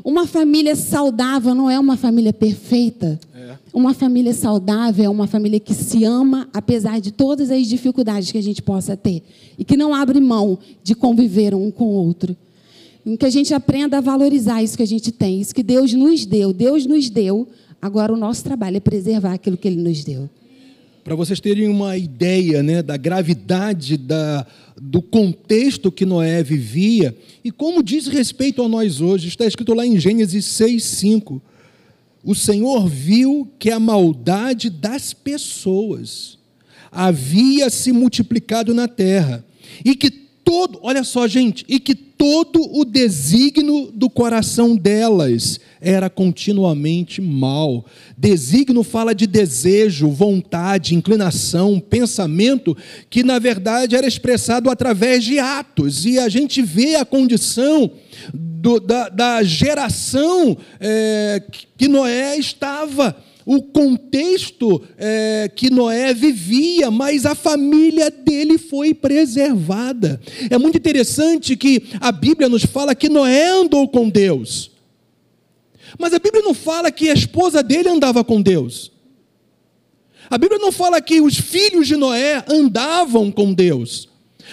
Uma 0.04 0.28
família 0.28 0.76
saudável 0.76 1.56
não 1.56 1.70
é 1.70 1.80
uma 1.80 1.96
família 1.96 2.34
perfeita. 2.34 3.18
É. 3.34 3.56
Uma 3.74 3.94
família 3.94 4.34
saudável 4.34 5.06
é 5.06 5.10
uma 5.10 5.28
família 5.28 5.60
que 5.60 5.74
se 5.74 6.04
ama, 6.04 6.50
apesar 6.54 7.00
de 7.00 7.12
todas 7.12 7.50
as 7.50 7.68
dificuldades 7.68 8.30
que 8.30 8.38
a 8.38 8.44
gente 8.44 8.62
possa 8.62 8.98
ter. 8.98 9.24
E 9.58 9.64
que 9.64 9.78
não 9.78 9.94
abre 9.94 10.20
mão 10.20 10.60
de 10.84 10.94
conviver 10.94 11.56
um 11.56 11.72
com 11.72 11.86
o 11.86 11.94
outro. 11.94 12.36
Em 13.06 13.16
que 13.16 13.26
a 13.26 13.30
gente 13.30 13.54
aprenda 13.54 13.98
a 13.98 14.02
valorizar 14.02 14.62
isso 14.62 14.76
que 14.76 14.84
a 14.84 14.88
gente 14.88 15.12
tem, 15.12 15.40
isso 15.40 15.56
que 15.56 15.64
Deus 15.64 15.94
nos 15.94 16.26
deu. 16.26 16.52
Deus 16.52 16.86
nos 16.86 17.10
deu, 17.10 17.48
agora 17.82 18.14
o 18.14 18.18
nosso 18.18 18.44
trabalho 18.44 18.78
é 18.78 18.82
preservar 18.82 19.34
aquilo 19.34 19.56
que 19.56 19.68
Ele 19.68 19.82
nos 19.82 20.04
deu. 20.04 20.30
Para 21.04 21.16
vocês 21.16 21.40
terem 21.40 21.68
uma 21.68 21.98
ideia 21.98 22.64
né, 22.64 22.82
da 22.82 22.96
gravidade 22.96 23.98
da, 23.98 24.48
do 24.82 25.02
contexto 25.02 25.92
que 25.92 26.06
Noé 26.06 26.42
vivia 26.42 27.16
e 27.44 27.52
como 27.52 27.84
diz 27.84 28.08
respeito 28.08 28.64
a 28.64 28.70
nós 28.70 29.02
hoje, 29.02 29.28
está 29.28 29.46
escrito 29.46 29.74
lá 29.74 29.86
em 29.86 30.00
Gênesis 30.00 30.46
6, 30.46 30.84
5 30.84 31.42
o 32.24 32.34
Senhor 32.34 32.88
viu 32.88 33.52
que 33.60 33.70
a 33.70 33.80
maldade 33.80 34.70
das 34.70 35.14
pessoas 35.14 36.38
havia 36.90 37.70
se 37.70 37.92
multiplicado 37.92 38.74
na 38.74 38.88
terra 38.88 39.44
e 39.84 39.96
que 39.96 40.23
todo, 40.44 40.80
olha 40.82 41.04
só, 41.04 41.28
gente, 41.28 41.66
e 41.68 41.80
que 41.80 41.96
todo 41.96 42.62
o 42.78 42.86
desígnio 42.86 43.92
do 43.94 44.10
coração 44.10 44.76
delas 44.76 45.60
era 45.82 46.10
continuamente 46.10 47.22
mal. 47.22 47.86
Desígnio 48.18 48.84
fala 48.84 49.14
de 49.14 49.28
desejo, 49.28 50.10
vontade, 50.10 50.96
inclinação, 50.96 51.80
pensamento, 51.80 52.78
que 53.10 53.24
na 53.24 53.40
verdade 53.40 53.96
era 53.96 54.08
expressado 54.08 54.70
através 54.70 55.24
de 55.24 55.40
atos, 55.40 56.06
e 56.06 56.20
a 56.20 56.30
gente 56.30 56.62
vê 56.62 56.96
a 56.96 57.06
condição 57.06 57.92
do, 58.34 58.80
da, 58.80 59.10
da, 59.10 59.44
geração 59.44 60.58
é, 60.80 61.44
que 61.78 61.88
Noé 61.88 62.38
estava 62.38 63.16
o 63.46 63.62
contexto 63.62 64.82
é, 64.98 65.52
que 65.54 65.70
Noé 65.70 66.14
vivia, 66.14 66.90
mas 66.90 67.26
a 67.26 67.36
família 67.36 68.10
dele 68.10 68.58
foi 68.58 68.94
preservada. 68.94 70.20
É 70.50 70.58
muito 70.58 70.78
interessante 70.78 71.56
que 71.56 71.84
a 72.00 72.12
Bíblia 72.12 72.48
nos 72.50 72.64
fala 72.64 72.96
que 72.96 73.10
Noé 73.10 73.50
andou 73.50 73.88
com 73.88 74.10
Deus, 74.10 74.72
mas 76.00 76.14
a 76.14 76.20
Bíblia 76.20 76.42
não 76.42 76.54
fala 76.54 76.92
que 76.92 77.10
a 77.10 77.14
esposa 77.14 77.62
dele 77.62 77.90
andava 77.90 78.24
com 78.24 78.42
Deus. 78.42 78.92
A 80.30 80.38
Bíblia 80.38 80.60
não 80.60 80.72
fala 80.72 81.02
que 81.02 81.22
os 81.22 81.38
filhos 81.38 81.88
de 81.88 81.96
Noé 81.96 82.44
andavam 82.48 83.32
com 83.32 83.54
Deus. 83.54 84.10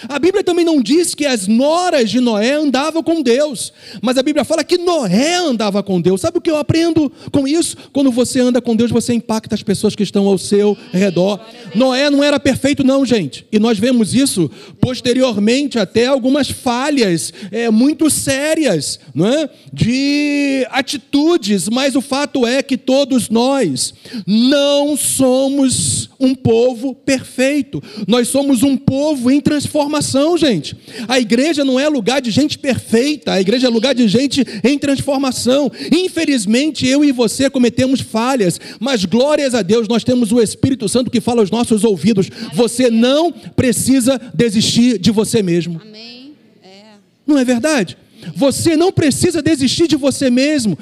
A 0.07 0.17
Bíblia 0.17 0.43
também 0.43 0.65
não 0.65 0.81
diz 0.81 1.13
que 1.13 1.25
as 1.25 1.47
noras 1.47 2.09
de 2.09 2.19
Noé 2.19 2.53
andavam 2.53 3.03
com 3.03 3.21
Deus, 3.21 3.71
mas 4.01 4.17
a 4.17 4.23
Bíblia 4.23 4.43
fala 4.43 4.63
que 4.63 4.77
Noé 4.77 5.35
andava 5.35 5.83
com 5.83 5.99
Deus. 6.01 6.21
Sabe 6.21 6.37
o 6.37 6.41
que 6.41 6.49
eu 6.49 6.57
aprendo 6.57 7.11
com 7.31 7.47
isso? 7.47 7.77
Quando 7.93 8.11
você 8.11 8.39
anda 8.39 8.61
com 8.61 8.75
Deus, 8.75 8.91
você 8.91 9.13
impacta 9.13 9.55
as 9.55 9.63
pessoas 9.63 9.95
que 9.95 10.03
estão 10.03 10.27
ao 10.27 10.37
seu 10.37 10.77
redor. 10.91 11.39
Noé 11.75 12.09
não 12.09 12.23
era 12.23 12.39
perfeito, 12.39 12.83
não, 12.83 13.05
gente. 13.05 13.45
E 13.51 13.59
nós 13.59 13.77
vemos 13.77 14.15
isso 14.15 14.49
posteriormente, 14.79 15.77
até 15.77 16.05
algumas 16.05 16.49
falhas 16.49 17.33
é, 17.51 17.69
muito 17.69 18.09
sérias 18.09 18.99
não 19.13 19.27
é? 19.27 19.49
de 19.71 20.65
atitudes, 20.71 21.69
mas 21.69 21.95
o 21.95 22.01
fato 22.01 22.47
é 22.47 22.63
que 22.63 22.77
todos 22.77 23.29
nós 23.29 23.93
não 24.25 24.95
somos 24.95 26.09
um 26.19 26.33
povo 26.33 26.95
perfeito, 26.95 27.81
nós 28.07 28.27
somos 28.27 28.63
um 28.63 28.77
povo 28.77 29.29
em 29.29 29.39
transformação 29.39 29.80
transformação, 29.81 30.37
gente. 30.37 30.75
A 31.07 31.19
igreja 31.19 31.65
não 31.65 31.79
é 31.79 31.89
lugar 31.89 32.21
de 32.21 32.29
gente 32.29 32.57
perfeita, 32.57 33.33
a 33.33 33.41
igreja 33.41 33.67
é 33.67 33.69
lugar 33.69 33.95
de 33.95 34.07
gente 34.07 34.45
em 34.63 34.77
transformação. 34.77 35.71
Infelizmente, 35.91 36.87
eu 36.87 37.03
e 37.03 37.11
você 37.11 37.49
cometemos 37.49 38.01
falhas, 38.01 38.59
mas 38.79 39.05
glórias 39.05 39.55
a 39.55 39.61
Deus, 39.61 39.87
nós 39.87 40.03
temos 40.03 40.31
o 40.31 40.39
Espírito 40.39 40.87
Santo 40.87 41.09
que 41.09 41.19
fala 41.19 41.41
aos 41.41 41.51
nossos 41.51 41.83
ouvidos. 41.83 42.29
Você 42.53 42.89
não 42.89 43.31
precisa 43.31 44.19
desistir 44.33 44.99
de 44.99 45.11
você 45.11 45.41
mesmo. 45.41 45.81
Amém. 45.81 46.33
É. 46.63 46.95
Não 47.25 47.37
é 47.37 47.43
verdade? 47.43 47.97
Você 48.35 48.77
não 48.77 48.91
precisa 48.91 49.41
desistir 49.41 49.87
de 49.87 49.95
você 49.95 50.29
mesmo. 50.29 50.77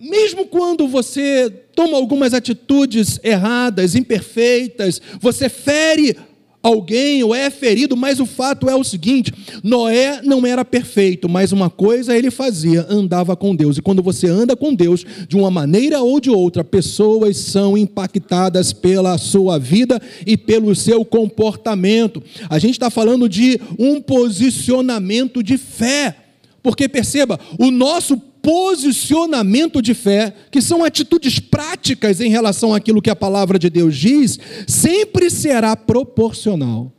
Mesmo 0.00 0.46
quando 0.46 0.86
você 0.86 1.50
toma 1.74 1.96
algumas 1.96 2.34
atitudes 2.34 3.20
erradas, 3.22 3.94
imperfeitas, 3.94 5.00
você 5.20 5.48
fere 5.48 6.16
alguém 6.62 7.22
ou 7.22 7.34
é 7.34 7.50
ferido, 7.50 7.96
mas 7.96 8.20
o 8.20 8.26
fato 8.26 8.68
é 8.68 8.74
o 8.74 8.84
seguinte: 8.84 9.32
Noé 9.62 10.20
não 10.22 10.46
era 10.46 10.64
perfeito, 10.64 11.28
mas 11.28 11.52
uma 11.52 11.70
coisa 11.70 12.16
ele 12.16 12.30
fazia, 12.30 12.86
andava 12.88 13.36
com 13.36 13.54
Deus. 13.54 13.78
E 13.78 13.82
quando 13.82 14.02
você 14.02 14.26
anda 14.26 14.56
com 14.56 14.74
Deus, 14.74 15.04
de 15.26 15.36
uma 15.36 15.50
maneira 15.50 16.00
ou 16.00 16.20
de 16.20 16.30
outra, 16.30 16.64
pessoas 16.64 17.36
são 17.36 17.76
impactadas 17.76 18.72
pela 18.72 19.16
sua 19.18 19.58
vida 19.58 20.00
e 20.26 20.36
pelo 20.36 20.74
seu 20.74 21.04
comportamento. 21.04 22.22
A 22.48 22.58
gente 22.58 22.72
está 22.72 22.90
falando 22.90 23.28
de 23.28 23.60
um 23.78 24.00
posicionamento 24.00 25.42
de 25.42 25.56
fé. 25.56 26.16
Porque 26.60 26.88
perceba, 26.88 27.38
o 27.58 27.70
nosso 27.70 28.20
posicionamento 28.48 29.82
de 29.82 29.92
fé, 29.92 30.32
que 30.50 30.62
são 30.62 30.82
atitudes 30.82 31.38
práticas 31.38 32.18
em 32.18 32.30
relação 32.30 32.72
àquilo 32.72 33.02
que 33.02 33.10
a 33.10 33.16
palavra 33.16 33.58
de 33.58 33.68
Deus 33.68 33.94
diz, 33.94 34.38
sempre 34.66 35.28
será 35.28 35.76
proporcional. 35.76 36.90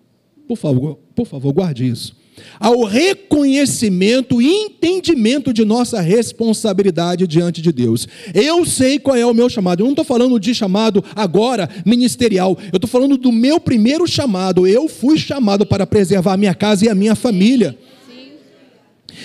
Por 0.47 0.55
favor, 0.55 0.99
por 1.15 1.25
favor, 1.25 1.51
guarde 1.51 1.87
isso. 1.87 2.15
Ao 2.59 2.83
reconhecimento 2.83 4.39
e 4.39 4.47
entendimento 4.47 5.51
de 5.51 5.65
nossa 5.65 5.99
responsabilidade 5.99 7.25
diante 7.25 7.63
de 7.63 7.71
Deus. 7.71 8.07
Eu 8.31 8.63
sei 8.63 8.99
qual 8.99 9.15
é 9.17 9.25
o 9.25 9.33
meu 9.33 9.49
chamado. 9.49 9.81
Eu 9.81 9.85
não 9.85 9.93
estou 9.93 10.05
falando 10.05 10.39
de 10.39 10.53
chamado 10.53 11.03
agora 11.15 11.67
ministerial. 11.83 12.55
Eu 12.71 12.77
estou 12.77 12.87
falando 12.87 13.17
do 13.17 13.31
meu 13.31 13.59
primeiro 13.59 14.05
chamado. 14.05 14.67
Eu 14.67 14.87
fui 14.87 15.17
chamado 15.17 15.65
para 15.65 15.87
preservar 15.87 16.33
a 16.33 16.37
minha 16.37 16.53
casa 16.53 16.85
e 16.85 16.89
a 16.89 16.95
minha 16.95 17.15
família. 17.15 17.75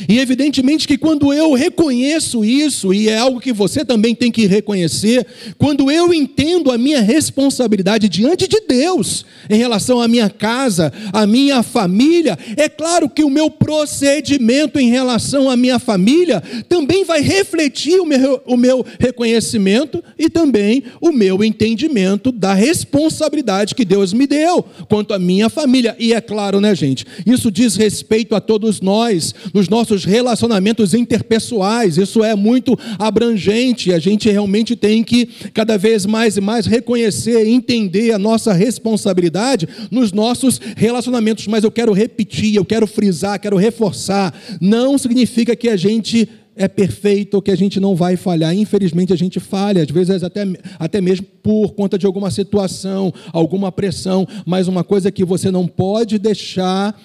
E 0.09 0.18
evidentemente 0.18 0.87
que 0.87 0.98
quando 0.98 1.33
eu 1.33 1.52
reconheço 1.52 2.44
isso, 2.44 2.92
e 2.92 3.09
é 3.09 3.18
algo 3.18 3.40
que 3.40 3.52
você 3.52 3.85
também 3.85 4.14
tem 4.14 4.30
que 4.30 4.46
reconhecer, 4.46 5.26
quando 5.59 5.90
eu 5.90 6.12
entendo 6.12 6.70
a 6.70 6.78
minha 6.78 7.00
responsabilidade 7.00 8.09
diante 8.09 8.48
de 8.48 8.61
Deus 8.66 9.24
em 9.48 9.57
relação 9.57 10.00
à 10.00 10.09
minha 10.09 10.28
casa, 10.28 10.92
à 11.12 11.26
minha 11.26 11.62
família, 11.62 12.38
é 12.57 12.68
claro 12.68 13.09
que 13.09 13.24
o 13.24 13.30
meu 13.30 13.50
procedimento 13.50 14.78
em 14.78 14.90
relação 14.90 15.48
à 15.48 15.57
minha 15.57 15.78
família 15.78 16.42
também 16.68 17.04
vai 17.04 17.20
refletir 17.20 18.00
o 18.00 18.07
meu, 18.07 18.42
o 18.46 18.57
meu 18.57 18.85
reconhecimento 18.98 20.02
e 20.18 20.28
também 20.28 20.85
o 21.00 21.12
meu 21.12 21.44
entendimento 21.44 22.33
da 22.33 22.54
responsabilidade 22.54 23.74
que 23.74 23.85
Deus 23.85 24.12
me 24.12 24.26
deu 24.26 24.64
quanto 24.88 25.14
à 25.14 25.18
minha 25.18 25.48
família. 25.48 25.94
E 25.98 26.12
é 26.12 26.20
claro, 26.20 26.61
né, 26.61 26.74
gente? 26.74 27.04
Isso 27.26 27.50
diz 27.50 27.76
respeito 27.76 28.35
a 28.35 28.40
todos 28.40 28.80
nós, 28.80 29.35
nos 29.52 29.68
nossos 29.68 29.84
nossos 29.85 30.05
relacionamentos 30.07 30.94
interpessoais. 30.94 31.99
Isso 31.99 32.25
é 32.25 32.35
muito 32.35 32.79
abrangente. 32.99 33.92
A 33.92 33.99
gente 33.99 34.31
realmente 34.31 34.75
tem 34.75 35.05
que 35.05 35.27
cada 35.53 35.77
vez 35.77 36.07
mais 36.07 36.38
e 36.38 36.40
mais 36.40 36.64
reconhecer 36.64 37.47
entender 37.47 38.12
a 38.12 38.18
nossa 38.18 38.55
responsabilidade 38.55 39.68
nos 39.90 40.11
nossos 40.11 40.59
relacionamentos. 40.75 41.47
Mas 41.47 41.64
eu 41.64 41.70
quero 41.70 41.92
repetir, 41.92 42.57
eu 42.57 42.64
quero 42.64 42.87
frisar, 42.87 43.38
quero 43.38 43.59
reforçar. 43.59 44.35
Não 44.59 44.97
significa 44.97 45.55
que 45.55 45.68
a 45.68 45.77
gente 45.77 46.27
é 46.57 46.68
perfeito 46.68 47.42
que 47.42 47.51
a 47.51 47.57
gente 47.57 47.79
não 47.79 47.94
vai 47.94 48.16
falhar. 48.16 48.55
Infelizmente 48.55 49.12
a 49.12 49.16
gente 49.16 49.38
falha, 49.38 49.83
às 49.83 49.90
vezes 49.90 50.23
até, 50.23 50.47
até 50.79 51.01
mesmo 51.01 51.27
por 51.42 51.73
conta 51.75 51.99
de 51.99 52.07
alguma 52.07 52.31
situação, 52.31 53.12
alguma 53.33 53.70
pressão, 53.70 54.27
mas 54.47 54.66
uma 54.66 54.85
coisa 54.85 55.11
que 55.11 55.25
você 55.25 55.51
não 55.51 55.66
pode 55.66 56.18
deixar 56.18 56.99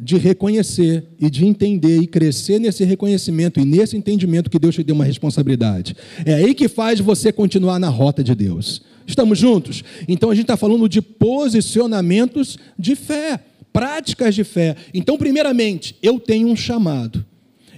de 0.00 0.16
reconhecer 0.16 1.04
e 1.18 1.28
de 1.28 1.44
entender 1.44 1.98
e 2.00 2.06
crescer 2.06 2.58
nesse 2.58 2.84
reconhecimento 2.84 3.60
e 3.60 3.64
nesse 3.64 3.96
entendimento 3.96 4.50
que 4.50 4.58
Deus 4.58 4.74
te 4.74 4.82
deu 4.82 4.94
uma 4.94 5.04
responsabilidade. 5.04 5.94
É 6.24 6.34
aí 6.34 6.54
que 6.54 6.68
faz 6.68 7.00
você 7.00 7.32
continuar 7.32 7.78
na 7.78 7.88
rota 7.88 8.24
de 8.24 8.34
Deus. 8.34 8.82
Estamos 9.06 9.38
juntos? 9.38 9.84
Então 10.08 10.30
a 10.30 10.34
gente 10.34 10.44
está 10.44 10.56
falando 10.56 10.88
de 10.88 11.02
posicionamentos 11.02 12.58
de 12.78 12.96
fé, 12.96 13.40
práticas 13.72 14.34
de 14.34 14.44
fé. 14.44 14.76
Então, 14.94 15.18
primeiramente, 15.18 15.96
eu 16.02 16.18
tenho 16.18 16.48
um 16.48 16.56
chamado. 16.56 17.24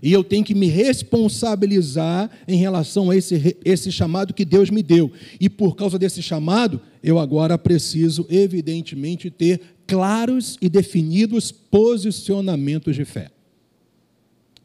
E 0.02 0.12
eu 0.12 0.24
tenho 0.24 0.44
que 0.44 0.54
me 0.54 0.66
responsabilizar 0.66 2.28
em 2.48 2.56
relação 2.56 3.10
a 3.10 3.16
esse, 3.16 3.56
esse 3.64 3.92
chamado 3.92 4.34
que 4.34 4.44
Deus 4.44 4.68
me 4.68 4.82
deu. 4.82 5.12
E 5.40 5.48
por 5.48 5.76
causa 5.76 5.96
desse 5.96 6.20
chamado, 6.20 6.80
eu 7.04 7.20
agora 7.20 7.56
preciso, 7.56 8.26
evidentemente, 8.28 9.30
ter 9.30 9.60
claros 9.92 10.56
e 10.58 10.70
definidos 10.70 11.52
posicionamentos 11.52 12.96
de 12.96 13.04
fé. 13.04 13.30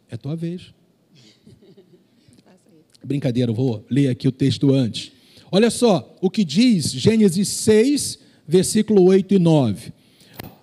É 0.09 0.15
tua 0.15 0.37
vez. 0.37 0.73
Brincadeira, 3.03 3.51
vou 3.51 3.85
ler 3.89 4.07
aqui 4.07 4.25
o 4.25 4.31
texto 4.31 4.73
antes. 4.73 5.11
Olha 5.51 5.69
só 5.69 6.15
o 6.21 6.29
que 6.29 6.45
diz 6.45 6.93
Gênesis 6.93 7.49
6, 7.49 8.19
versículo 8.47 9.03
8 9.03 9.33
e 9.33 9.39
9. 9.39 9.91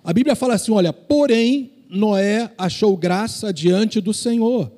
A 0.03 0.11
Bíblia 0.11 0.35
fala 0.35 0.55
assim: 0.55 0.71
olha, 0.71 0.91
porém, 0.91 1.71
Noé 1.87 2.51
achou 2.57 2.97
graça 2.97 3.53
diante 3.53 4.01
do 4.01 4.15
Senhor. 4.15 4.71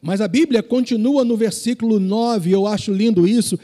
Mas 0.00 0.20
a 0.20 0.28
Bíblia 0.28 0.62
continua 0.62 1.24
no 1.24 1.36
versículo 1.36 1.98
9, 1.98 2.52
eu 2.52 2.68
acho 2.68 2.92
lindo 2.92 3.26
isso. 3.26 3.58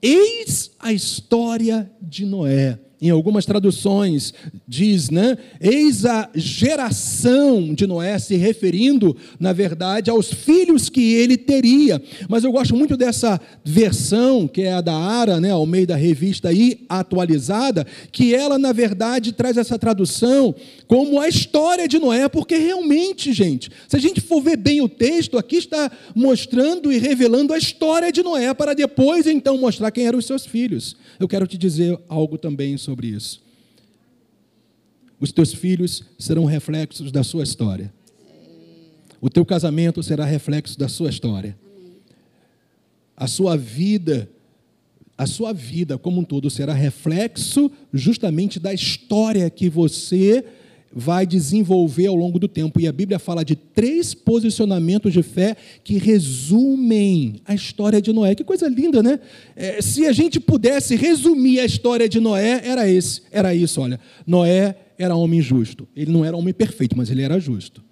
Eis 0.00 0.70
a 0.78 0.90
história 0.90 1.90
de 2.00 2.24
Noé. 2.24 2.78
Em 3.00 3.10
algumas 3.10 3.46
traduções 3.46 4.34
diz, 4.66 5.08
né? 5.08 5.38
Eis 5.60 6.04
a 6.04 6.28
geração 6.34 7.72
de 7.72 7.86
Noé, 7.86 8.18
se 8.18 8.34
referindo, 8.34 9.16
na 9.38 9.52
verdade, 9.52 10.10
aos 10.10 10.32
filhos 10.32 10.88
que 10.88 11.14
ele 11.14 11.36
teria. 11.36 12.02
Mas 12.28 12.42
eu 12.42 12.50
gosto 12.50 12.74
muito 12.74 12.96
dessa 12.96 13.40
versão, 13.64 14.48
que 14.48 14.62
é 14.62 14.72
a 14.72 14.80
da 14.80 14.96
Ara, 14.96 15.40
né? 15.40 15.52
Ao 15.52 15.64
meio 15.64 15.86
da 15.86 15.94
revista 15.94 16.48
aí, 16.48 16.84
atualizada, 16.88 17.86
que 18.10 18.34
ela, 18.34 18.58
na 18.58 18.72
verdade, 18.72 19.32
traz 19.32 19.56
essa 19.56 19.78
tradução 19.78 20.52
como 20.88 21.20
a 21.20 21.28
história 21.28 21.86
de 21.86 22.00
Noé, 22.00 22.28
porque 22.28 22.56
realmente, 22.56 23.32
gente, 23.32 23.70
se 23.86 23.96
a 23.96 24.00
gente 24.00 24.20
for 24.20 24.40
ver 24.40 24.56
bem 24.56 24.80
o 24.80 24.88
texto, 24.88 25.38
aqui 25.38 25.56
está 25.56 25.88
mostrando 26.16 26.92
e 26.92 26.98
revelando 26.98 27.52
a 27.52 27.58
história 27.58 28.10
de 28.10 28.24
Noé, 28.24 28.52
para 28.54 28.74
depois, 28.74 29.26
então, 29.28 29.56
mostrar 29.56 29.92
quem 29.92 30.06
eram 30.06 30.18
os 30.18 30.26
seus 30.26 30.44
filhos. 30.44 30.96
Eu 31.20 31.28
quero 31.28 31.46
te 31.46 31.56
dizer 31.56 31.96
algo 32.08 32.36
também 32.36 32.76
sobre 32.76 32.87
sobre 32.88 33.08
isso. 33.08 33.42
Os 35.20 35.30
teus 35.30 35.52
filhos 35.52 36.04
serão 36.18 36.46
reflexos 36.46 37.12
da 37.12 37.22
sua 37.22 37.42
história. 37.42 37.92
O 39.20 39.28
teu 39.28 39.44
casamento 39.44 40.02
será 40.02 40.24
reflexo 40.24 40.78
da 40.78 40.88
sua 40.88 41.10
história. 41.10 41.54
A 43.14 43.26
sua 43.26 43.58
vida, 43.58 44.30
a 45.18 45.26
sua 45.26 45.52
vida 45.52 45.98
como 45.98 46.22
um 46.22 46.24
todo 46.24 46.48
será 46.48 46.72
reflexo 46.72 47.70
justamente 47.92 48.58
da 48.58 48.72
história 48.72 49.50
que 49.50 49.68
você 49.68 50.42
vai 50.92 51.26
desenvolver 51.26 52.06
ao 52.06 52.14
longo 52.14 52.38
do 52.38 52.48
tempo. 52.48 52.80
E 52.80 52.86
a 52.86 52.92
Bíblia 52.92 53.18
fala 53.18 53.44
de 53.44 53.54
três 53.54 54.14
posicionamentos 54.14 55.12
de 55.12 55.22
fé 55.22 55.56
que 55.84 55.98
resumem 55.98 57.40
a 57.44 57.54
história 57.54 58.00
de 58.00 58.12
Noé. 58.12 58.34
Que 58.34 58.44
coisa 58.44 58.68
linda, 58.68 59.02
né? 59.02 59.20
É, 59.54 59.80
se 59.82 60.06
a 60.06 60.12
gente 60.12 60.40
pudesse 60.40 60.96
resumir 60.96 61.60
a 61.60 61.64
história 61.64 62.08
de 62.08 62.20
Noé, 62.20 62.62
era 62.64 62.88
esse, 62.88 63.22
era 63.30 63.54
isso, 63.54 63.80
olha. 63.80 64.00
Noé 64.26 64.76
era 64.98 65.14
homem 65.14 65.40
justo. 65.40 65.86
Ele 65.94 66.10
não 66.10 66.24
era 66.24 66.36
homem 66.36 66.54
perfeito, 66.54 66.96
mas 66.96 67.10
ele 67.10 67.22
era 67.22 67.38
justo. 67.38 67.82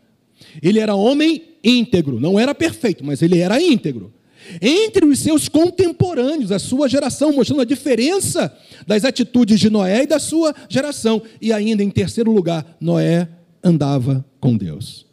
Ele 0.62 0.78
era 0.78 0.94
homem 0.94 1.42
íntegro, 1.62 2.20
não 2.20 2.38
era 2.38 2.54
perfeito, 2.54 3.04
mas 3.04 3.22
ele 3.22 3.38
era 3.38 3.60
íntegro 3.60 4.12
entre 4.60 5.04
os 5.04 5.18
seus 5.18 5.48
contemporâneos, 5.48 6.52
a 6.52 6.58
sua 6.58 6.88
geração, 6.88 7.32
mostrando 7.32 7.62
a 7.62 7.64
diferença 7.64 8.56
das 8.86 9.04
atitudes 9.04 9.58
de 9.58 9.70
Noé 9.70 10.02
e 10.02 10.06
da 10.06 10.18
sua 10.18 10.54
geração. 10.68 11.22
E 11.40 11.52
ainda, 11.52 11.82
em 11.82 11.90
terceiro 11.90 12.30
lugar, 12.30 12.76
Noé 12.80 13.28
andava 13.62 14.24
com 14.40 14.56
Deus. 14.56 15.06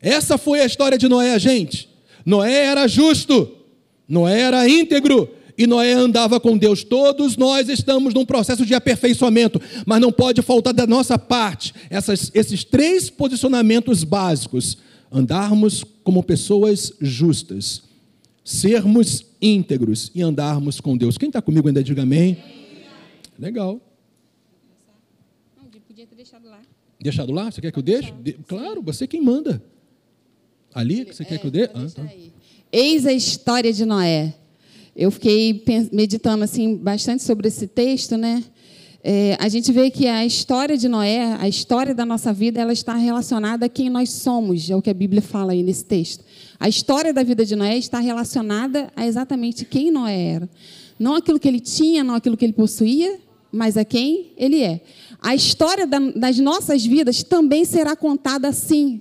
Essa 0.00 0.36
foi 0.36 0.60
a 0.60 0.66
história 0.66 0.98
de 0.98 1.08
Noé, 1.08 1.38
gente. 1.38 1.88
Noé 2.24 2.64
era 2.64 2.86
justo, 2.86 3.50
Noé 4.08 4.40
era 4.40 4.68
íntegro, 4.68 5.28
e 5.56 5.66
Noé 5.66 5.92
andava 5.92 6.40
com 6.40 6.56
Deus. 6.56 6.82
Todos 6.82 7.36
nós 7.36 7.68
estamos 7.68 8.14
num 8.14 8.24
processo 8.24 8.64
de 8.64 8.74
aperfeiçoamento, 8.74 9.60
mas 9.86 10.00
não 10.00 10.10
pode 10.10 10.40
faltar 10.42 10.72
da 10.72 10.86
nossa 10.86 11.18
parte 11.18 11.74
essas, 11.90 12.30
esses 12.34 12.64
três 12.64 13.10
posicionamentos 13.10 14.02
básicos: 14.02 14.78
andarmos 15.12 15.84
como 16.02 16.22
pessoas 16.22 16.92
justas 17.00 17.91
sermos 18.44 19.26
íntegros 19.40 20.10
e 20.14 20.22
andarmos 20.22 20.80
com 20.80 20.96
Deus. 20.96 21.16
Quem 21.16 21.28
está 21.28 21.40
comigo 21.40 21.68
ainda 21.68 21.82
diga 21.82 22.02
amém. 22.02 22.38
Legal. 23.38 23.80
Não, 25.56 25.68
podia 25.86 26.06
ter 26.06 26.16
deixado 26.16 26.48
lá. 26.48 26.60
Deixado 27.00 27.32
lá? 27.32 27.50
Você 27.50 27.60
quer 27.60 27.72
que 27.72 27.78
eu 27.78 27.82
deixe? 27.82 28.12
De... 28.12 28.34
Claro, 28.46 28.82
você 28.82 29.06
quem 29.06 29.20
manda. 29.20 29.62
Ali, 30.72 31.04
você 31.04 31.22
é, 31.22 31.26
quer 31.26 31.38
que 31.38 31.46
eu 31.46 31.50
dê? 31.50 31.64
Ah, 31.64 31.86
tá. 31.94 32.08
Eis 32.70 33.06
a 33.06 33.12
história 33.12 33.72
de 33.72 33.84
Noé. 33.84 34.34
Eu 34.94 35.10
fiquei 35.10 35.64
meditando 35.90 36.44
assim 36.44 36.76
bastante 36.76 37.22
sobre 37.22 37.48
esse 37.48 37.66
texto, 37.66 38.16
né? 38.16 38.44
É, 39.04 39.36
a 39.40 39.48
gente 39.48 39.72
vê 39.72 39.90
que 39.90 40.06
a 40.06 40.24
história 40.24 40.76
de 40.76 40.86
Noé, 40.86 41.36
a 41.40 41.48
história 41.48 41.92
da 41.92 42.06
nossa 42.06 42.32
vida, 42.32 42.60
ela 42.60 42.72
está 42.72 42.94
relacionada 42.94 43.66
a 43.66 43.68
quem 43.68 43.90
nós 43.90 44.10
somos, 44.10 44.70
é 44.70 44.76
o 44.76 44.82
que 44.82 44.90
a 44.90 44.94
Bíblia 44.94 45.20
fala 45.20 45.52
aí 45.52 45.62
nesse 45.62 45.84
texto. 45.84 46.24
A 46.58 46.68
história 46.68 47.12
da 47.12 47.24
vida 47.24 47.44
de 47.44 47.56
Noé 47.56 47.76
está 47.76 47.98
relacionada 47.98 48.92
a 48.94 49.04
exatamente 49.04 49.64
quem 49.64 49.90
Noé 49.90 50.34
era. 50.34 50.50
Não 51.00 51.16
aquilo 51.16 51.40
que 51.40 51.48
ele 51.48 51.58
tinha, 51.58 52.04
não 52.04 52.14
aquilo 52.14 52.36
que 52.36 52.44
ele 52.44 52.52
possuía, 52.52 53.18
mas 53.50 53.76
a 53.76 53.84
quem 53.84 54.30
ele 54.36 54.62
é. 54.62 54.80
A 55.20 55.34
história 55.34 55.84
das 55.84 56.38
nossas 56.38 56.86
vidas 56.86 57.24
também 57.24 57.64
será 57.64 57.96
contada 57.96 58.46
assim, 58.46 59.00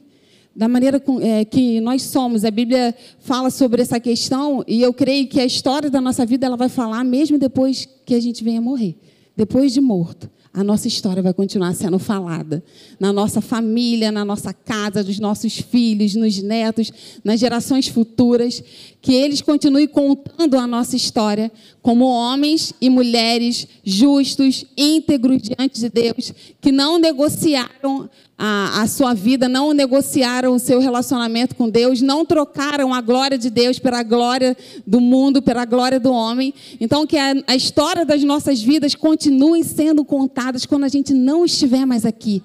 da 0.55 0.67
maneira 0.67 1.01
é, 1.21 1.45
que 1.45 1.79
nós 1.79 2.01
somos. 2.01 2.43
A 2.43 2.49
Bíblia 2.49 2.95
fala 3.19 3.51
sobre 3.51 3.83
essa 3.83 3.99
questão 3.99 4.63
e 4.67 4.81
eu 4.81 4.95
creio 4.95 5.27
que 5.27 5.39
a 5.39 5.45
história 5.45 5.91
da 5.91 6.01
nossa 6.01 6.25
vida 6.25 6.47
ela 6.47 6.57
vai 6.57 6.69
falar 6.69 7.03
mesmo 7.03 7.37
depois 7.37 7.87
que 8.03 8.15
a 8.15 8.19
gente 8.19 8.43
venha 8.43 8.59
morrer 8.59 8.95
depois 9.35 9.73
de 9.73 9.81
morto, 9.81 10.29
a 10.53 10.63
nossa 10.63 10.87
história 10.87 11.23
vai 11.23 11.33
continuar 11.33 11.73
sendo 11.73 11.97
falada. 11.97 12.61
Na 12.99 13.13
nossa 13.13 13.39
família, 13.39 14.11
na 14.11 14.25
nossa 14.25 14.53
casa, 14.53 15.03
dos 15.03 15.17
nossos 15.17 15.57
filhos, 15.57 16.13
nos 16.13 16.41
netos, 16.41 16.91
nas 17.23 17.39
gerações 17.39 17.87
futuras. 17.87 18.61
Que 19.01 19.13
eles 19.13 19.41
continuem 19.41 19.87
contando 19.87 20.57
a 20.57 20.67
nossa 20.67 20.95
história 20.95 21.51
como 21.81 22.05
homens 22.05 22.73
e 22.79 22.89
mulheres 22.89 23.67
justos, 23.83 24.65
íntegros 24.77 25.41
diante 25.41 25.79
de 25.79 25.89
Deus, 25.89 26.31
que 26.61 26.71
não 26.71 26.99
negociaram 26.99 28.09
a, 28.37 28.81
a 28.81 28.87
sua 28.87 29.13
vida, 29.13 29.47
não 29.47 29.71
negociaram 29.71 30.55
o 30.55 30.59
seu 30.59 30.79
relacionamento 30.79 31.55
com 31.55 31.69
Deus, 31.69 32.01
não 32.01 32.25
trocaram 32.25 32.91
a 32.91 32.99
glória 32.99 33.37
de 33.37 33.49
Deus 33.51 33.77
pela 33.77 34.01
glória 34.01 34.57
do 34.85 34.99
mundo, 34.99 35.41
pela 35.41 35.63
glória 35.65 35.99
do 35.99 36.11
homem. 36.11 36.53
Então, 36.79 37.05
que 37.05 37.17
a, 37.17 37.35
a 37.45 37.55
história 37.55 38.03
das 38.03 38.23
nossas 38.23 38.61
vidas 38.61 38.95
continue 38.95 39.63
sendo 39.63 40.03
contadas 40.03 40.65
quando 40.65 40.85
a 40.85 40.89
gente 40.89 41.13
não 41.13 41.45
estiver 41.45 41.85
mais 41.85 42.05
aqui 42.05 42.41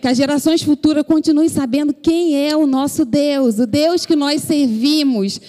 que 0.00 0.08
as 0.08 0.18
gerações 0.18 0.62
futuras 0.62 1.02
continuem 1.02 1.48
sabendo 1.48 1.94
quem 1.94 2.36
é 2.46 2.54
o 2.54 2.66
nosso 2.66 3.06
Deus, 3.06 3.58
o 3.58 3.66
Deus 3.66 4.04
que 4.04 4.14
nós 4.14 4.42
servimos, 4.42 5.40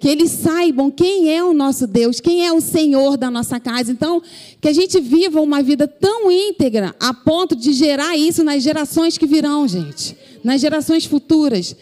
que 0.00 0.08
eles 0.08 0.30
saibam 0.30 0.90
quem 0.90 1.30
é 1.30 1.44
o 1.44 1.52
nosso 1.52 1.86
Deus, 1.86 2.20
quem 2.20 2.46
é 2.46 2.50
o 2.50 2.60
Senhor 2.60 3.18
da 3.18 3.30
nossa 3.30 3.60
casa. 3.60 3.92
Então, 3.92 4.22
que 4.58 4.66
a 4.66 4.72
gente 4.72 4.98
viva 4.98 5.42
uma 5.42 5.62
vida 5.62 5.86
tão 5.86 6.30
íntegra 6.30 6.96
a 6.98 7.12
ponto 7.12 7.54
de 7.54 7.74
gerar 7.74 8.16
isso 8.16 8.42
nas 8.42 8.62
gerações 8.62 9.18
que 9.18 9.26
virão, 9.26 9.68
gente, 9.68 10.16
nas 10.42 10.62
gerações 10.62 11.04
futuras. 11.04 11.76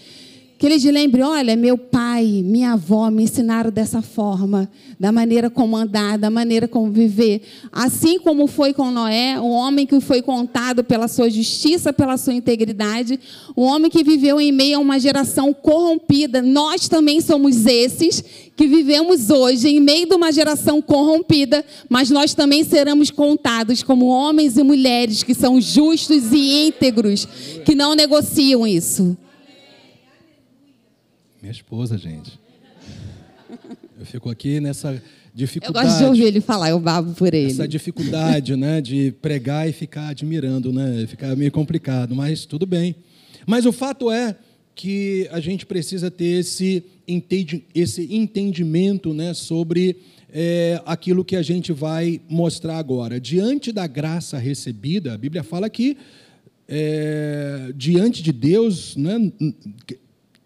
Que 0.58 0.66
eles 0.66 0.82
lembrem: 0.82 1.22
olha, 1.22 1.54
meu 1.54 1.78
pai, 1.78 2.42
minha 2.44 2.72
avó 2.72 3.08
me 3.12 3.22
ensinaram 3.22 3.70
dessa 3.70 4.02
forma, 4.02 4.68
da 4.98 5.12
maneira 5.12 5.48
como 5.48 5.76
andar, 5.76 6.18
da 6.18 6.28
maneira 6.28 6.66
como 6.66 6.90
viver. 6.90 7.42
Assim 7.70 8.18
como 8.18 8.48
foi 8.48 8.74
com 8.74 8.90
Noé, 8.90 9.40
um 9.40 9.50
homem 9.50 9.86
que 9.86 10.00
foi 10.00 10.20
contado 10.20 10.82
pela 10.82 11.06
sua 11.06 11.30
justiça, 11.30 11.92
pela 11.92 12.16
sua 12.16 12.34
integridade, 12.34 13.20
um 13.56 13.62
homem 13.62 13.88
que 13.88 14.02
viveu 14.02 14.40
em 14.40 14.50
meio 14.50 14.78
a 14.78 14.80
uma 14.80 14.98
geração 14.98 15.54
corrompida. 15.54 16.42
Nós 16.42 16.88
também 16.88 17.20
somos 17.20 17.64
esses 17.64 18.24
que 18.56 18.66
vivemos 18.66 19.30
hoje 19.30 19.68
em 19.68 19.78
meio 19.78 20.08
de 20.08 20.14
uma 20.16 20.32
geração 20.32 20.82
corrompida, 20.82 21.64
mas 21.88 22.10
nós 22.10 22.34
também 22.34 22.64
seremos 22.64 23.12
contados 23.12 23.84
como 23.84 24.06
homens 24.06 24.56
e 24.56 24.64
mulheres 24.64 25.22
que 25.22 25.34
são 25.34 25.60
justos 25.60 26.32
e 26.32 26.66
íntegros, 26.66 27.28
que 27.64 27.76
não 27.76 27.94
negociam 27.94 28.66
isso. 28.66 29.16
Minha 31.40 31.52
esposa, 31.52 31.96
gente. 31.96 32.38
Eu 33.98 34.04
fico 34.04 34.28
aqui 34.28 34.60
nessa 34.60 35.00
dificuldade. 35.34 35.86
Eu 35.86 35.90
gosto 35.90 35.98
de 35.98 36.04
ouvir 36.04 36.24
ele 36.24 36.40
falar, 36.40 36.70
eu 36.70 36.80
babo 36.80 37.14
por 37.14 37.32
ele. 37.32 37.50
Essa 37.50 37.66
dificuldade, 37.66 38.56
né, 38.56 38.80
de 38.80 39.12
pregar 39.22 39.68
e 39.68 39.72
ficar 39.72 40.08
admirando, 40.08 40.72
né, 40.72 41.06
ficar 41.06 41.34
meio 41.36 41.52
complicado, 41.52 42.14
mas 42.14 42.44
tudo 42.44 42.66
bem. 42.66 42.94
Mas 43.46 43.66
o 43.66 43.72
fato 43.72 44.10
é 44.10 44.36
que 44.74 45.28
a 45.30 45.40
gente 45.40 45.64
precisa 45.64 46.10
ter 46.10 46.40
esse, 46.40 46.84
esse 47.74 48.14
entendimento, 48.14 49.14
né, 49.14 49.32
sobre 49.32 49.96
é, 50.32 50.80
aquilo 50.84 51.24
que 51.24 51.36
a 51.36 51.42
gente 51.42 51.72
vai 51.72 52.20
mostrar 52.28 52.78
agora. 52.78 53.20
Diante 53.20 53.72
da 53.72 53.86
graça 53.86 54.38
recebida, 54.38 55.14
a 55.14 55.18
Bíblia 55.18 55.42
fala 55.42 55.70
que 55.70 55.96
é, 56.68 57.72
diante 57.74 58.22
de 58.22 58.32
Deus, 58.32 58.94
né, 58.96 59.32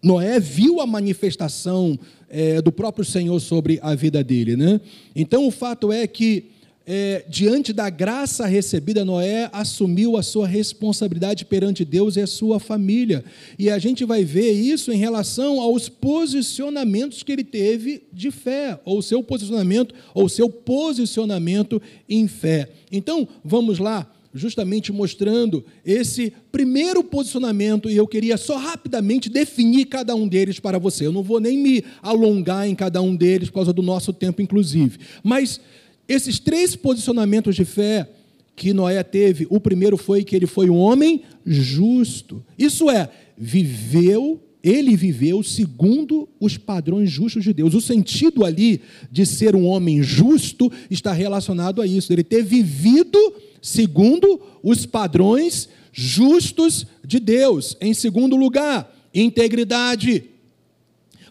Noé 0.03 0.37
viu 0.37 0.81
a 0.81 0.85
manifestação 0.85 1.97
é, 2.29 2.61
do 2.61 2.73
próprio 2.73 3.05
Senhor 3.05 3.39
sobre 3.39 3.79
a 3.81 3.95
vida 3.95 4.21
dele. 4.21 4.57
Né? 4.57 4.81
Então, 5.15 5.47
o 5.47 5.51
fato 5.51 5.93
é 5.93 6.05
que, 6.05 6.51
é, 6.85 7.23
diante 7.29 7.71
da 7.71 7.89
graça 7.89 8.45
recebida, 8.45 9.05
Noé 9.05 9.49
assumiu 9.53 10.17
a 10.17 10.23
sua 10.23 10.45
responsabilidade 10.45 11.45
perante 11.45 11.85
Deus 11.85 12.17
e 12.17 12.21
a 12.21 12.27
sua 12.27 12.59
família. 12.59 13.23
E 13.57 13.69
a 13.69 13.79
gente 13.79 14.03
vai 14.03 14.25
ver 14.25 14.51
isso 14.51 14.91
em 14.91 14.97
relação 14.97 15.61
aos 15.61 15.87
posicionamentos 15.87 17.23
que 17.23 17.31
ele 17.31 17.45
teve 17.45 18.03
de 18.11 18.29
fé, 18.29 18.77
ou 18.83 19.01
seu 19.01 19.23
posicionamento, 19.23 19.95
ou 20.13 20.27
seu 20.27 20.49
posicionamento 20.49 21.81
em 22.09 22.27
fé. 22.27 22.67
Então, 22.91 23.25
vamos 23.41 23.79
lá 23.79 24.12
justamente 24.33 24.91
mostrando 24.91 25.63
esse 25.85 26.33
primeiro 26.51 27.03
posicionamento, 27.03 27.89
e 27.89 27.95
eu 27.95 28.07
queria 28.07 28.35
só 28.35 28.57
rapidamente 28.57 29.29
definir 29.29 29.85
cada 29.85 30.15
um 30.15 30.27
deles 30.27 30.59
para 30.59 30.79
você. 30.79 31.05
Eu 31.05 31.11
não 31.11 31.21
vou 31.21 31.39
nem 31.39 31.57
me 31.57 31.83
alongar 32.01 32.67
em 32.67 32.73
cada 32.73 33.01
um 33.01 33.15
deles 33.15 33.49
por 33.49 33.55
causa 33.55 33.73
do 33.73 33.81
nosso 33.81 34.11
tempo, 34.11 34.41
inclusive. 34.41 34.97
Mas 35.23 35.61
esses 36.07 36.39
três 36.39 36.75
posicionamentos 36.75 37.55
de 37.55 37.63
fé 37.63 38.09
que 38.55 38.73
Noé 38.73 39.01
teve, 39.03 39.47
o 39.49 39.59
primeiro 39.59 39.97
foi 39.97 40.23
que 40.23 40.35
ele 40.35 40.47
foi 40.47 40.69
um 40.69 40.77
homem 40.77 41.21
justo. 41.45 42.43
Isso 42.57 42.89
é, 42.89 43.09
viveu, 43.37 44.41
ele 44.63 44.95
viveu 44.95 45.41
segundo 45.43 46.29
os 46.39 46.57
padrões 46.57 47.09
justos 47.09 47.43
de 47.43 47.53
Deus. 47.53 47.73
O 47.73 47.81
sentido 47.81 48.45
ali 48.45 48.81
de 49.11 49.25
ser 49.25 49.55
um 49.55 49.65
homem 49.65 50.01
justo 50.03 50.71
está 50.89 51.11
relacionado 51.13 51.81
a 51.81 51.87
isso, 51.87 52.11
ele 52.11 52.23
ter 52.23 52.43
vivido 52.43 53.17
segundo 53.63 54.41
os 54.61 54.85
padrões 54.85 55.69
justos 55.93 56.85
de 57.05 57.17
Deus. 57.17 57.77
Em 57.79 57.93
segundo 57.93 58.35
lugar, 58.35 58.93
integridade. 59.15 60.25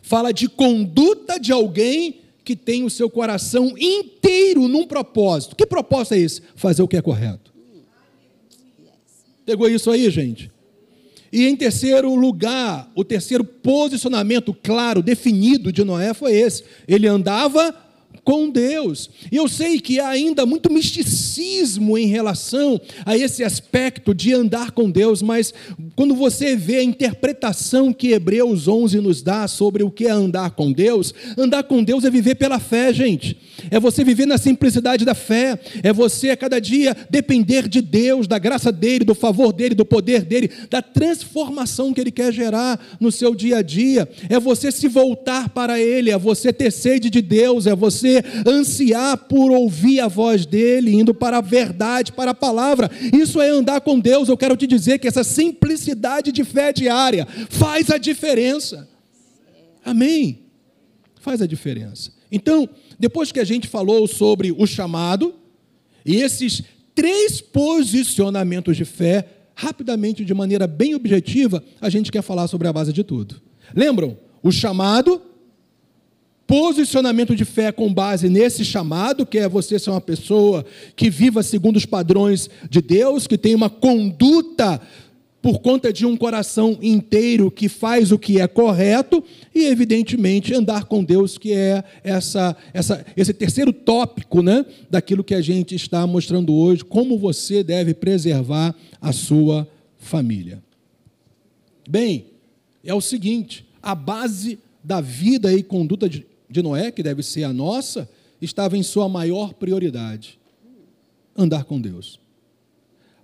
Fala 0.01 0.33
de 0.33 0.49
conduta 0.49 1.39
de 1.39 1.53
alguém 1.53 2.21
que 2.43 2.57
tem 2.57 2.85
o 2.85 2.91
seu 2.91 3.11
coração 3.11 3.75
inteiro 3.79 4.67
num 4.67 4.87
propósito. 4.87 5.55
Que 5.55 5.67
propósito 5.67 6.15
é 6.15 6.19
esse? 6.21 6.43
Fazer 6.57 6.83
o 6.83 6.89
que 6.89 6.97
é 6.97 7.03
correto. 7.03 7.53
Pegou 9.45 9.69
isso 9.69 9.91
aí, 9.91 10.09
gente? 10.11 10.51
E 11.31 11.47
em 11.47 11.55
terceiro 11.55 12.15
lugar, 12.15 12.91
o 12.95 13.05
terceiro 13.05 13.45
posicionamento 13.45 14.55
claro, 14.55 15.03
definido 15.03 15.73
de 15.73 15.85
Noé 15.85 16.15
foi 16.15 16.33
esse. 16.33 16.65
Ele 16.89 17.07
andava 17.07 17.75
com 18.25 18.49
Deus. 18.49 19.11
E 19.31 19.37
eu 19.37 19.49
sei 19.49 19.81
que 19.81 19.99
há 19.99 20.09
ainda 20.09 20.47
muito 20.47 20.73
misticismo 20.73 21.99
em 21.99 22.07
relação 22.07 22.81
a 23.05 23.17
esse 23.17 23.43
aspecto 23.43 24.15
de 24.15 24.33
andar 24.33 24.71
com 24.71 24.91
Deus, 24.91 25.23
mas 25.23 25.53
quando 25.97 26.15
você 26.15 26.55
vê 26.57 26.77
a 26.77 26.85
interpretação 26.85 27.93
que 27.93 28.13
Hebreus 28.13 28.69
11 28.69 29.01
nos 29.01 29.23
dá 29.23 29.49
sobre 29.49 29.83
o 29.83 29.91
que 29.91 30.07
é 30.07 30.11
andar 30.11 30.53
com 30.53 30.73
Deus, 30.73 31.15
andar 31.37 31.65
com 31.65 31.83
Deus 31.83 32.05
é 32.05 32.11
viver 32.11 32.37
pela 32.37 32.59
fé, 32.59 32.93
gente. 32.93 33.37
É 33.71 33.79
você 33.79 34.05
viver 34.05 34.27
na 34.27 34.39
simplicidade 34.39 35.05
da 35.05 35.15
fé, 35.15 35.59
é 35.83 35.93
você 35.93 36.31
a 36.31 36.37
cada 36.37 36.61
dia 36.61 36.97
depender 37.11 37.69
de 37.69 37.81
Deus, 37.81 38.27
da 38.27 38.39
graça 38.39 38.73
dele, 38.73 39.05
do 39.05 39.15
favor 39.15 39.53
dele, 39.53 39.75
do 39.75 39.85
poder 39.85 40.23
dele, 40.23 40.51
da 40.71 40.81
transformação 40.81 41.93
que 41.93 42.01
ele 42.01 42.11
quer 42.11 42.33
gerar 42.33 42.81
no 43.01 43.13
seu 43.13 43.35
dia 43.35 43.59
a 43.59 43.63
dia. 43.63 44.09
É 44.29 44.39
você 44.39 44.71
se 44.71 44.89
voltar 44.89 45.49
para 45.51 45.81
ele, 45.81 46.11
é 46.11 46.19
você 46.19 46.53
ter 46.53 46.71
sede 46.71 47.11
de 47.11 47.23
Deus, 47.23 47.67
é 47.67 47.75
você 47.75 48.23
ansiar 48.47 49.17
por 49.17 49.51
ouvir 49.51 50.01
a 50.01 50.09
voz 50.09 50.47
dele, 50.47 50.95
indo 50.95 51.15
para 51.15 51.39
a 51.39 51.43
verdade, 51.43 52.13
para 52.13 52.33
a 52.33 52.35
palavra. 52.35 52.91
Isso 53.13 53.41
é 53.41 53.49
andar 53.49 53.81
com 53.81 53.99
Deus. 53.99 54.29
Eu 54.29 54.37
quero 54.37 54.57
te 54.57 54.67
dizer 54.67 54.99
que 54.99 55.09
essa 55.09 55.25
simplicidade 55.25 56.33
de 56.33 56.45
fé 56.45 56.73
diária 56.73 57.27
faz 57.51 57.91
a 57.91 57.99
diferença. 57.99 58.89
Amém? 59.85 60.41
Faz 61.21 61.41
a 61.43 61.47
diferença. 61.47 62.13
Então, 62.31 62.69
depois 63.03 63.33
que 63.33 63.41
a 63.41 63.45
gente 63.45 63.67
falou 63.67 64.07
sobre 64.07 64.53
o 64.53 64.65
chamado 64.65 65.35
e 66.07 66.23
esses 66.23 66.63
três 66.95 67.41
posicionamentos 67.41 68.77
de 68.77 68.85
fé, 68.85 69.27
rapidamente, 69.57 70.25
de 70.25 70.33
maneira 70.33 70.69
bem 70.69 70.95
objetiva, 70.95 71.65
a 71.81 71.89
gente 71.89 72.13
quer 72.13 72.23
falar 72.23 72.47
sobre 72.47 72.69
a 72.69 72.73
base 72.73 72.93
de 72.93 73.03
tudo. 73.03 73.43
Lembram? 73.75 74.17
O 74.41 74.53
chamado, 74.53 75.21
posicionamento 76.47 77.35
de 77.35 77.45
fé 77.45 77.73
com 77.73 77.93
base 77.93 78.29
nesse 78.29 78.65
chamado, 78.65 79.27
que 79.27 79.39
é 79.39 79.49
você 79.49 79.81
ser 79.81 79.91
uma 79.91 80.01
pessoa 80.01 80.65
que 80.95 81.11
viva 81.11 81.43
segundo 81.43 81.79
os 81.79 81.87
padrões 81.87 82.49
de 82.71 82.81
Deus, 82.81 83.27
que 83.27 83.37
tem 83.37 83.53
uma 83.53 83.69
conduta 83.69 84.81
por 85.43 85.59
conta 85.59 85.93
de 85.93 86.07
um 86.07 86.17
coração 86.17 86.79
inteiro 86.81 87.51
que 87.51 87.69
faz 87.69 88.13
o 88.13 88.19
que 88.19 88.41
é 88.41 88.47
correto 88.47 89.23
e 89.53 89.65
evidentemente 89.65 90.55
andar 90.55 90.85
com 90.85 91.03
Deus, 91.03 91.37
que 91.37 91.53
é 91.53 91.83
essa, 92.05 92.57
essa 92.73 93.05
esse 93.17 93.35
terceiro 93.35 93.73
tópico, 93.73 94.41
né, 94.41 94.65
daquilo 94.89 95.25
que 95.25 95.35
a 95.35 95.41
gente 95.41 95.75
está 95.75 96.07
mostrando 96.07 96.55
hoje, 96.55 96.85
como 96.85 97.19
você 97.19 97.65
deve 97.65 97.93
preservar 97.93 98.73
a 99.01 99.13
sua 99.13 99.69
família. 99.99 100.63
Bem, 101.89 102.27
é 102.85 102.95
o 102.95 103.01
seguinte, 103.01 103.67
a 103.83 103.97
base 103.97 104.61
da 104.83 105.01
vida 105.01 105.53
e 105.53 105.63
conduta 105.63 106.09
de, 106.09 106.25
de 106.49 106.63
Noé, 106.63 106.93
que 106.93 107.03
deve 107.03 107.23
ser 107.25 107.43
a 107.43 107.53
nossa, 107.53 108.09
estava 108.41 108.77
em 108.77 108.83
sua 108.85 109.09
maior 109.09 109.55
prioridade: 109.55 110.39
andar 111.37 111.65
com 111.65 111.81
Deus. 111.81 112.21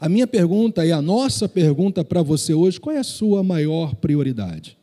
A 0.00 0.08
minha 0.08 0.26
pergunta 0.26 0.86
e 0.86 0.92
a 0.92 1.02
nossa 1.02 1.48
pergunta 1.48 2.04
para 2.04 2.22
você 2.22 2.54
hoje: 2.54 2.78
qual 2.78 2.94
é 2.94 2.98
a 2.98 3.04
sua 3.04 3.42
maior 3.42 3.94
prioridade? 3.94 4.78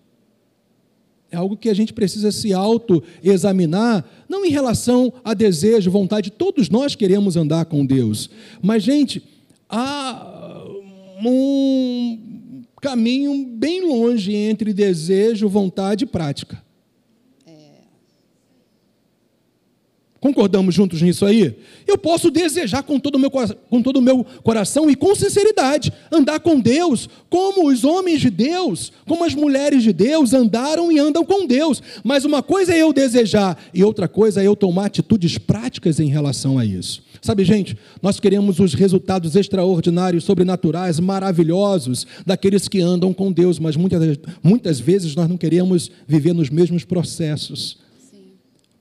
É 1.31 1.37
algo 1.37 1.57
que 1.57 1.69
a 1.69 1.73
gente 1.73 1.93
precisa 1.93 2.31
se 2.31 2.53
auto-examinar, 2.53 4.05
não 4.29 4.45
em 4.45 4.49
relação 4.49 5.11
a 5.23 5.33
desejo, 5.33 5.91
vontade, 5.91 6.31
todos 6.31 6.69
nós 6.69 6.95
queremos 6.95 7.35
andar 7.35 7.65
com 7.65 7.85
Deus, 7.85 8.29
mas, 8.61 8.83
gente, 8.83 9.21
há 9.67 10.63
um 11.25 12.63
caminho 12.81 13.47
bem 13.47 13.85
longe 13.85 14.33
entre 14.33 14.73
desejo, 14.73 15.49
vontade 15.49 16.03
e 16.03 16.07
prática. 16.07 16.63
Concordamos 20.25 20.73
juntos 20.73 21.03
nisso 21.03 21.23
aí? 21.23 21.55
Eu 21.85 21.99
posso 21.99 22.31
desejar 22.31 22.81
com 22.81 22.99
todo 22.99 23.13
o 23.13 23.19
meu, 23.19 23.29
com 23.29 23.79
todo 23.79 23.97
o 23.97 24.01
meu 24.01 24.25
coração 24.41 24.89
e 24.89 24.95
com 24.95 25.13
sinceridade 25.13 25.93
andar 26.11 26.39
com 26.39 26.59
Deus, 26.59 27.07
como 27.29 27.69
os 27.69 27.83
homens 27.83 28.21
de 28.21 28.31
Deus, 28.31 28.91
como 29.07 29.23
as 29.23 29.35
mulheres 29.35 29.83
de 29.83 29.93
Deus 29.93 30.33
andaram 30.33 30.91
e 30.91 30.97
andam 30.97 31.23
com 31.23 31.45
Deus. 31.45 31.79
Mas 32.03 32.25
uma 32.25 32.41
coisa 32.41 32.73
é 32.73 32.81
eu 32.81 32.91
desejar 32.91 33.55
e 33.71 33.83
outra 33.83 34.07
coisa 34.07 34.41
é 34.41 34.47
eu 34.47 34.55
tomar 34.55 34.85
atitudes 34.85 35.37
práticas 35.37 35.99
em 35.99 36.07
relação 36.07 36.57
a 36.57 36.65
isso. 36.65 37.03
Sabe, 37.21 37.45
gente, 37.45 37.77
nós 38.01 38.19
queremos 38.19 38.59
os 38.59 38.73
resultados 38.73 39.35
extraordinários, 39.35 40.23
sobrenaturais, 40.23 40.99
maravilhosos 40.99 42.07
daqueles 42.25 42.67
que 42.67 42.81
andam 42.81 43.13
com 43.13 43.31
Deus, 43.31 43.59
mas 43.59 43.75
muitas, 43.75 44.17
muitas 44.41 44.79
vezes 44.79 45.13
nós 45.13 45.29
não 45.29 45.37
queremos 45.37 45.91
viver 46.07 46.33
nos 46.33 46.49
mesmos 46.49 46.83
processos 46.83 47.84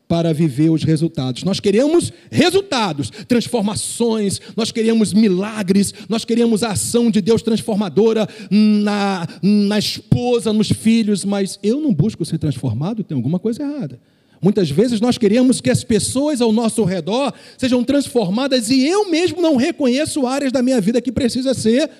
para 0.06 0.32
viver 0.32 0.70
os 0.70 0.84
resultados. 0.84 1.44
Nós 1.44 1.60
queremos 1.60 2.12
resultados, 2.30 3.10
transformações, 3.26 4.40
nós 4.56 4.70
queremos 4.70 5.12
milagres, 5.12 5.94
nós 6.08 6.24
queremos 6.24 6.62
a 6.62 6.72
ação 6.72 7.10
de 7.10 7.20
Deus 7.20 7.42
transformadora 7.42 8.28
na, 8.50 9.26
na 9.42 9.78
esposa, 9.78 10.52
nos 10.52 10.70
filhos, 10.70 11.24
mas 11.24 11.58
eu 11.62 11.80
não 11.80 11.92
busco 11.92 12.24
ser 12.24 12.38
transformado, 12.38 13.02
tem 13.02 13.16
alguma 13.16 13.38
coisa 13.38 13.62
errada. 13.62 13.98
Muitas 14.42 14.70
vezes 14.70 15.00
nós 15.00 15.16
queremos 15.16 15.62
que 15.62 15.70
as 15.70 15.82
pessoas 15.82 16.42
ao 16.42 16.52
nosso 16.52 16.84
redor 16.84 17.32
sejam 17.56 17.82
transformadas 17.82 18.68
e 18.68 18.86
eu 18.86 19.10
mesmo 19.10 19.40
não 19.40 19.56
reconheço 19.56 20.26
áreas 20.26 20.52
da 20.52 20.62
minha 20.62 20.82
vida 20.82 21.00
que 21.00 21.10
precisa 21.10 21.54
ser 21.54 21.90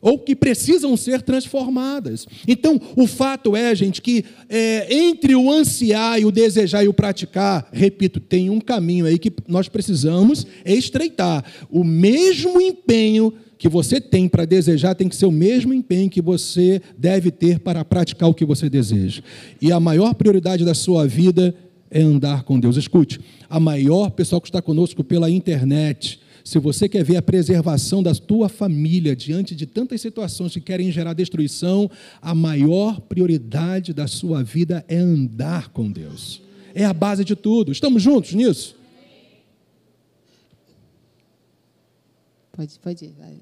ou 0.00 0.18
que 0.18 0.36
precisam 0.36 0.96
ser 0.96 1.22
transformadas. 1.22 2.26
Então, 2.46 2.80
o 2.94 3.06
fato 3.06 3.56
é, 3.56 3.74
gente, 3.74 4.00
que 4.02 4.24
é, 4.48 4.94
entre 4.94 5.34
o 5.34 5.50
ansiar 5.50 6.20
e 6.20 6.24
o 6.24 6.30
desejar 6.30 6.84
e 6.84 6.88
o 6.88 6.94
praticar, 6.94 7.68
repito, 7.72 8.20
tem 8.20 8.50
um 8.50 8.60
caminho 8.60 9.06
aí 9.06 9.18
que 9.18 9.32
nós 9.48 9.68
precisamos 9.68 10.46
estreitar. 10.64 11.44
O 11.70 11.82
mesmo 11.82 12.60
empenho 12.60 13.32
que 13.58 13.68
você 13.68 14.00
tem 14.00 14.28
para 14.28 14.44
desejar 14.44 14.94
tem 14.94 15.08
que 15.08 15.16
ser 15.16 15.26
o 15.26 15.32
mesmo 15.32 15.72
empenho 15.72 16.10
que 16.10 16.20
você 16.20 16.80
deve 16.96 17.30
ter 17.30 17.58
para 17.58 17.84
praticar 17.84 18.28
o 18.28 18.34
que 18.34 18.44
você 18.44 18.68
deseja. 18.68 19.22
E 19.60 19.72
a 19.72 19.80
maior 19.80 20.14
prioridade 20.14 20.64
da 20.64 20.74
sua 20.74 21.06
vida 21.06 21.54
é 21.90 22.02
andar 22.02 22.42
com 22.42 22.60
Deus. 22.60 22.76
Escute, 22.76 23.20
a 23.48 23.58
maior 23.58 24.10
pessoal 24.10 24.40
que 24.40 24.48
está 24.48 24.60
conosco 24.60 25.02
pela 25.02 25.30
internet, 25.30 26.20
se 26.46 26.60
você 26.60 26.88
quer 26.88 27.02
ver 27.02 27.16
a 27.16 27.22
preservação 27.22 28.00
da 28.00 28.14
tua 28.14 28.48
família 28.48 29.16
diante 29.16 29.52
de 29.52 29.66
tantas 29.66 30.00
situações 30.00 30.52
que 30.52 30.60
querem 30.60 30.92
gerar 30.92 31.12
destruição, 31.12 31.90
a 32.22 32.36
maior 32.36 33.00
prioridade 33.00 33.92
da 33.92 34.06
sua 34.06 34.44
vida 34.44 34.84
é 34.86 34.96
andar 34.96 35.70
com 35.70 35.90
Deus. 35.90 36.40
É 36.72 36.84
a 36.84 36.92
base 36.92 37.24
de 37.24 37.34
tudo. 37.34 37.72
Estamos 37.72 38.00
juntos 38.00 38.32
nisso? 38.32 38.76
Pode, 42.52 42.78
pode 42.78 43.06
ir. 43.06 43.14
Vai. 43.18 43.34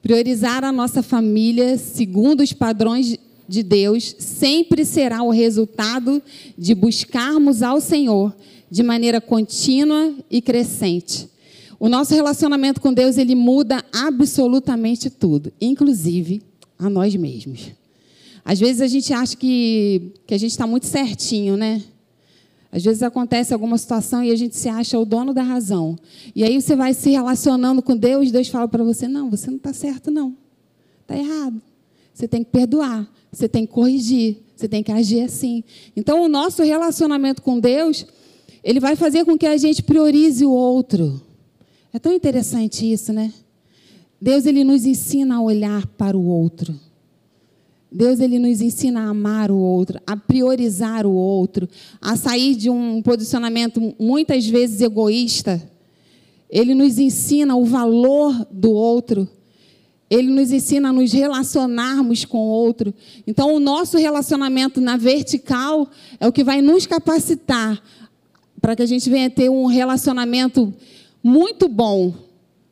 Priorizar 0.00 0.64
a 0.64 0.72
nossa 0.72 1.02
família 1.02 1.76
segundo 1.76 2.42
os 2.42 2.54
padrões 2.54 3.18
de 3.46 3.62
Deus 3.62 4.16
sempre 4.18 4.86
será 4.86 5.22
o 5.22 5.28
resultado 5.28 6.22
de 6.56 6.74
buscarmos 6.74 7.62
ao 7.62 7.78
Senhor 7.78 8.34
de 8.70 8.82
maneira 8.82 9.20
contínua 9.20 10.14
e 10.30 10.40
crescente. 10.40 11.35
O 11.78 11.88
nosso 11.88 12.14
relacionamento 12.14 12.80
com 12.80 12.92
Deus, 12.92 13.18
ele 13.18 13.34
muda 13.34 13.84
absolutamente 13.92 15.10
tudo, 15.10 15.52
inclusive 15.60 16.42
a 16.78 16.88
nós 16.88 17.14
mesmos. 17.14 17.72
Às 18.44 18.60
vezes 18.60 18.80
a 18.80 18.86
gente 18.86 19.12
acha 19.12 19.36
que, 19.36 20.12
que 20.26 20.32
a 20.32 20.38
gente 20.38 20.52
está 20.52 20.66
muito 20.66 20.86
certinho, 20.86 21.56
né? 21.56 21.82
Às 22.70 22.84
vezes 22.84 23.02
acontece 23.02 23.52
alguma 23.52 23.78
situação 23.78 24.22
e 24.22 24.30
a 24.30 24.36
gente 24.36 24.54
se 24.56 24.68
acha 24.68 24.98
o 24.98 25.04
dono 25.04 25.32
da 25.32 25.42
razão. 25.42 25.98
E 26.34 26.44
aí 26.44 26.60
você 26.60 26.76
vai 26.76 26.94
se 26.94 27.10
relacionando 27.10 27.82
com 27.82 27.96
Deus, 27.96 28.30
Deus 28.30 28.48
fala 28.48 28.68
para 28.68 28.84
você: 28.84 29.08
não, 29.08 29.30
você 29.30 29.48
não 29.48 29.56
está 29.56 29.72
certo, 29.72 30.10
não. 30.10 30.36
Está 31.02 31.16
errado. 31.16 31.60
Você 32.12 32.26
tem 32.26 32.42
que 32.42 32.50
perdoar, 32.50 33.10
você 33.30 33.48
tem 33.48 33.66
que 33.66 33.72
corrigir, 33.72 34.38
você 34.54 34.68
tem 34.68 34.82
que 34.82 34.90
agir 34.90 35.22
assim. 35.22 35.62
Então, 35.96 36.22
o 36.22 36.28
nosso 36.28 36.62
relacionamento 36.62 37.42
com 37.42 37.58
Deus 37.58 38.06
Ele 38.64 38.80
vai 38.80 38.96
fazer 38.96 39.24
com 39.24 39.36
que 39.36 39.46
a 39.46 39.56
gente 39.56 39.82
priorize 39.82 40.44
o 40.44 40.50
outro. 40.50 41.20
É 41.92 41.98
tão 41.98 42.12
interessante 42.12 42.90
isso, 42.90 43.12
né? 43.12 43.32
Deus 44.20 44.46
ele 44.46 44.64
nos 44.64 44.84
ensina 44.84 45.36
a 45.36 45.40
olhar 45.40 45.86
para 45.86 46.16
o 46.16 46.26
outro. 46.26 46.74
Deus 47.90 48.20
ele 48.20 48.38
nos 48.38 48.60
ensina 48.60 49.02
a 49.02 49.08
amar 49.10 49.50
o 49.50 49.56
outro, 49.56 50.00
a 50.06 50.16
priorizar 50.16 51.06
o 51.06 51.12
outro, 51.12 51.68
a 52.00 52.16
sair 52.16 52.54
de 52.54 52.68
um 52.68 53.00
posicionamento 53.00 53.94
muitas 53.98 54.46
vezes 54.46 54.80
egoísta. 54.80 55.62
Ele 56.50 56.74
nos 56.74 56.98
ensina 56.98 57.56
o 57.56 57.64
valor 57.64 58.46
do 58.50 58.70
outro. 58.70 59.28
Ele 60.08 60.30
nos 60.30 60.52
ensina 60.52 60.90
a 60.90 60.92
nos 60.92 61.12
relacionarmos 61.12 62.24
com 62.24 62.38
o 62.38 62.50
outro. 62.50 62.94
Então, 63.26 63.54
o 63.54 63.60
nosso 63.60 63.98
relacionamento 63.98 64.80
na 64.80 64.96
vertical 64.96 65.88
é 66.20 66.26
o 66.26 66.32
que 66.32 66.44
vai 66.44 66.60
nos 66.60 66.86
capacitar 66.86 67.82
para 68.60 68.76
que 68.76 68.82
a 68.82 68.86
gente 68.86 69.08
venha 69.10 69.28
ter 69.28 69.48
um 69.48 69.66
relacionamento 69.66 70.72
muito 71.26 71.66
bom, 71.66 72.14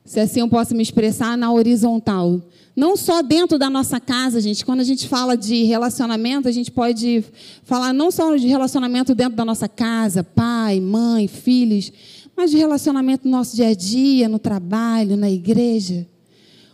se 0.05 0.21
assim 0.21 0.39
eu 0.39 0.49
posso 0.49 0.77
me 0.77 0.83
expressar, 0.83 1.37
na 1.37 1.53
horizontal. 1.53 2.41
Não 2.77 2.97
só 2.97 3.21
dentro 3.21 3.59
da 3.59 3.69
nossa 3.69 3.99
casa, 3.99 4.41
gente. 4.41 4.65
Quando 4.65 4.79
a 4.79 4.85
gente 4.85 5.09
fala 5.09 5.37
de 5.37 5.65
relacionamento, 5.65 6.47
a 6.47 6.53
gente 6.53 6.71
pode 6.71 7.25
falar 7.65 7.93
não 7.93 8.13
só 8.13 8.37
de 8.37 8.47
relacionamento 8.47 9.13
dentro 9.13 9.35
da 9.35 9.45
nossa 9.45 9.69
casa, 9.69 10.23
pai, 10.23 10.79
mãe, 10.79 11.27
filhos, 11.27 11.93
mas 12.37 12.53
de 12.53 12.57
relacionamento 12.57 13.25
no 13.25 13.33
nosso 13.33 13.57
dia 13.57 13.69
a 13.69 13.75
dia, 13.75 14.29
no 14.29 14.39
trabalho, 14.39 15.17
na 15.17 15.29
igreja. 15.29 16.07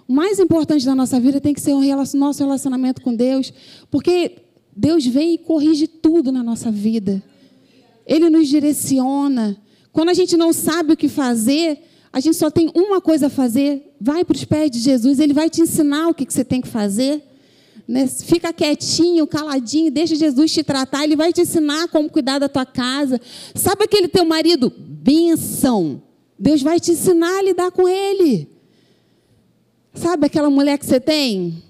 O 0.06 0.12
mais 0.12 0.38
importante 0.38 0.84
da 0.84 0.94
nossa 0.94 1.18
vida 1.18 1.40
tem 1.40 1.54
que 1.54 1.62
ser 1.62 1.72
o 1.72 1.80
nosso 2.14 2.42
relacionamento 2.42 3.00
com 3.00 3.14
Deus, 3.14 3.54
porque 3.90 4.32
Deus 4.76 5.06
vem 5.06 5.34
e 5.34 5.38
corrige 5.38 5.86
tudo 5.86 6.30
na 6.30 6.42
nossa 6.42 6.70
vida. 6.70 7.22
Ele 8.06 8.28
nos 8.28 8.48
direciona. 8.48 9.56
Quando 9.92 10.10
a 10.10 10.14
gente 10.14 10.36
não 10.36 10.52
sabe 10.52 10.92
o 10.92 10.96
que 10.96 11.08
fazer, 11.08 11.82
a 12.12 12.20
gente 12.20 12.36
só 12.36 12.50
tem 12.50 12.70
uma 12.74 13.00
coisa 13.00 13.26
a 13.26 13.30
fazer. 13.30 13.94
Vai 14.00 14.24
para 14.24 14.36
os 14.36 14.44
pés 14.44 14.70
de 14.70 14.78
Jesus, 14.78 15.18
ele 15.18 15.32
vai 15.32 15.48
te 15.48 15.60
ensinar 15.60 16.08
o 16.08 16.14
que 16.14 16.24
você 16.24 16.44
tem 16.44 16.60
que 16.60 16.68
fazer. 16.68 17.22
Né? 17.86 18.06
Fica 18.06 18.52
quietinho, 18.52 19.26
caladinho, 19.26 19.90
deixa 19.90 20.14
Jesus 20.14 20.52
te 20.52 20.62
tratar, 20.62 21.04
ele 21.04 21.16
vai 21.16 21.32
te 21.32 21.40
ensinar 21.40 21.88
como 21.88 22.08
cuidar 22.08 22.38
da 22.38 22.48
tua 22.48 22.64
casa. 22.64 23.20
Sabe 23.54 23.84
aquele 23.84 24.06
teu 24.06 24.24
marido? 24.24 24.72
Benção. 24.76 26.00
Deus 26.38 26.62
vai 26.62 26.78
te 26.78 26.92
ensinar 26.92 27.38
a 27.38 27.42
lidar 27.42 27.70
com 27.70 27.88
ele. 27.88 28.48
Sabe 29.92 30.26
aquela 30.26 30.48
mulher 30.48 30.78
que 30.78 30.86
você 30.86 31.00
tem? 31.00 31.62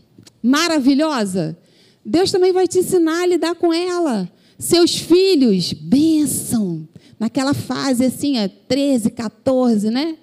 Maravilhosa? 0.42 1.56
Deus 2.04 2.30
também 2.30 2.52
vai 2.52 2.68
te 2.68 2.78
ensinar 2.78 3.22
a 3.22 3.26
lidar 3.26 3.54
com 3.54 3.72
ela. 3.72 4.30
Seus 4.58 4.96
filhos, 4.96 5.72
bênção. 5.72 6.86
Naquela 7.20 7.52
fase 7.52 8.06
assim, 8.06 8.36
13, 8.66 9.10
14, 9.10 9.90
né? 9.90 10.16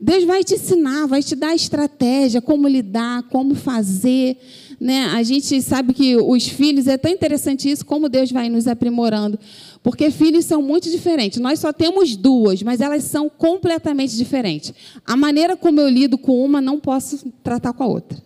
Deus 0.00 0.24
vai 0.24 0.42
te 0.42 0.54
ensinar, 0.54 1.06
vai 1.06 1.22
te 1.22 1.36
dar 1.36 1.54
estratégia, 1.54 2.40
como 2.40 2.66
lidar, 2.66 3.24
como 3.24 3.54
fazer. 3.54 4.38
Né? 4.80 5.04
A 5.06 5.22
gente 5.22 5.60
sabe 5.60 5.92
que 5.92 6.16
os 6.16 6.48
filhos, 6.48 6.86
é 6.86 6.96
tão 6.96 7.10
interessante 7.10 7.68
isso, 7.68 7.84
como 7.84 8.08
Deus 8.08 8.30
vai 8.30 8.48
nos 8.48 8.66
aprimorando. 8.66 9.38
Porque 9.82 10.10
filhos 10.10 10.46
são 10.46 10.62
muito 10.62 10.88
diferentes. 10.88 11.40
Nós 11.40 11.58
só 11.58 11.74
temos 11.74 12.16
duas, 12.16 12.62
mas 12.62 12.80
elas 12.80 13.04
são 13.04 13.28
completamente 13.28 14.16
diferentes. 14.16 14.72
A 15.04 15.16
maneira 15.16 15.56
como 15.56 15.78
eu 15.80 15.88
lido 15.90 16.16
com 16.16 16.42
uma, 16.42 16.60
não 16.60 16.80
posso 16.80 17.30
tratar 17.42 17.74
com 17.74 17.82
a 17.82 17.86
outra. 17.86 18.22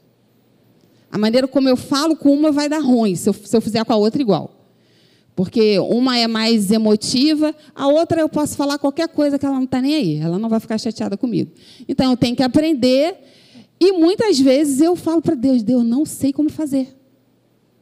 A 1.10 1.18
maneira 1.18 1.48
como 1.48 1.68
eu 1.68 1.76
falo 1.76 2.14
com 2.14 2.32
uma 2.32 2.52
vai 2.52 2.68
dar 2.68 2.80
ruim, 2.80 3.16
se 3.16 3.28
eu, 3.28 3.32
se 3.32 3.56
eu 3.56 3.60
fizer 3.60 3.84
com 3.84 3.92
a 3.92 3.96
outra 3.96 4.22
igual. 4.22 4.61
Porque 5.34 5.78
uma 5.78 6.18
é 6.18 6.26
mais 6.26 6.70
emotiva, 6.70 7.54
a 7.74 7.86
outra 7.88 8.20
eu 8.20 8.28
posso 8.28 8.54
falar 8.54 8.78
qualquer 8.78 9.08
coisa 9.08 9.38
que 9.38 9.46
ela 9.46 9.56
não 9.56 9.64
está 9.64 9.80
nem 9.80 9.94
aí, 9.94 10.16
ela 10.16 10.38
não 10.38 10.48
vai 10.48 10.60
ficar 10.60 10.76
chateada 10.78 11.16
comigo. 11.16 11.50
Então 11.88 12.10
eu 12.10 12.16
tenho 12.16 12.36
que 12.36 12.42
aprender, 12.42 13.16
e 13.80 13.92
muitas 13.92 14.38
vezes 14.38 14.80
eu 14.80 14.94
falo 14.94 15.22
para 15.22 15.34
Deus: 15.34 15.62
Deus, 15.62 15.84
não 15.84 16.04
sei 16.04 16.32
como 16.32 16.50
fazer. 16.50 16.94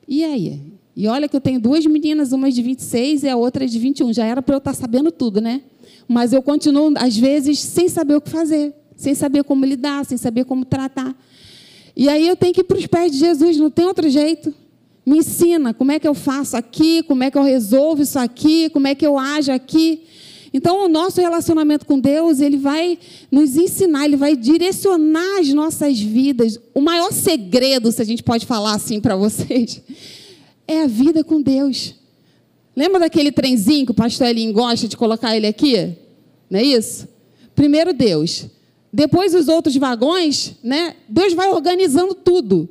E 0.07 0.25
aí? 0.25 0.61
E 0.97 1.07
olha 1.07 1.29
que 1.29 1.37
eu 1.37 1.41
tenho 1.41 1.61
duas 1.61 1.85
meninas, 1.87 2.33
uma 2.33 2.51
de 2.51 2.63
26 2.63 3.25
e 3.25 3.29
a 3.29 3.37
outra 3.37 3.67
de 3.67 3.79
21. 3.79 4.13
Já 4.13 4.25
era 4.25 4.43
para 4.43 4.55
eu 4.55 4.59
estar 4.59 4.73
tá 4.73 4.77
sabendo 4.77 5.11
tudo, 5.11 5.41
né? 5.41 5.63
Mas 6.09 6.33
eu 6.33 6.43
continuo, 6.43 6.93
às 6.97 7.17
vezes, 7.17 7.59
sem 7.61 7.89
saber 7.89 8.17
o 8.17 8.21
que 8.21 8.31
fazer, 8.31 8.75
sem 8.97 9.15
saber 9.15 9.45
como 9.45 9.65
lidar, 9.65 10.05
sem 10.05 10.19
saber 10.19 10.45
como 10.45 10.65
tratar. 10.65 11.15
E 11.97 12.09
aí 12.09 12.27
eu 12.27 12.37
tenho 12.37 12.53
que 12.53 12.63
ir 12.63 12.65
para 12.65 12.79
os 12.79 12.87
pés 12.87 13.13
de 13.13 13.19
Jesus, 13.19 13.57
não 13.57 13.71
tem 13.71 13.85
outro 13.85 14.09
jeito. 14.09 14.55
Me 15.05 15.19
ensina 15.19 15.73
como 15.73 15.93
é 15.93 15.99
que 15.99 16.07
eu 16.07 16.15
faço 16.15 16.57
aqui, 16.57 17.03
como 17.03 17.23
é 17.23 17.31
que 17.31 17.39
eu 17.39 17.43
resolvo 17.43 18.03
isso 18.03 18.19
aqui, 18.19 18.69
como 18.71 18.87
é 18.87 18.95
que 18.95 19.07
eu 19.07 19.19
ajo 19.19 19.51
aqui. 19.51 20.03
Então, 20.53 20.85
o 20.85 20.89
nosso 20.89 21.21
relacionamento 21.21 21.87
com 21.87 21.99
Deus, 21.99 22.41
ele 22.41 22.57
vai 22.57 22.99
nos 23.31 23.57
ensinar, 23.57 24.05
ele 24.05 24.17
vai 24.17 24.37
direcionar 24.37 25.39
as 25.39 25.49
nossas 25.51 25.99
vidas. 26.01 26.59
O 26.75 26.81
maior 26.81 27.13
segredo, 27.13 27.93
se 27.93 28.03
a 28.03 28.05
gente 28.05 28.23
pode 28.23 28.47
falar 28.47 28.75
assim 28.75 29.01
para 29.01 29.15
vocês, 29.15 29.81
é 30.67 30.83
a 30.83 30.87
vida 30.87 31.23
com 31.23 31.41
Deus. 31.41 31.95
Lembra 32.75 33.01
daquele 33.01 33.31
trenzinho 33.31 33.87
que 33.87 33.93
o 33.93 33.95
pastor 33.95 34.29
Elin 34.29 34.53
gosta 34.53 34.89
de 34.89 34.97
colocar 34.97 35.37
ele 35.37 35.47
aqui? 35.47 35.95
Não 36.49 36.59
é 36.59 36.65
isso? 36.65 37.09
Primeiro 37.55 37.93
Deus. 37.93 38.47
Depois 38.93 39.35
os 39.35 39.47
outros 39.47 39.77
vagões, 39.77 40.55
né? 40.63 40.97
Deus 41.09 41.33
vai 41.33 41.49
organizando 41.51 42.15
tudo. 42.15 42.69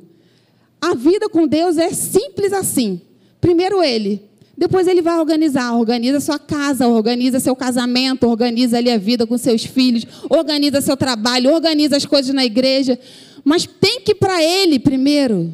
A 0.80 0.94
vida 0.94 1.28
com 1.28 1.46
Deus 1.46 1.76
é 1.76 1.90
simples 1.90 2.52
assim. 2.52 3.00
Primeiro 3.40 3.82
ele, 3.82 4.22
depois 4.56 4.86
ele 4.86 5.00
vai 5.00 5.18
organizar, 5.18 5.74
organiza 5.74 6.20
sua 6.20 6.38
casa, 6.38 6.86
organiza 6.86 7.40
seu 7.40 7.56
casamento, 7.56 8.26
organiza 8.26 8.76
ali 8.76 8.90
a 8.90 8.98
vida 8.98 9.26
com 9.26 9.38
seus 9.38 9.64
filhos, 9.64 10.06
organiza 10.28 10.82
seu 10.82 10.96
trabalho, 10.96 11.50
organiza 11.50 11.96
as 11.96 12.04
coisas 12.04 12.34
na 12.34 12.44
igreja. 12.44 12.98
Mas 13.42 13.66
tem 13.66 14.02
que 14.02 14.12
ir 14.12 14.16
para 14.16 14.42
ele 14.42 14.78
primeiro. 14.78 15.50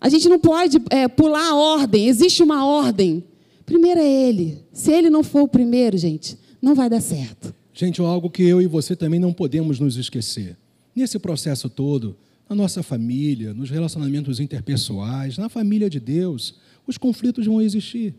A 0.00 0.08
gente 0.08 0.28
não 0.28 0.38
pode 0.38 0.80
é, 0.90 1.08
pular 1.08 1.48
a 1.48 1.56
ordem, 1.56 2.06
existe 2.06 2.42
uma 2.42 2.64
ordem. 2.64 3.24
Primeiro 3.66 3.98
é 3.98 4.08
ele. 4.08 4.62
Se 4.72 4.92
ele 4.92 5.10
não 5.10 5.24
for 5.24 5.42
o 5.42 5.48
primeiro, 5.48 5.98
gente, 5.98 6.38
não 6.62 6.76
vai 6.76 6.88
dar 6.88 7.00
certo. 7.00 7.52
Gente, 7.74 8.00
algo 8.00 8.30
que 8.30 8.44
eu 8.44 8.62
e 8.62 8.66
você 8.66 8.94
também 8.94 9.18
não 9.18 9.32
podemos 9.32 9.80
nos 9.80 9.96
esquecer. 9.96 10.56
Nesse 10.94 11.18
processo 11.18 11.68
todo, 11.68 12.16
na 12.48 12.56
nossa 12.56 12.82
família, 12.82 13.52
nos 13.52 13.70
relacionamentos 13.70 14.40
interpessoais, 14.40 15.36
na 15.36 15.48
família 15.48 15.90
de 15.90 16.00
Deus, 16.00 16.54
os 16.86 16.96
conflitos 16.96 17.46
vão 17.46 17.60
existir. 17.60 18.14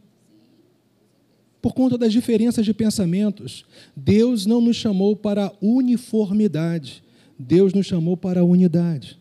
Por 1.62 1.74
conta 1.74 1.98
das 1.98 2.14
diferenças 2.14 2.64
de 2.64 2.74
pensamentos. 2.74 3.66
Deus 3.96 4.46
não 4.46 4.62
nos 4.62 4.78
chamou 4.78 5.16
para 5.16 5.52
uniformidade, 5.62 7.04
Deus 7.38 7.74
nos 7.74 7.86
chamou 7.86 8.16
para 8.16 8.44
unidade. 8.44 9.20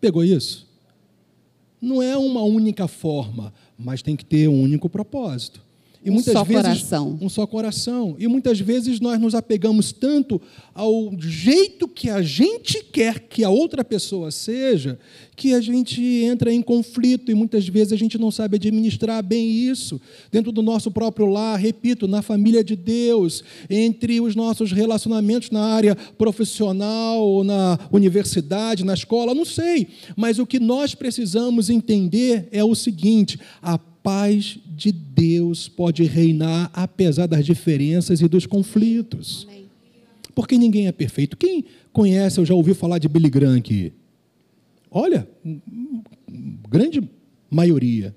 Pegou 0.00 0.24
isso? 0.24 0.68
Não 1.80 2.02
é 2.02 2.16
uma 2.16 2.42
única 2.42 2.86
forma, 2.86 3.52
mas 3.78 4.02
tem 4.02 4.14
que 4.14 4.24
ter 4.24 4.48
um 4.48 4.62
único 4.62 4.88
propósito. 4.88 5.62
E 6.02 6.08
um 6.08 6.14
muitas 6.14 6.32
só 6.32 6.44
vezes, 6.44 6.62
coração. 6.62 7.18
Um 7.20 7.28
só 7.28 7.46
coração. 7.46 8.16
E 8.18 8.26
muitas 8.26 8.58
vezes 8.58 9.00
nós 9.00 9.20
nos 9.20 9.34
apegamos 9.34 9.92
tanto 9.92 10.40
ao 10.74 11.12
jeito 11.18 11.86
que 11.86 12.08
a 12.08 12.22
gente 12.22 12.82
quer 12.82 13.20
que 13.20 13.44
a 13.44 13.50
outra 13.50 13.84
pessoa 13.84 14.30
seja, 14.30 14.98
que 15.36 15.52
a 15.52 15.60
gente 15.60 16.02
entra 16.02 16.50
em 16.50 16.62
conflito 16.62 17.30
e 17.30 17.34
muitas 17.34 17.68
vezes 17.68 17.92
a 17.92 17.96
gente 17.96 18.16
não 18.16 18.30
sabe 18.30 18.56
administrar 18.56 19.22
bem 19.22 19.50
isso. 19.50 20.00
Dentro 20.32 20.50
do 20.50 20.62
nosso 20.62 20.90
próprio 20.90 21.26
lar, 21.26 21.58
repito, 21.58 22.08
na 22.08 22.22
família 22.22 22.64
de 22.64 22.76
Deus, 22.76 23.44
entre 23.68 24.22
os 24.22 24.34
nossos 24.34 24.72
relacionamentos 24.72 25.50
na 25.50 25.62
área 25.62 25.94
profissional, 25.94 27.44
na 27.44 27.78
universidade, 27.92 28.86
na 28.86 28.94
escola, 28.94 29.34
não 29.34 29.44
sei. 29.44 29.88
Mas 30.16 30.38
o 30.38 30.46
que 30.46 30.58
nós 30.58 30.94
precisamos 30.94 31.68
entender 31.68 32.48
é 32.50 32.64
o 32.64 32.74
seguinte: 32.74 33.38
a 33.62 33.78
paz 34.02 34.58
de 34.76 34.92
Deus 34.92 35.68
pode 35.68 36.04
reinar 36.04 36.70
apesar 36.72 37.26
das 37.26 37.44
diferenças 37.44 38.20
e 38.20 38.28
dos 38.28 38.46
conflitos. 38.46 39.46
Porque 40.34 40.56
ninguém 40.56 40.86
é 40.86 40.92
perfeito. 40.92 41.36
Quem 41.36 41.64
conhece 41.92 42.40
ou 42.40 42.46
já 42.46 42.54
ouviu 42.54 42.74
falar 42.74 42.98
de 42.98 43.08
Billy 43.08 43.28
Graham 43.28 43.58
aqui? 43.58 43.92
Olha, 44.90 45.28
grande 46.68 47.02
maioria. 47.50 48.14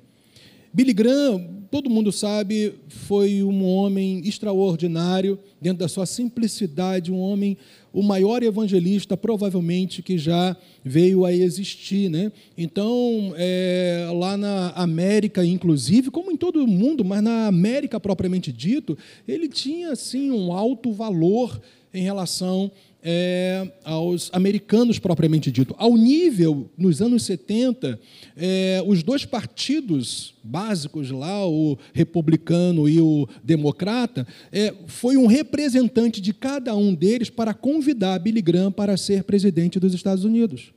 Billy 0.73 0.93
Graham, 0.93 1.62
todo 1.73 1.89
mundo 1.89 2.11
sabe, 2.11 2.75
foi 2.87 3.41
um 3.41 3.65
homem 3.65 4.21
extraordinário, 4.27 5.39
dentro 5.59 5.79
da 5.79 5.87
sua 5.87 6.05
simplicidade, 6.05 7.11
um 7.11 7.19
homem 7.19 7.57
o 7.91 8.03
maior 8.03 8.43
evangelista 8.43 9.17
provavelmente 9.17 10.03
que 10.03 10.15
já 10.15 10.55
veio 10.85 11.25
a 11.25 11.33
existir. 11.33 12.11
Né? 12.11 12.31
Então, 12.55 13.33
é, 13.35 14.07
lá 14.13 14.37
na 14.37 14.69
América, 14.75 15.43
inclusive, 15.43 16.11
como 16.11 16.31
em 16.31 16.37
todo 16.37 16.63
o 16.63 16.67
mundo, 16.67 17.03
mas 17.03 17.23
na 17.23 17.47
América 17.47 17.99
propriamente 17.99 18.51
dito, 18.51 18.95
ele 19.27 19.47
tinha 19.47 19.93
assim, 19.93 20.29
um 20.29 20.53
alto 20.53 20.91
valor 20.91 21.59
em 21.91 22.03
relação 22.03 22.69
é, 23.03 23.69
aos 23.83 24.29
americanos 24.31 24.97
propriamente 24.97 25.51
dito. 25.51 25.75
Ao 25.77 25.95
nível, 25.97 26.69
nos 26.77 27.01
anos 27.01 27.23
70, 27.23 27.99
é, 28.37 28.81
os 28.87 29.03
dois 29.03 29.25
partidos 29.25 30.33
básicos 30.41 31.11
lá, 31.11 31.45
o 31.45 31.77
republicano 31.93 32.87
e 32.87 33.01
o 33.01 33.27
democrata, 33.43 34.25
é, 34.51 34.73
foi 34.87 35.17
um 35.17 35.25
representante 35.25 36.21
de 36.21 36.33
cada 36.33 36.75
um 36.75 36.95
deles 36.95 37.29
para 37.29 37.53
convidar 37.53 38.17
Billy 38.19 38.41
Graham 38.41 38.71
para 38.71 38.95
ser 38.95 39.23
presidente 39.23 39.79
dos 39.79 39.93
Estados 39.93 40.23
Unidos. 40.23 40.71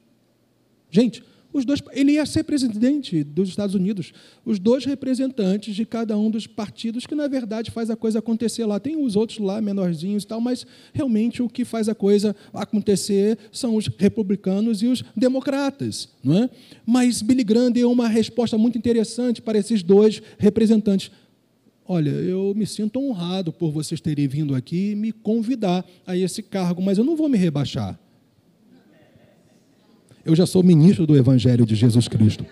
Gente, 0.90 1.22
os 1.58 1.64
dois, 1.64 1.82
ele 1.92 2.12
ia 2.12 2.26
ser 2.26 2.44
presidente 2.44 3.24
dos 3.24 3.48
Estados 3.48 3.74
Unidos, 3.74 4.12
os 4.44 4.58
dois 4.58 4.84
representantes 4.84 5.74
de 5.74 5.84
cada 5.84 6.16
um 6.18 6.30
dos 6.30 6.46
partidos, 6.46 7.06
que 7.06 7.14
na 7.14 7.26
verdade 7.26 7.70
faz 7.70 7.90
a 7.90 7.96
coisa 7.96 8.18
acontecer 8.18 8.64
lá. 8.64 8.78
Tem 8.78 8.96
os 8.96 9.16
outros 9.16 9.38
lá, 9.38 9.60
menorzinhos 9.60 10.24
e 10.24 10.26
tal, 10.26 10.40
mas 10.40 10.66
realmente 10.92 11.42
o 11.42 11.48
que 11.48 11.64
faz 11.64 11.88
a 11.88 11.94
coisa 11.94 12.34
acontecer 12.52 13.38
são 13.50 13.76
os 13.76 13.88
republicanos 13.88 14.82
e 14.82 14.86
os 14.86 15.02
democratas. 15.16 16.08
Não 16.22 16.44
é? 16.44 16.50
Mas 16.84 17.22
Billy 17.22 17.44
Graham 17.44 17.70
deu 17.70 17.90
uma 17.90 18.08
resposta 18.08 18.58
muito 18.58 18.76
interessante 18.76 19.40
para 19.40 19.58
esses 19.58 19.82
dois 19.82 20.22
representantes. 20.38 21.10
Olha, 21.88 22.10
eu 22.10 22.52
me 22.56 22.66
sinto 22.66 22.98
honrado 22.98 23.52
por 23.52 23.70
vocês 23.70 24.00
terem 24.00 24.26
vindo 24.26 24.54
aqui 24.54 24.94
me 24.96 25.12
convidar 25.12 25.84
a 26.04 26.16
esse 26.16 26.42
cargo, 26.42 26.82
mas 26.82 26.98
eu 26.98 27.04
não 27.04 27.16
vou 27.16 27.28
me 27.28 27.38
rebaixar 27.38 27.98
eu 30.26 30.34
já 30.34 30.44
sou 30.44 30.62
ministro 30.62 31.06
do 31.06 31.16
Evangelho 31.16 31.64
de 31.64 31.76
Jesus 31.76 32.08
Cristo. 32.08 32.44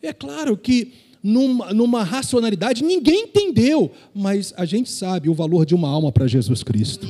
É 0.00 0.12
claro 0.12 0.56
que 0.56 0.92
numa, 1.22 1.74
numa 1.74 2.04
racionalidade 2.04 2.84
ninguém 2.84 3.24
entendeu, 3.24 3.90
mas 4.14 4.54
a 4.56 4.64
gente 4.64 4.88
sabe 4.88 5.28
o 5.28 5.34
valor 5.34 5.66
de 5.66 5.74
uma 5.74 5.88
alma 5.88 6.12
para 6.12 6.28
Jesus 6.28 6.62
Cristo. 6.62 7.06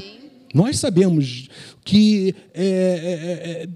Nós 0.55 0.79
sabemos 0.79 1.49
que 1.85 2.35
é, 2.55 3.69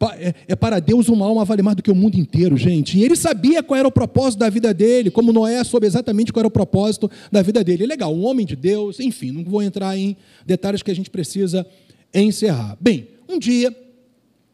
é, 0.00 0.06
é, 0.26 0.34
é, 0.48 0.56
para 0.56 0.80
Deus 0.80 1.08
uma 1.08 1.24
alma 1.24 1.44
vale 1.44 1.62
mais 1.62 1.76
do 1.76 1.82
que 1.82 1.90
o 1.90 1.94
mundo 1.94 2.16
inteiro, 2.16 2.56
gente. 2.56 2.98
E 2.98 3.04
ele 3.04 3.14
sabia 3.14 3.62
qual 3.62 3.78
era 3.78 3.88
o 3.88 3.92
propósito 3.92 4.40
da 4.40 4.50
vida 4.50 4.74
dele, 4.74 5.12
como 5.12 5.32
Noé 5.32 5.62
soube 5.62 5.86
exatamente 5.86 6.32
qual 6.32 6.40
era 6.40 6.48
o 6.48 6.50
propósito 6.50 7.08
da 7.30 7.40
vida 7.40 7.62
dele. 7.62 7.84
É 7.84 7.86
legal, 7.86 8.12
um 8.12 8.26
homem 8.26 8.44
de 8.44 8.56
Deus, 8.56 8.98
enfim, 8.98 9.30
não 9.30 9.44
vou 9.44 9.62
entrar 9.62 9.96
em 9.96 10.16
detalhes 10.44 10.82
que 10.82 10.90
a 10.90 10.94
gente 10.94 11.08
precisa 11.08 11.64
encerrar. 12.12 12.76
Bem, 12.80 13.08
um 13.28 13.38
dia 13.38 13.74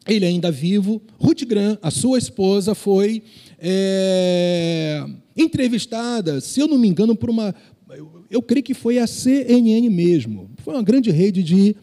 ele 0.07 0.25
ainda 0.25 0.51
vivo, 0.51 1.01
Ruth 1.17 1.43
Grant, 1.43 1.79
a 1.81 1.91
sua 1.91 2.17
esposa, 2.17 2.73
foi 2.73 3.23
é, 3.59 5.05
entrevistada, 5.35 6.39
se 6.39 6.59
eu 6.59 6.67
não 6.67 6.77
me 6.77 6.87
engano, 6.87 7.15
por 7.15 7.29
uma. 7.29 7.53
Eu, 7.89 8.25
eu 8.29 8.41
creio 8.41 8.63
que 8.63 8.73
foi 8.73 8.99
a 8.99 9.07
CNN 9.07 9.89
mesmo. 9.89 10.49
Foi 10.57 10.73
uma 10.73 10.83
grande 10.83 11.11
rede 11.11 11.43
de 11.43 11.75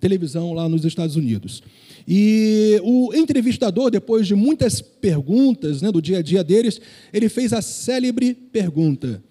televisão 0.00 0.52
lá 0.52 0.68
nos 0.68 0.84
Estados 0.84 1.16
Unidos. 1.16 1.62
E 2.06 2.78
o 2.82 3.14
entrevistador, 3.14 3.90
depois 3.90 4.26
de 4.26 4.34
muitas 4.34 4.82
perguntas 4.82 5.80
né, 5.80 5.90
do 5.90 6.02
dia 6.02 6.18
a 6.18 6.22
dia 6.22 6.44
deles, 6.44 6.80
ele 7.12 7.28
fez 7.28 7.52
a 7.52 7.62
célebre 7.62 8.34
pergunta: 8.34 9.22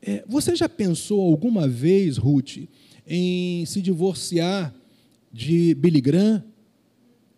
é, 0.00 0.24
Você 0.26 0.56
já 0.56 0.68
pensou 0.68 1.20
alguma 1.20 1.68
vez, 1.68 2.16
Ruth, 2.16 2.58
em 3.06 3.66
se 3.66 3.82
divorciar 3.82 4.74
de 5.30 5.74
Billy 5.74 6.00
Graham? 6.00 6.42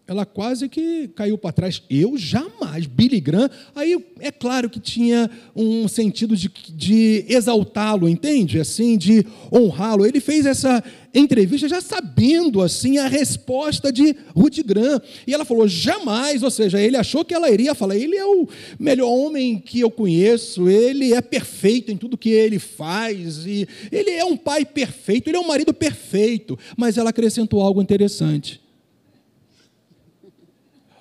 Ela 0.09 0.24
quase 0.24 0.70
que 0.70 1.09
caiu 1.09 1.36
para 1.36 1.52
trás. 1.52 1.82
Eu 1.90 2.16
jamais. 2.16 2.86
Billy 2.86 3.20
Graham, 3.20 3.50
aí 3.76 3.94
é 4.20 4.32
claro 4.32 4.70
que 4.70 4.80
tinha 4.80 5.30
um 5.54 5.86
sentido 5.86 6.34
de, 6.34 6.50
de 6.70 7.26
exaltá-lo, 7.28 8.09
entende? 8.09 8.59
Assim, 8.59 8.96
de 8.96 9.26
honrá-lo. 9.52 10.06
Ele 10.06 10.18
fez 10.18 10.46
essa 10.46 10.82
entrevista 11.12 11.68
já 11.68 11.82
sabendo 11.82 12.62
assim 12.62 12.96
a 12.96 13.06
resposta 13.06 13.92
de 13.92 14.16
Ruth 14.34 14.61
Graham. 14.64 14.98
E 15.26 15.34
ela 15.34 15.44
falou: 15.44 15.68
jamais, 15.68 16.42
ou 16.42 16.50
seja, 16.50 16.80
ele 16.80 16.96
achou 16.96 17.22
que 17.22 17.34
ela 17.34 17.50
iria 17.50 17.74
falar: 17.74 17.94
ele 17.94 18.16
é 18.16 18.24
o 18.24 18.48
melhor 18.78 19.11
homem 19.11 19.59
que 19.59 19.80
eu 19.80 19.90
conheço, 19.90 20.70
ele 20.70 21.12
é 21.12 21.20
perfeito 21.20 21.92
em 21.92 21.98
tudo 21.98 22.16
que 22.16 22.30
ele 22.30 22.59
faz, 22.59 23.44
e 23.44 23.68
ele 23.92 24.12
é 24.12 24.24
um 24.24 24.38
pai 24.38 24.64
perfeito, 24.64 25.28
ele 25.28 25.36
é 25.36 25.40
um 25.40 25.48
marido 25.48 25.74
perfeito. 25.74 26.59
Mas 26.78 26.96
ela 26.96 27.11
acrescentou 27.11 27.61
algo 27.61 27.82
interessante 27.82 28.67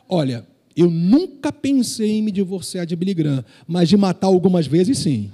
Olha, 0.09 0.45
eu 0.75 0.89
nunca 0.89 1.51
pensei 1.51 2.11
em 2.11 2.21
me 2.21 2.31
divorciar 2.31 2.85
de 2.85 2.95
Billy 2.95 3.13
Graham, 3.13 3.43
mas 3.67 3.89
de 3.89 3.97
matar 3.97 4.27
algumas 4.27 4.67
vezes 4.67 4.99
sim. 4.99 5.31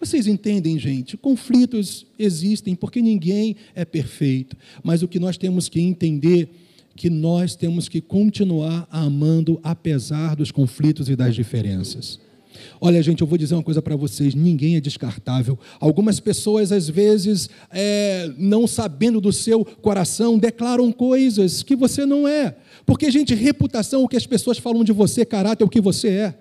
Vocês 0.00 0.26
entendem, 0.26 0.78
gente? 0.78 1.16
Conflitos 1.16 2.06
existem 2.18 2.74
porque 2.74 3.02
ninguém 3.02 3.56
é 3.74 3.84
perfeito, 3.84 4.56
mas 4.82 5.02
o 5.02 5.08
que 5.08 5.18
nós 5.18 5.36
temos 5.36 5.68
que 5.68 5.80
entender 5.80 6.48
que 6.96 7.10
nós 7.10 7.54
temos 7.54 7.88
que 7.88 8.00
continuar 8.00 8.86
amando 8.90 9.60
apesar 9.62 10.34
dos 10.34 10.50
conflitos 10.50 11.08
e 11.08 11.14
das 11.14 11.34
diferenças. 11.34 12.18
Olha, 12.80 13.02
gente, 13.02 13.20
eu 13.20 13.26
vou 13.26 13.38
dizer 13.38 13.54
uma 13.54 13.62
coisa 13.62 13.80
para 13.80 13.94
vocês: 13.94 14.34
ninguém 14.34 14.76
é 14.76 14.80
descartável. 14.80 15.58
Algumas 15.78 16.18
pessoas, 16.18 16.72
às 16.72 16.88
vezes, 16.88 17.48
é, 17.70 18.30
não 18.36 18.66
sabendo 18.66 19.20
do 19.20 19.32
seu 19.32 19.64
coração, 19.64 20.38
declaram 20.38 20.90
coisas 20.90 21.62
que 21.62 21.76
você 21.76 22.04
não 22.04 22.26
é. 22.26 22.56
Porque, 22.88 23.10
gente, 23.10 23.34
reputação, 23.34 24.02
o 24.02 24.08
que 24.08 24.16
as 24.16 24.26
pessoas 24.26 24.56
falam 24.56 24.82
de 24.82 24.92
você, 24.92 25.22
caráter, 25.22 25.62
é 25.62 25.66
o 25.66 25.68
que 25.68 25.78
você 25.78 26.08
é. 26.08 26.34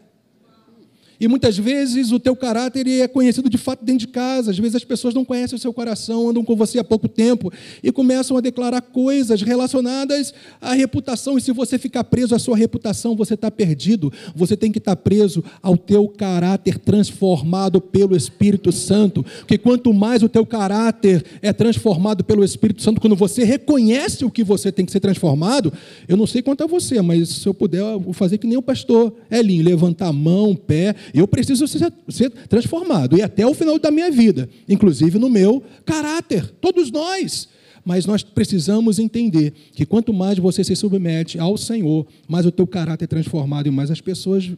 E 1.19 1.27
muitas 1.27 1.57
vezes 1.57 2.11
o 2.11 2.19
teu 2.19 2.35
caráter 2.35 2.87
é 2.87 3.07
conhecido 3.07 3.49
de 3.49 3.57
fato 3.57 3.83
dentro 3.83 4.01
de 4.01 4.07
casa. 4.07 4.51
Às 4.51 4.59
vezes 4.59 4.75
as 4.75 4.83
pessoas 4.83 5.13
não 5.13 5.25
conhecem 5.25 5.55
o 5.55 5.59
seu 5.59 5.73
coração, 5.73 6.29
andam 6.29 6.43
com 6.43 6.55
você 6.55 6.77
há 6.77 6.83
pouco 6.83 7.07
tempo 7.07 7.51
e 7.81 7.91
começam 7.91 8.37
a 8.37 8.41
declarar 8.41 8.81
coisas 8.81 9.41
relacionadas 9.41 10.33
à 10.61 10.73
reputação. 10.73 11.37
E 11.37 11.41
se 11.41 11.51
você 11.51 11.79
ficar 11.79 12.03
preso 12.03 12.35
à 12.35 12.39
sua 12.39 12.55
reputação, 12.55 13.15
você 13.15 13.33
está 13.33 13.49
perdido. 13.49 14.13
Você 14.35 14.55
tem 14.55 14.71
que 14.71 14.77
estar 14.77 14.95
tá 14.95 15.01
preso 15.01 15.43
ao 15.61 15.75
teu 15.75 16.07
caráter 16.07 16.77
transformado 16.77 17.81
pelo 17.81 18.15
Espírito 18.15 18.71
Santo. 18.71 19.23
Porque 19.39 19.57
quanto 19.57 19.93
mais 19.93 20.21
o 20.21 20.29
teu 20.29 20.45
caráter 20.45 21.25
é 21.41 21.51
transformado 21.51 22.23
pelo 22.23 22.43
Espírito 22.43 22.81
Santo, 22.83 23.01
quando 23.01 23.15
você 23.15 23.43
reconhece 23.43 24.23
o 24.23 24.29
que 24.29 24.43
você 24.43 24.71
tem 24.71 24.85
que 24.85 24.91
ser 24.91 24.99
transformado, 24.99 25.73
eu 26.07 26.15
não 26.15 26.27
sei 26.27 26.41
quanto 26.41 26.63
a 26.63 26.67
você, 26.67 27.01
mas 27.01 27.29
se 27.29 27.47
eu 27.47 27.53
puder, 27.53 27.81
eu 27.81 27.99
vou 27.99 28.13
fazer 28.13 28.37
que 28.37 28.45
nem 28.45 28.57
o 28.57 28.61
pastor 28.61 29.13
Elinho, 29.31 29.63
levantar 29.63 30.07
a 30.07 30.13
mão, 30.13 30.55
pé 30.55 30.95
eu 31.13 31.27
preciso 31.27 31.67
ser, 31.67 31.91
ser 32.09 32.29
transformado, 32.47 33.17
e 33.17 33.21
até 33.21 33.45
o 33.45 33.53
final 33.53 33.77
da 33.79 33.91
minha 33.91 34.11
vida, 34.11 34.49
inclusive 34.67 35.17
no 35.19 35.29
meu 35.29 35.63
caráter, 35.85 36.49
todos 36.61 36.91
nós. 36.91 37.49
Mas 37.83 38.05
nós 38.05 38.21
precisamos 38.21 38.99
entender 38.99 39.53
que 39.71 39.85
quanto 39.85 40.13
mais 40.13 40.37
você 40.37 40.63
se 40.63 40.75
submete 40.75 41.39
ao 41.39 41.57
Senhor, 41.57 42.05
mais 42.27 42.45
o 42.45 42.51
teu 42.51 42.67
caráter 42.67 43.05
é 43.05 43.07
transformado 43.07 43.67
e 43.67 43.71
mais 43.71 43.89
as 43.89 44.01
pessoas 44.01 44.51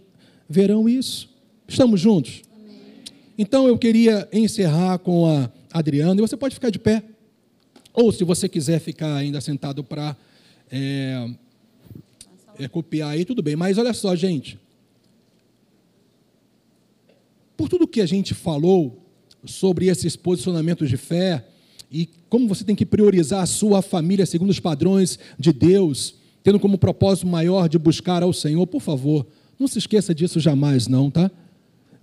verão 0.50 0.90
isso. 0.90 1.30
Estamos 1.68 2.02
juntos? 2.02 2.42
Amém. 2.52 2.78
Então 3.38 3.68
eu 3.68 3.78
queria 3.78 4.28
encerrar 4.34 4.98
com 4.98 5.28
a 5.28 5.50
Adriana, 5.72 6.20
e 6.20 6.22
você 6.22 6.36
pode 6.36 6.56
ficar 6.56 6.72
de 6.72 6.80
pé, 6.80 7.04
ou 7.94 8.12
se 8.12 8.24
você 8.24 8.50
quiser 8.50 8.80
ficar 8.80 9.16
ainda 9.16 9.40
sentado 9.42 9.84
para 9.84 10.16
é, 10.72 11.30
é, 12.58 12.68
copiar 12.68 13.12
aí, 13.12 13.26
tudo 13.26 13.42
bem. 13.42 13.56
Mas 13.56 13.78
olha 13.78 13.94
só, 13.94 14.16
gente, 14.16 14.60
por 17.60 17.68
tudo 17.68 17.86
que 17.86 18.00
a 18.00 18.06
gente 18.06 18.34
falou 18.34 19.06
sobre 19.44 19.88
esses 19.88 20.16
posicionamentos 20.16 20.88
de 20.88 20.96
fé 20.96 21.46
e 21.92 22.08
como 22.30 22.48
você 22.48 22.64
tem 22.64 22.74
que 22.74 22.86
priorizar 22.86 23.44
a 23.44 23.46
sua 23.46 23.82
família 23.82 24.26
segundo 24.26 24.50
os 24.50 24.62
padrões 24.62 25.20
de 25.38 25.52
Deus, 25.52 26.16
tendo 26.42 26.58
como 26.58 26.78
propósito 26.78 27.28
maior 27.28 27.68
de 27.68 27.78
buscar 27.78 28.24
ao 28.24 28.32
Senhor, 28.32 28.66
por 28.66 28.80
favor, 28.80 29.28
não 29.60 29.68
se 29.68 29.78
esqueça 29.78 30.16
disso 30.16 30.40
jamais, 30.40 30.88
não, 30.88 31.12
tá? 31.12 31.30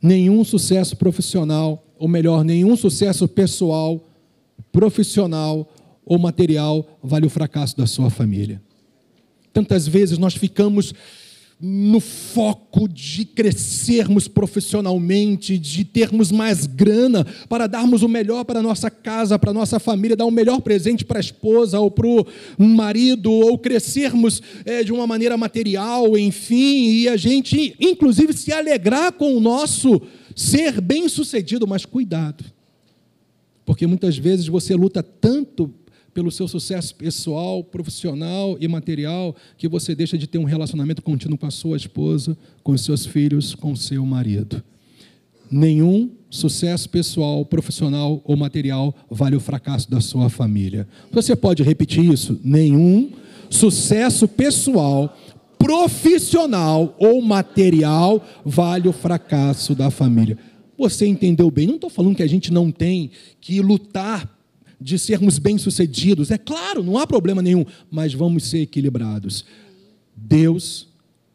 Nenhum 0.03 0.45
sucesso 0.45 0.95
profissional, 0.95 1.83
ou 1.99 2.07
melhor, 2.07 2.45
nenhum 2.45 2.77
sucesso 2.77 3.27
pessoal, 3.27 4.07
profissional 4.71 5.73
ou 6.05 6.19
material 6.19 6.99
vale 7.03 7.25
o 7.25 7.31
fracasso 7.31 7.75
da 7.79 7.87
sua 7.87 8.11
família. 8.11 8.61
Tantas 9.55 9.89
vezes 9.89 10.19
nós 10.19 10.35
ficamos 10.35 10.93
no 11.59 12.01
foco 12.01 12.87
de 12.87 13.25
crescermos 13.25 14.29
profissionalmente, 14.29 15.57
de 15.57 15.85
termos 15.85 16.31
mais 16.31 16.67
grana 16.67 17.27
para 17.49 17.67
darmos 17.67 18.03
o 18.03 18.09
melhor 18.09 18.45
para 18.45 18.61
a 18.61 18.63
nossa 18.63 18.91
casa, 18.91 19.39
para 19.39 19.53
a 19.53 19.55
nossa 19.55 19.81
família, 19.81 20.15
dar 20.15 20.27
o 20.27 20.31
melhor 20.31 20.61
presente 20.61 21.03
para 21.05 21.19
a 21.19 21.21
esposa 21.21 21.81
ou 21.81 21.91
para 21.91 22.07
o 22.07 22.27
marido, 22.59 23.33
ou 23.33 23.59
crescermos 23.59 24.43
é, 24.67 24.85
de 24.85 24.93
uma 24.93 25.07
maneira 25.07 25.37
material, 25.39 26.17
enfim, 26.19 26.89
e 26.91 27.09
a 27.09 27.17
gente, 27.17 27.75
inclusive, 27.81 28.35
se 28.35 28.53
alegrar 28.53 29.13
com 29.13 29.35
o 29.35 29.41
nosso 29.41 30.03
ser 30.35 30.83
bem 30.83 31.09
sucedido, 31.09 31.67
mas 31.67 31.87
cuidado, 31.87 32.45
porque 33.65 33.87
muitas 33.87 34.19
vezes 34.19 34.47
você 34.47 34.75
luta 34.75 35.03
tanto 35.03 35.73
pelo 36.17 36.31
seu 36.31 36.49
sucesso 36.49 36.95
pessoal, 36.95 37.63
profissional 37.63 38.57
e 38.59 38.67
material, 38.67 39.37
que 39.59 39.69
você 39.69 39.95
deixa 39.95 40.17
de 40.17 40.27
ter 40.27 40.39
um 40.39 40.45
relacionamento 40.45 41.03
contínuo 41.03 41.37
com 41.37 41.45
a 41.45 41.51
sua 41.51 41.77
esposa, 41.77 42.35
com 42.63 42.73
os 42.73 42.81
seus 42.81 43.05
filhos, 43.05 43.55
com 43.55 43.71
o 43.71 43.77
seu 43.77 44.03
marido. 44.07 44.65
Nenhum 45.51 46.11
sucesso 46.31 46.89
pessoal, 46.89 47.45
profissional 47.45 48.23
ou 48.25 48.35
material 48.35 48.95
vale 49.11 49.37
o 49.37 49.41
fracasso 49.41 49.91
da 49.91 50.01
sua 50.01 50.31
família. 50.31 50.89
Você 51.13 51.37
pode 51.37 51.63
repetir 51.63 52.03
isso? 52.11 52.41
Nenhum 52.43 53.11
sucesso 53.51 54.27
pessoal, 54.27 55.15
profissional 55.59 56.97
ou 56.99 57.21
material 57.21 58.27
vale 58.43 58.89
o 58.89 58.93
fracasso 58.95 59.75
da 59.75 59.91
família. 59.91 60.39
Você 60.79 61.07
entendeu 61.07 61.51
bem? 61.51 61.67
Não 61.67 61.75
estou 61.75 61.91
falando 61.91 62.17
que 62.17 62.23
a 62.23 62.27
gente 62.27 62.51
não 62.51 62.71
tem 62.71 63.11
que 63.39 63.61
lutar 63.61 64.35
de 64.81 64.99
sermos 64.99 65.39
bem-sucedidos. 65.39 66.31
É 66.31 66.39
claro, 66.39 66.83
não 66.83 66.99
há 66.99 67.07
problema 67.07 67.43
nenhum, 67.43 67.65
mas 67.91 68.13
vamos 68.13 68.45
ser 68.45 68.61
equilibrados. 68.61 69.45
Deus, 70.15 70.89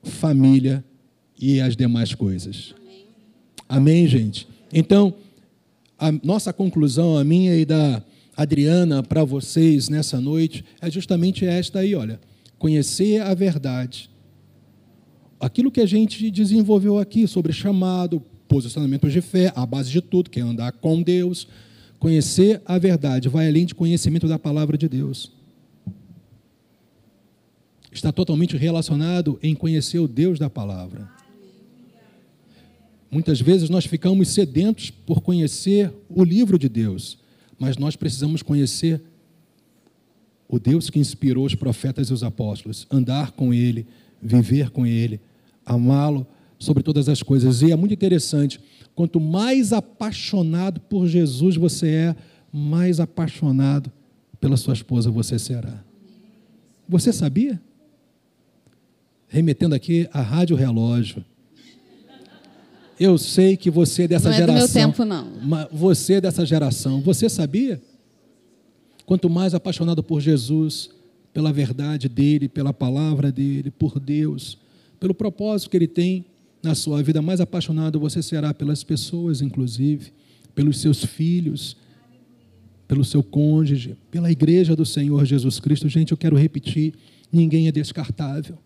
família 0.03 0.83
e 1.39 1.59
as 1.59 1.75
demais 1.75 2.13
coisas. 2.13 2.75
Amém, 3.67 4.07
gente? 4.07 4.47
Então, 4.73 5.13
a 5.97 6.11
nossa 6.11 6.51
conclusão, 6.51 7.17
a 7.17 7.23
minha 7.23 7.55
e 7.55 7.65
da 7.65 8.03
Adriana, 8.35 9.03
para 9.03 9.23
vocês 9.23 9.89
nessa 9.89 10.19
noite, 10.19 10.63
é 10.81 10.89
justamente 10.89 11.45
esta 11.45 11.79
aí, 11.79 11.95
olha. 11.95 12.19
Conhecer 12.57 13.21
a 13.21 13.33
verdade. 13.33 14.09
Aquilo 15.39 15.71
que 15.71 15.81
a 15.81 15.85
gente 15.85 16.29
desenvolveu 16.29 16.99
aqui 16.99 17.27
sobre 17.27 17.51
chamado, 17.51 18.21
posicionamento 18.47 19.09
de 19.09 19.21
fé, 19.21 19.51
a 19.55 19.65
base 19.65 19.89
de 19.89 20.01
tudo, 20.01 20.29
que 20.29 20.39
é 20.39 20.43
andar 20.43 20.71
com 20.73 21.01
Deus. 21.01 21.47
Conhecer 22.01 22.59
a 22.65 22.79
verdade 22.79 23.29
vai 23.29 23.47
além 23.47 23.63
de 23.63 23.75
conhecimento 23.75 24.27
da 24.27 24.39
palavra 24.39 24.75
de 24.75 24.89
Deus. 24.89 25.31
Está 27.91 28.11
totalmente 28.11 28.57
relacionado 28.57 29.37
em 29.43 29.53
conhecer 29.53 29.99
o 29.99 30.07
Deus 30.07 30.39
da 30.39 30.49
palavra. 30.49 31.07
Muitas 33.11 33.39
vezes 33.39 33.69
nós 33.69 33.85
ficamos 33.85 34.29
sedentos 34.29 34.89
por 34.89 35.21
conhecer 35.21 35.93
o 36.09 36.23
livro 36.23 36.57
de 36.57 36.67
Deus, 36.67 37.19
mas 37.59 37.77
nós 37.77 37.95
precisamos 37.95 38.41
conhecer 38.41 38.99
o 40.49 40.57
Deus 40.57 40.89
que 40.89 40.97
inspirou 40.97 41.45
os 41.45 41.53
profetas 41.53 42.07
e 42.07 42.13
os 42.13 42.23
apóstolos, 42.23 42.87
andar 42.89 43.29
com 43.33 43.53
Ele, 43.53 43.85
viver 44.19 44.71
com 44.71 44.87
Ele, 44.87 45.21
amá-lo 45.63 46.25
sobre 46.57 46.81
todas 46.81 47.07
as 47.07 47.21
coisas. 47.21 47.61
E 47.61 47.71
é 47.71 47.75
muito 47.75 47.93
interessante, 47.93 48.59
quanto 48.95 49.19
mais 49.19 49.73
apaixonado 49.73 50.79
por 50.81 51.07
Jesus 51.07 51.55
você 51.55 51.87
é, 51.87 52.15
mais 52.51 52.99
apaixonado 52.99 53.91
pela 54.39 54.57
sua 54.57 54.73
esposa 54.73 55.09
você 55.09 55.39
será. 55.39 55.83
Você 56.87 57.13
sabia? 57.13 57.61
Remetendo 59.27 59.73
aqui 59.73 60.09
a 60.11 60.21
rádio 60.21 60.55
relógio. 60.55 61.23
Eu 62.99 63.17
sei 63.17 63.55
que 63.57 63.71
você 63.71 64.03
é 64.03 64.07
dessa 64.09 64.29
não 64.29 64.35
geração. 64.35 64.55
Não 64.55 64.63
é 64.63 64.67
do 64.67 64.73
meu 64.73 64.87
tempo, 64.87 65.05
não. 65.05 65.67
Você 65.71 66.13
é 66.13 66.21
dessa 66.21 66.45
geração. 66.45 67.01
Você 67.01 67.29
sabia? 67.29 67.81
Quanto 69.05 69.29
mais 69.29 69.53
apaixonado 69.53 70.03
por 70.03 70.21
Jesus, 70.21 70.89
pela 71.33 71.51
verdade 71.51 72.07
dele, 72.07 72.47
pela 72.47 72.73
palavra 72.73 73.31
dele, 73.31 73.71
por 73.71 73.99
Deus, 73.99 74.57
pelo 74.99 75.13
propósito 75.13 75.69
que 75.69 75.77
ele 75.77 75.87
tem 75.87 76.25
na 76.63 76.75
sua 76.75 77.01
vida, 77.01 77.21
mais 77.21 77.41
apaixonado 77.41 77.99
você 77.99 78.21
será 78.21 78.53
pelas 78.53 78.83
pessoas, 78.83 79.41
inclusive, 79.41 80.13
pelos 80.53 80.79
seus 80.79 81.03
filhos, 81.03 81.75
pelo 82.87 83.03
seu 83.03 83.23
cônjuge, 83.23 83.97
pela 84.11 84.31
igreja 84.31 84.75
do 84.75 84.85
Senhor 84.85 85.25
Jesus 85.25 85.59
Cristo. 85.59 85.89
Gente, 85.89 86.11
eu 86.11 86.17
quero 86.17 86.35
repetir: 86.35 86.93
ninguém 87.31 87.67
é 87.67 87.71
descartável. 87.71 88.57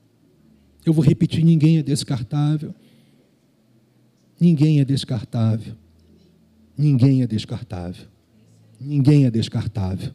Eu 0.85 0.93
vou 0.93 1.03
repetir: 1.03 1.43
ninguém 1.43 1.77
é 1.77 1.83
descartável. 1.83 2.73
Ninguém 4.39 4.79
é 4.79 4.85
descartável. 4.85 5.75
Ninguém 6.77 7.21
é 7.21 7.27
descartável. 7.27 8.05
Ninguém 8.79 9.25
é 9.25 9.31
descartável. 9.31 10.11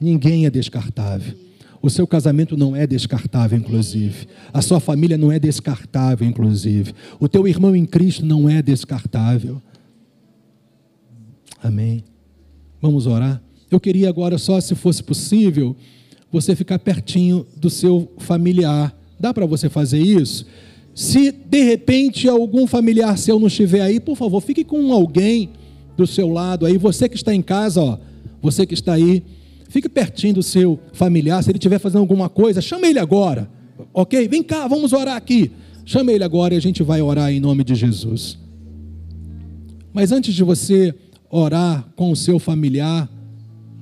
Ninguém 0.00 0.44
é 0.46 0.50
descartável. 0.50 1.47
O 1.80 1.88
seu 1.88 2.06
casamento 2.06 2.56
não 2.56 2.74
é 2.74 2.86
descartável, 2.86 3.58
inclusive. 3.58 4.26
A 4.52 4.60
sua 4.60 4.80
família 4.80 5.16
não 5.16 5.30
é 5.30 5.38
descartável, 5.38 6.26
inclusive. 6.26 6.92
O 7.20 7.28
teu 7.28 7.46
irmão 7.46 7.74
em 7.74 7.86
Cristo 7.86 8.24
não 8.24 8.48
é 8.48 8.60
descartável. 8.60 9.62
Amém. 11.62 12.04
Vamos 12.80 13.06
orar. 13.06 13.40
Eu 13.70 13.78
queria 13.78 14.08
agora, 14.08 14.38
só 14.38 14.60
se 14.60 14.74
fosse 14.74 15.02
possível, 15.02 15.76
você 16.32 16.56
ficar 16.56 16.78
pertinho 16.78 17.46
do 17.56 17.70
seu 17.70 18.10
familiar. 18.18 18.96
Dá 19.18 19.32
para 19.32 19.46
você 19.46 19.68
fazer 19.68 19.98
isso? 19.98 20.46
Se 20.94 21.30
de 21.30 21.62
repente 21.62 22.28
algum 22.28 22.66
familiar 22.66 23.16
seu 23.16 23.38
não 23.38 23.46
estiver 23.46 23.82
aí, 23.82 24.00
por 24.00 24.16
favor, 24.16 24.40
fique 24.40 24.64
com 24.64 24.92
alguém 24.92 25.50
do 25.96 26.06
seu 26.06 26.28
lado 26.28 26.66
aí. 26.66 26.76
Você 26.76 27.08
que 27.08 27.16
está 27.16 27.34
em 27.34 27.42
casa, 27.42 27.80
ó, 27.80 27.98
você 28.42 28.66
que 28.66 28.74
está 28.74 28.94
aí, 28.94 29.22
fique 29.68 29.88
pertinho 29.88 30.34
do 30.34 30.42
seu 30.42 30.80
familiar. 30.92 31.42
Se 31.42 31.50
ele 31.50 31.58
estiver 31.58 31.78
fazendo 31.78 32.00
alguma 32.00 32.28
coisa, 32.28 32.60
chame 32.60 32.88
ele 32.88 32.98
agora, 32.98 33.48
ok? 33.92 34.26
Vem 34.26 34.42
cá, 34.42 34.66
vamos 34.66 34.92
orar 34.92 35.16
aqui. 35.16 35.50
Chame 35.84 36.12
ele 36.12 36.24
agora 36.24 36.54
e 36.54 36.56
a 36.56 36.60
gente 36.60 36.82
vai 36.82 37.00
orar 37.00 37.30
em 37.30 37.40
nome 37.40 37.64
de 37.64 37.74
Jesus. 37.74 38.38
Mas 39.92 40.12
antes 40.12 40.34
de 40.34 40.44
você 40.44 40.94
orar 41.30 41.86
com 41.96 42.10
o 42.10 42.16
seu 42.16 42.38
familiar, 42.38 43.08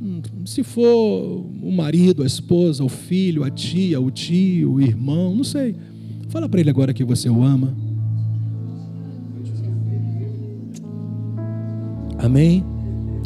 hum, 0.01 0.21
se 0.45 0.63
for 0.63 1.45
o 1.63 1.73
marido, 1.73 2.23
a 2.23 2.27
esposa, 2.27 2.85
o 2.85 2.89
filho, 2.89 3.45
a 3.45 3.51
tia, 3.51 4.01
o 4.01 4.11
tio, 4.11 4.75
o 4.75 4.81
irmão, 4.81 5.35
não 5.35 5.45
sei. 5.45 5.75
Fala 6.29 6.49
para 6.49 6.61
ele 6.61 6.71
agora 6.71 6.93
que 6.93 7.05
você 7.05 7.29
o 7.29 7.43
ama. 7.43 7.75
Amém? 12.19 12.65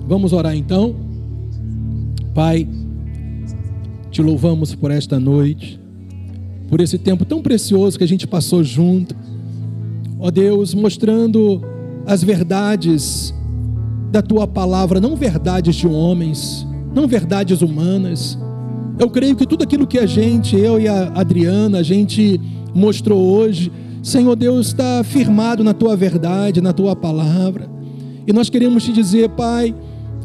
Vamos 0.07 0.33
orar 0.33 0.57
então. 0.57 1.10
Pai, 2.35 2.69
te 4.11 4.23
louvamos 4.23 4.75
por 4.75 4.91
esta 4.91 5.19
noite, 5.19 5.81
por 6.69 6.81
esse 6.81 6.99
tempo 6.99 7.25
tão 7.25 7.43
precioso 7.43 7.99
que 7.99 8.05
a 8.05 8.09
gente 8.09 8.27
passou 8.27 8.63
junto. 8.63 9.15
Ó 10.19 10.31
Deus, 10.31 10.75
mostrando 10.75 11.63
as 12.07 12.23
verdades 12.23 13.35
da 14.11 14.23
tua 14.23 14.47
palavra, 14.47 15.01
não 15.01 15.17
verdades 15.17 15.75
de 15.75 15.87
homens, 15.87 16.67
não 16.95 17.07
verdades 17.07 17.63
humanas. 17.63 18.39
Eu 18.99 19.09
creio 19.09 19.35
que 19.35 19.47
tudo 19.47 19.65
aquilo 19.65 19.87
que 19.87 19.99
a 19.99 20.07
gente, 20.07 20.57
eu 20.57 20.81
e 20.81 20.87
a 20.87 21.13
Adriana, 21.15 21.79
a 21.79 21.83
gente 21.83 22.41
mostrou 22.75 23.21
hoje. 23.21 23.73
Senhor 24.03 24.37
Deus, 24.37 24.69
está 24.69 25.03
firmado 25.05 25.65
na 25.65 25.75
tua 25.75 25.97
verdade, 25.97 26.61
na 26.61 26.73
tua 26.73 26.95
palavra. 26.95 27.69
E 28.27 28.33
nós 28.33 28.51
queremos 28.51 28.85
te 28.85 28.93
dizer, 28.93 29.31
Pai, 29.31 29.75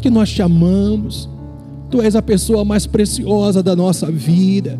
que 0.01 0.09
nós 0.09 0.29
te 0.29 0.41
amamos. 0.41 1.29
Tu 1.89 2.01
és 2.01 2.15
a 2.15 2.21
pessoa 2.21 2.65
mais 2.65 2.85
preciosa 2.85 3.61
da 3.61 3.75
nossa 3.75 4.11
vida. 4.11 4.79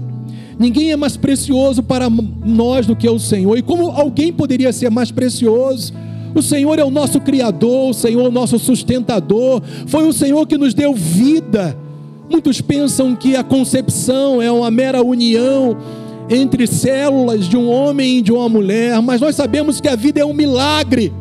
Ninguém 0.57 0.91
é 0.91 0.95
mais 0.95 1.17
precioso 1.17 1.83
para 1.83 2.09
nós 2.09 2.87
do 2.87 2.95
que 2.95 3.09
o 3.09 3.19
Senhor. 3.19 3.57
E 3.57 3.61
como 3.61 3.89
alguém 3.91 4.31
poderia 4.31 4.71
ser 4.71 4.89
mais 4.89 5.11
precioso? 5.11 5.93
O 6.33 6.41
Senhor 6.41 6.79
é 6.79 6.83
o 6.83 6.91
nosso 6.91 7.19
Criador, 7.21 7.89
o 7.89 7.93
Senhor 7.93 8.25
é 8.25 8.27
o 8.27 8.31
nosso 8.31 8.57
sustentador. 8.57 9.61
Foi 9.87 10.07
o 10.07 10.13
Senhor 10.13 10.45
que 10.47 10.57
nos 10.57 10.73
deu 10.73 10.93
vida. 10.93 11.77
Muitos 12.29 12.59
pensam 12.61 13.15
que 13.15 13.35
a 13.35 13.43
concepção 13.43 14.41
é 14.41 14.51
uma 14.51 14.71
mera 14.71 15.03
união 15.03 15.77
entre 16.29 16.65
células 16.65 17.47
de 17.47 17.55
um 17.55 17.69
homem 17.69 18.17
e 18.17 18.21
de 18.21 18.31
uma 18.31 18.49
mulher, 18.49 18.99
mas 19.01 19.21
nós 19.21 19.35
sabemos 19.35 19.79
que 19.79 19.87
a 19.87 19.95
vida 19.95 20.19
é 20.19 20.25
um 20.25 20.33
milagre. 20.33 21.13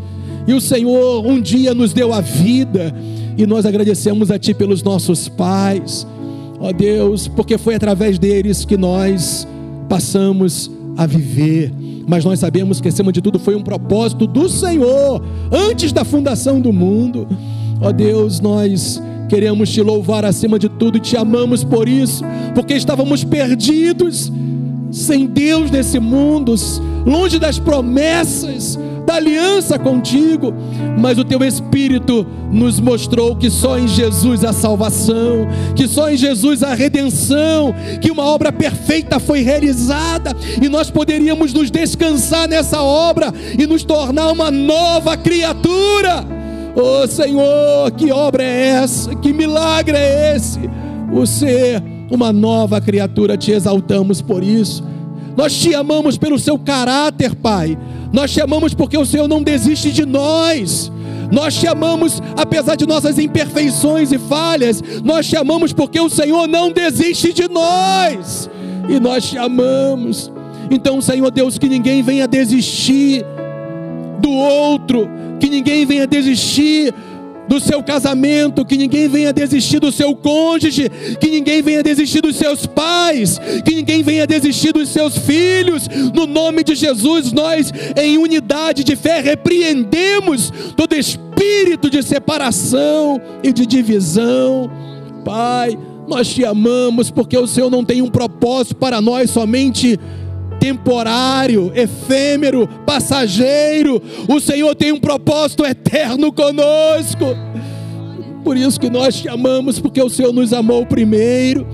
E 0.47 0.53
o 0.53 0.61
Senhor 0.61 1.27
um 1.27 1.41
dia 1.41 1.75
nos 1.75 1.93
deu 1.93 2.13
a 2.13 2.21
vida, 2.21 2.95
e 3.37 3.47
nós 3.47 3.67
agradecemos 3.67 4.31
a 4.31 4.39
Ti 4.39 4.55
pelos 4.55 4.83
nossos 4.83 5.29
pais, 5.29 6.07
ó 6.61 6.73
Deus, 6.73 7.29
porque 7.29 7.59
foi 7.59 7.75
através 7.75 8.19
deles 8.19 8.65
que 8.65 8.77
nós 8.77 9.47
passamos 9.89 10.71
a 10.97 11.07
viver. 11.07 11.73
Mas 12.07 12.25
nós 12.25 12.39
sabemos 12.39 12.81
que 12.81 12.89
acima 12.89 13.11
de 13.11 13.21
tudo 13.21 13.39
foi 13.39 13.55
um 13.55 13.63
propósito 13.63 14.27
do 14.27 14.49
Senhor, 14.49 15.23
antes 15.51 15.93
da 15.93 16.05
fundação 16.05 16.61
do 16.61 16.73
mundo. 16.73 17.27
Ó 17.81 17.91
Deus, 17.91 18.41
nós 18.41 19.03
queremos 19.29 19.71
te 19.71 19.81
louvar 19.81 20.25
acima 20.25 20.59
de 20.59 20.69
tudo 20.69 20.99
e 20.99 21.01
te 21.01 21.17
amamos 21.17 21.65
por 21.65 21.89
isso, 21.89 22.23
porque 22.55 22.75
estávamos 22.75 23.25
perdidos 23.25 24.31
sem 24.95 25.27
Deus 25.27 25.73
nesse 25.73 25.99
mundo, 25.99 26.55
longe 27.05 27.39
das 27.41 27.59
promessas, 27.59 28.79
da 29.05 29.15
aliança 29.15 29.77
contigo, 29.77 30.55
mas 30.97 31.19
o 31.19 31.25
teu 31.25 31.43
Espírito 31.45 32.25
nos 32.51 32.79
mostrou 32.79 33.35
que 33.35 33.51
só 33.51 33.77
em 33.77 33.89
Jesus 33.89 34.45
a 34.45 34.53
salvação, 34.53 35.49
que 35.75 35.89
só 35.89 36.11
em 36.11 36.17
Jesus 36.17 36.63
a 36.63 36.75
redenção, 36.75 37.75
que 38.01 38.11
uma 38.11 38.23
obra 38.25 38.53
perfeita 38.53 39.19
foi 39.19 39.43
realizada 39.43 40.35
e 40.63 40.69
nós 40.69 40.91
poderíamos 40.91 41.53
nos 41.53 41.73
descansar 41.73 42.49
nessa 42.49 42.81
obra 42.81 43.33
e 43.59 43.67
nos 43.67 43.83
tornar 43.83 44.31
uma 44.31 44.51
nova 44.51 45.17
criatura. 45.17 46.25
Oh 46.77 47.07
Senhor, 47.07 47.91
que 47.97 48.13
obra 48.13 48.45
é 48.45 48.67
essa? 48.69 49.15
Que 49.17 49.33
milagre 49.33 49.97
é 49.97 50.37
esse? 50.37 50.61
O 51.13 51.27
ser 51.27 51.94
uma 52.11 52.33
nova 52.33 52.81
criatura, 52.81 53.37
te 53.37 53.53
exaltamos 53.53 54.21
por 54.21 54.43
isso. 54.43 54.85
Nós 55.37 55.55
te 55.55 55.75
amamos 55.75 56.17
pelo 56.17 56.39
seu 56.39 56.59
caráter, 56.59 57.35
Pai. 57.35 57.77
Nós 58.13 58.33
te 58.33 58.41
amamos 58.41 58.73
porque 58.75 58.97
o 58.97 59.05
Senhor 59.05 59.27
não 59.27 59.43
desiste 59.43 59.93
de 59.93 60.07
nós. 60.07 60.93
Nós 61.33 61.57
te 61.57 61.67
amamos 61.67 62.23
apesar 62.37 62.77
de 62.77 62.87
nossas 62.87 63.19
imperfeições 63.19 64.13
e 64.13 64.19
falhas. 64.19 64.83
Nós 65.03 65.27
te 65.27 65.37
amamos 65.37 65.73
porque 65.73 65.99
o 65.99 66.09
Senhor 66.09 66.47
não 66.47 66.71
desiste 66.71 67.33
de 67.33 67.49
nós. 67.49 68.49
E 68.89 69.01
nós 69.01 69.29
te 69.29 69.39
amamos. 69.39 70.31
Então, 70.71 71.01
Senhor 71.01 71.31
Deus, 71.31 71.59
que 71.59 71.69
ninguém 71.69 72.03
venha 72.03 72.29
desistir 72.29 73.25
do 74.21 74.31
outro, 74.31 75.09
que 75.41 75.51
ninguém 75.51 75.85
venha 75.85 76.07
desistir 76.07 76.95
do 77.49 77.61
seu 77.61 77.83
casamento, 77.83 78.65
que 78.65 78.77
ninguém 78.77 79.09
venha 79.09 79.33
desistir 79.33 79.79
do 79.79 79.93
seu 79.93 80.15
cônjuge, 80.15 80.91
que 81.21 81.31
ninguém 81.31 81.63
venha 81.63 81.83
desistir 81.83 82.21
dos 82.21 82.37
seus 82.37 82.67
pais, 82.67 83.39
que 83.65 83.75
ninguém 83.75 84.03
venha 84.03 84.27
desistir 84.27 84.73
dos 84.73 84.89
seus 84.89 85.19
filhos. 85.19 85.89
No 86.15 86.27
nome 86.27 86.65
de 86.65 86.75
Jesus, 86.75 87.33
nós, 87.33 87.73
em 87.97 88.19
unidade 88.19 88.85
de 88.85 88.97
fé, 88.97 89.21
repreendemos 89.21 90.53
todo 90.77 90.95
espírito 90.95 91.91
de 91.91 92.03
separação 92.03 93.21
e 93.43 93.53
de 93.53 93.67
divisão. 93.67 94.71
Pai, 95.25 95.79
nós 96.07 96.29
te 96.29 96.45
amamos 96.45 97.11
porque 97.11 97.37
o 97.37 97.47
Senhor 97.47 97.71
não 97.71 97.85
tem 97.85 98.03
um 98.03 98.11
propósito 98.11 98.77
para 98.77 99.01
nós 99.01 99.31
somente 99.31 99.99
temporário, 100.65 101.71
efêmero, 101.75 102.67
passageiro. 102.87 104.01
O 104.27 104.41
Senhor 104.41 104.75
tem 104.75 104.93
um 104.93 104.99
propósito 104.99 105.63
eterno 105.63 106.33
conosco. 106.33 107.27
Por 108.43 108.57
isso 108.57 108.81
que 108.81 108.89
nós 108.89 109.15
te 109.15 109.29
amamos, 109.29 109.79
porque 109.79 110.03
o 110.03 110.09
Senhor 110.09 110.33
nos 110.33 110.55
amou 110.55 110.87
primeiro. 110.87 111.67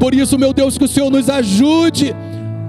Por 0.00 0.14
isso, 0.14 0.38
meu 0.38 0.54
Deus, 0.54 0.78
que 0.78 0.84
o 0.84 0.88
Senhor 0.88 1.10
nos 1.10 1.28
ajude 1.28 2.14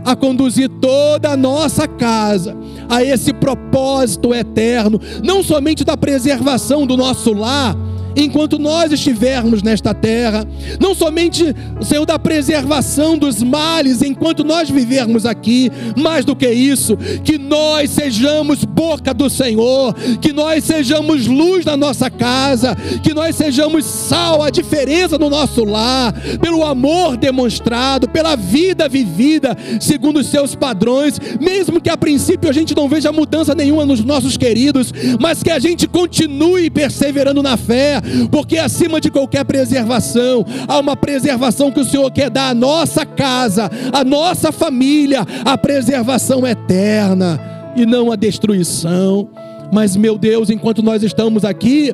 a 0.04 0.18
conduzir 0.18 0.68
toda 0.82 1.30
a 1.30 1.38
nossa 1.38 1.88
casa 1.88 2.58
a 2.90 3.02
esse 3.02 3.32
propósito 3.32 4.34
eterno, 4.34 5.00
não 5.24 5.42
somente 5.42 5.86
da 5.86 5.96
preservação 5.96 6.86
do 6.86 6.98
nosso 6.98 7.32
lar 7.32 7.74
enquanto 8.16 8.58
nós 8.58 8.92
estivermos 8.92 9.62
nesta 9.62 9.94
terra, 9.94 10.46
não 10.80 10.94
somente, 10.94 11.56
Senhor, 11.82 12.06
da 12.06 12.18
preservação 12.18 13.18
dos 13.18 13.42
males 13.42 14.02
enquanto 14.02 14.44
nós 14.44 14.70
vivermos 14.70 15.26
aqui, 15.26 15.72
mais 15.98 16.26
do 16.26 16.36
que 16.36 16.50
isso, 16.50 16.98
que 17.24 17.38
nós 17.38 17.90
sejamos 17.90 18.64
boca 18.64 19.14
do 19.14 19.30
Senhor, 19.30 19.94
que 20.22 20.34
nós 20.34 20.64
sejamos 20.64 21.28
luz 21.28 21.66
na 21.66 21.78
nossa 21.78 22.10
casa, 22.10 22.76
que 23.04 23.14
nós 23.14 23.36
sejamos 23.36 23.86
sal, 23.86 24.42
a 24.42 24.50
diferença 24.50 25.18
no 25.18 25.30
nosso 25.30 25.64
lar, 25.64 26.14
pelo 26.42 26.64
amor 26.64 27.18
demonstrado, 27.18 28.10
pela 28.10 28.36
vida 28.36 28.88
vivida 28.88 29.58
segundo 29.80 30.20
os 30.20 30.28
seus 30.28 30.56
padrões, 30.56 31.20
mesmo 31.40 31.82
que 31.82 31.90
a 31.90 31.98
princípio 31.98 32.50
a 32.50 32.54
gente 32.54 32.76
não 32.76 32.88
veja 32.88 33.12
mudança 33.12 33.56
nenhuma 33.56 33.86
nos 33.86 34.04
nossos 34.04 34.38
queridos, 34.38 34.94
mas 35.20 35.44
que 35.44 35.52
a 35.52 35.60
gente 35.60 35.88
continue 35.88 36.70
perseverando 36.70 37.42
na 37.42 37.58
fé, 37.58 37.99
porque 38.32 38.58
acima 38.58 39.00
de 39.00 39.10
qualquer 39.10 39.46
preservação, 39.46 40.46
há 40.68 40.80
uma 40.80 40.96
preservação 40.96 41.72
que 41.72 41.80
o 41.80 41.86
Senhor 41.86 42.10
quer 42.12 42.30
dar 42.30 42.50
à 42.50 42.54
nossa 42.54 43.06
casa, 43.06 43.70
à 43.92 44.04
nossa 44.04 44.52
família, 44.52 45.26
a 45.46 45.58
preservação 45.58 46.46
eterna 46.46 47.40
e 47.76 47.86
não 47.86 48.12
a 48.12 48.16
destruição. 48.16 49.30
Mas, 49.72 49.96
meu 49.96 50.18
Deus, 50.18 50.50
enquanto 50.50 50.82
nós 50.82 51.04
estamos 51.04 51.46
aqui, 51.46 51.94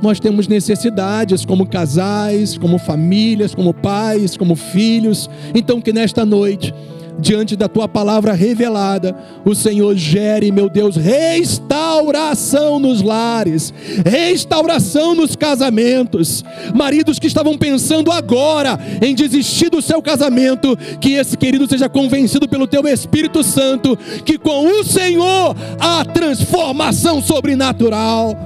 nós 0.00 0.18
temos 0.18 0.48
necessidades 0.48 1.44
como 1.44 1.66
casais, 1.66 2.56
como 2.56 2.78
famílias, 2.78 3.54
como 3.54 3.74
pais, 3.74 4.36
como 4.36 4.54
filhos. 4.54 5.28
Então, 5.54 5.80
que 5.80 5.92
nesta 5.92 6.24
noite 6.24 6.72
diante 7.20 7.54
da 7.56 7.68
tua 7.68 7.86
palavra 7.86 8.32
revelada, 8.32 9.14
o 9.44 9.54
Senhor 9.54 9.94
gere, 9.96 10.50
meu 10.50 10.68
Deus, 10.68 10.96
restauração 10.96 12.78
nos 12.78 13.02
lares, 13.02 13.72
restauração 14.04 15.14
nos 15.14 15.36
casamentos. 15.36 16.44
Maridos 16.74 17.18
que 17.18 17.26
estavam 17.26 17.56
pensando 17.56 18.10
agora 18.10 18.78
em 19.02 19.14
desistir 19.14 19.70
do 19.70 19.82
seu 19.82 20.00
casamento, 20.00 20.76
que 21.00 21.12
esse 21.12 21.36
querido 21.36 21.68
seja 21.68 21.88
convencido 21.88 22.48
pelo 22.48 22.66
teu 22.66 22.86
Espírito 22.86 23.42
Santo, 23.44 23.96
que 24.24 24.38
com 24.38 24.80
o 24.80 24.84
Senhor 24.84 25.56
há 25.78 26.04
transformação 26.04 27.22
sobrenatural, 27.22 28.36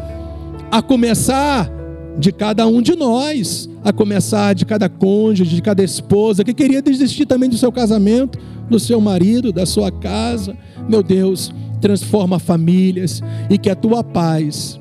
a 0.70 0.83
começar 0.83 1.70
de 2.19 2.33
cada 2.33 2.67
um 2.67 2.81
de 2.81 2.95
nós, 2.95 3.69
a 3.83 3.93
começar 3.93 4.55
de 4.55 4.65
cada 4.65 4.89
cônjuge, 4.89 5.55
de 5.55 5.62
cada 5.62 5.83
esposa 5.83 6.45
que 6.45 6.55
queria 6.55 6.81
desistir 6.81 7.27
também 7.27 7.49
do 7.49 7.59
seu 7.59 7.73
casamento 7.73 8.39
do 8.69 8.79
seu 8.79 9.01
marido, 9.01 9.53
da 9.53 9.67
sua 9.67 9.91
casa. 9.91 10.57
Meu 10.89 11.03
Deus, 11.03 11.53
transforma 11.81 12.39
famílias 12.39 13.23
e 13.51 13.59
que 13.59 13.71
a 13.71 13.75
tua 13.75 14.03
paz, 14.03 14.81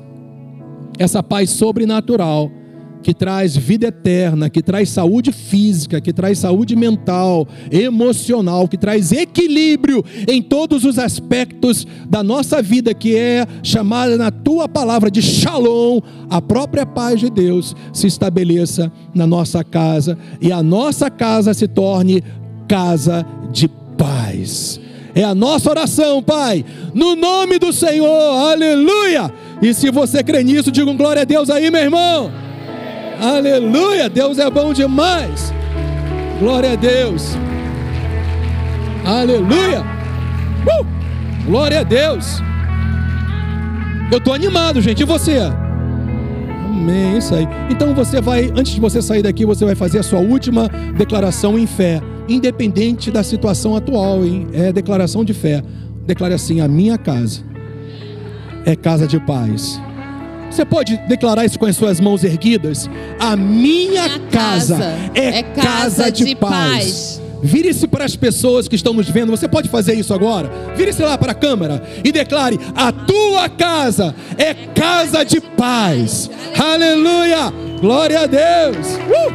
essa 0.98 1.22
paz 1.22 1.50
sobrenatural, 1.50 2.50
que 3.04 3.12
traz 3.12 3.54
vida 3.54 3.88
eterna, 3.88 4.48
que 4.48 4.62
traz 4.62 4.88
saúde 4.88 5.30
física, 5.30 6.00
que 6.00 6.10
traz 6.10 6.38
saúde 6.38 6.74
mental, 6.74 7.46
emocional, 7.70 8.66
que 8.66 8.78
traz 8.78 9.12
equilíbrio 9.12 10.02
em 10.26 10.40
todos 10.40 10.84
os 10.84 10.98
aspectos 10.98 11.86
da 12.08 12.22
nossa 12.22 12.62
vida, 12.62 12.94
que 12.94 13.14
é 13.14 13.46
chamada 13.62 14.16
na 14.16 14.30
tua 14.30 14.66
palavra 14.66 15.10
de 15.10 15.20
Shalom, 15.20 16.00
a 16.30 16.40
própria 16.40 16.86
paz 16.86 17.20
de 17.20 17.28
Deus 17.28 17.76
se 17.92 18.06
estabeleça 18.06 18.90
na 19.14 19.26
nossa 19.26 19.62
casa 19.62 20.18
e 20.40 20.50
a 20.50 20.62
nossa 20.62 21.10
casa 21.10 21.52
se 21.52 21.68
torne 21.68 22.24
casa 22.66 23.26
de 23.52 23.68
paz. 23.98 24.80
É 25.14 25.22
a 25.22 25.34
nossa 25.34 25.68
oração, 25.68 26.22
Pai, 26.22 26.64
no 26.94 27.14
nome 27.14 27.58
do 27.58 27.70
Senhor, 27.70 28.50
aleluia. 28.50 29.30
E 29.60 29.74
se 29.74 29.90
você 29.90 30.24
crê 30.24 30.42
nisso, 30.42 30.72
diga 30.72 30.90
um 30.90 30.96
glória 30.96 31.22
a 31.22 31.24
Deus 31.24 31.50
aí, 31.50 31.70
meu 31.70 31.82
irmão. 31.82 32.32
Aleluia, 33.20 34.08
Deus 34.08 34.38
é 34.38 34.50
bom 34.50 34.72
demais. 34.72 35.52
Glória 36.38 36.72
a 36.72 36.76
Deus. 36.76 37.36
Aleluia. 39.04 39.82
Uh! 40.62 40.86
Glória 41.46 41.80
a 41.80 41.82
Deus. 41.82 42.40
Eu 44.10 44.18
estou 44.18 44.32
animado, 44.32 44.80
gente. 44.80 45.02
E 45.02 45.04
você? 45.04 45.38
Amém. 46.66 47.18
Isso 47.18 47.34
aí. 47.34 47.46
Então 47.70 47.94
você 47.94 48.20
vai, 48.20 48.52
antes 48.56 48.74
de 48.74 48.80
você 48.80 49.00
sair 49.00 49.22
daqui, 49.22 49.44
você 49.44 49.64
vai 49.64 49.74
fazer 49.74 49.98
a 49.98 50.02
sua 50.02 50.20
última 50.20 50.68
declaração 50.96 51.58
em 51.58 51.66
fé 51.66 52.00
independente 52.28 53.10
da 53.10 53.22
situação 53.22 53.76
atual, 53.76 54.24
hein? 54.24 54.48
É 54.52 54.72
declaração 54.72 55.24
de 55.24 55.34
fé. 55.34 55.62
Declare 56.06 56.34
assim: 56.34 56.60
a 56.60 56.68
minha 56.68 56.98
casa 56.98 57.42
é 58.64 58.74
casa 58.74 59.06
de 59.06 59.18
paz. 59.20 59.80
Você 60.54 60.64
pode 60.64 60.96
declarar 61.08 61.44
isso 61.44 61.58
com 61.58 61.66
as 61.66 61.74
suas 61.74 61.98
mãos 61.98 62.22
erguidas? 62.22 62.88
A 63.18 63.34
minha, 63.34 64.02
minha 64.02 64.20
casa, 64.30 64.76
casa, 64.76 65.10
é, 65.12 65.38
é 65.38 65.42
casa, 65.42 65.68
casa 65.68 66.12
de, 66.12 66.24
de, 66.26 66.36
paz. 66.36 66.52
paz. 66.52 67.20
Vire-se 67.42 67.88
para 67.88 68.04
as 68.04 68.14
pessoas 68.14 68.68
que 68.68 68.76
estão 68.76 68.94
nos 68.94 69.10
vendo. 69.10 69.32
Você 69.32 69.48
pode 69.48 69.68
fazer 69.68 69.94
isso 69.94 70.14
agora? 70.14 70.48
Vire-se 70.76 71.02
lá 71.02 71.18
para 71.18 71.32
a 71.32 71.34
câmera 71.34 71.82
e 72.04 72.12
declare: 72.12 72.60
A 72.72 72.92
tua 72.92 73.48
casa 73.48 74.14
é 74.38 74.54
casa 74.54 75.24
de 75.24 75.40
paz. 75.40 76.30
Aleluia! 76.56 77.52
Glória 77.80 78.20
a 78.20 78.26
Deus! 78.26 78.94
Uh! 79.08 79.34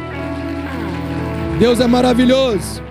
Deus 1.58 1.80
é 1.80 1.86
maravilhoso. 1.86 2.89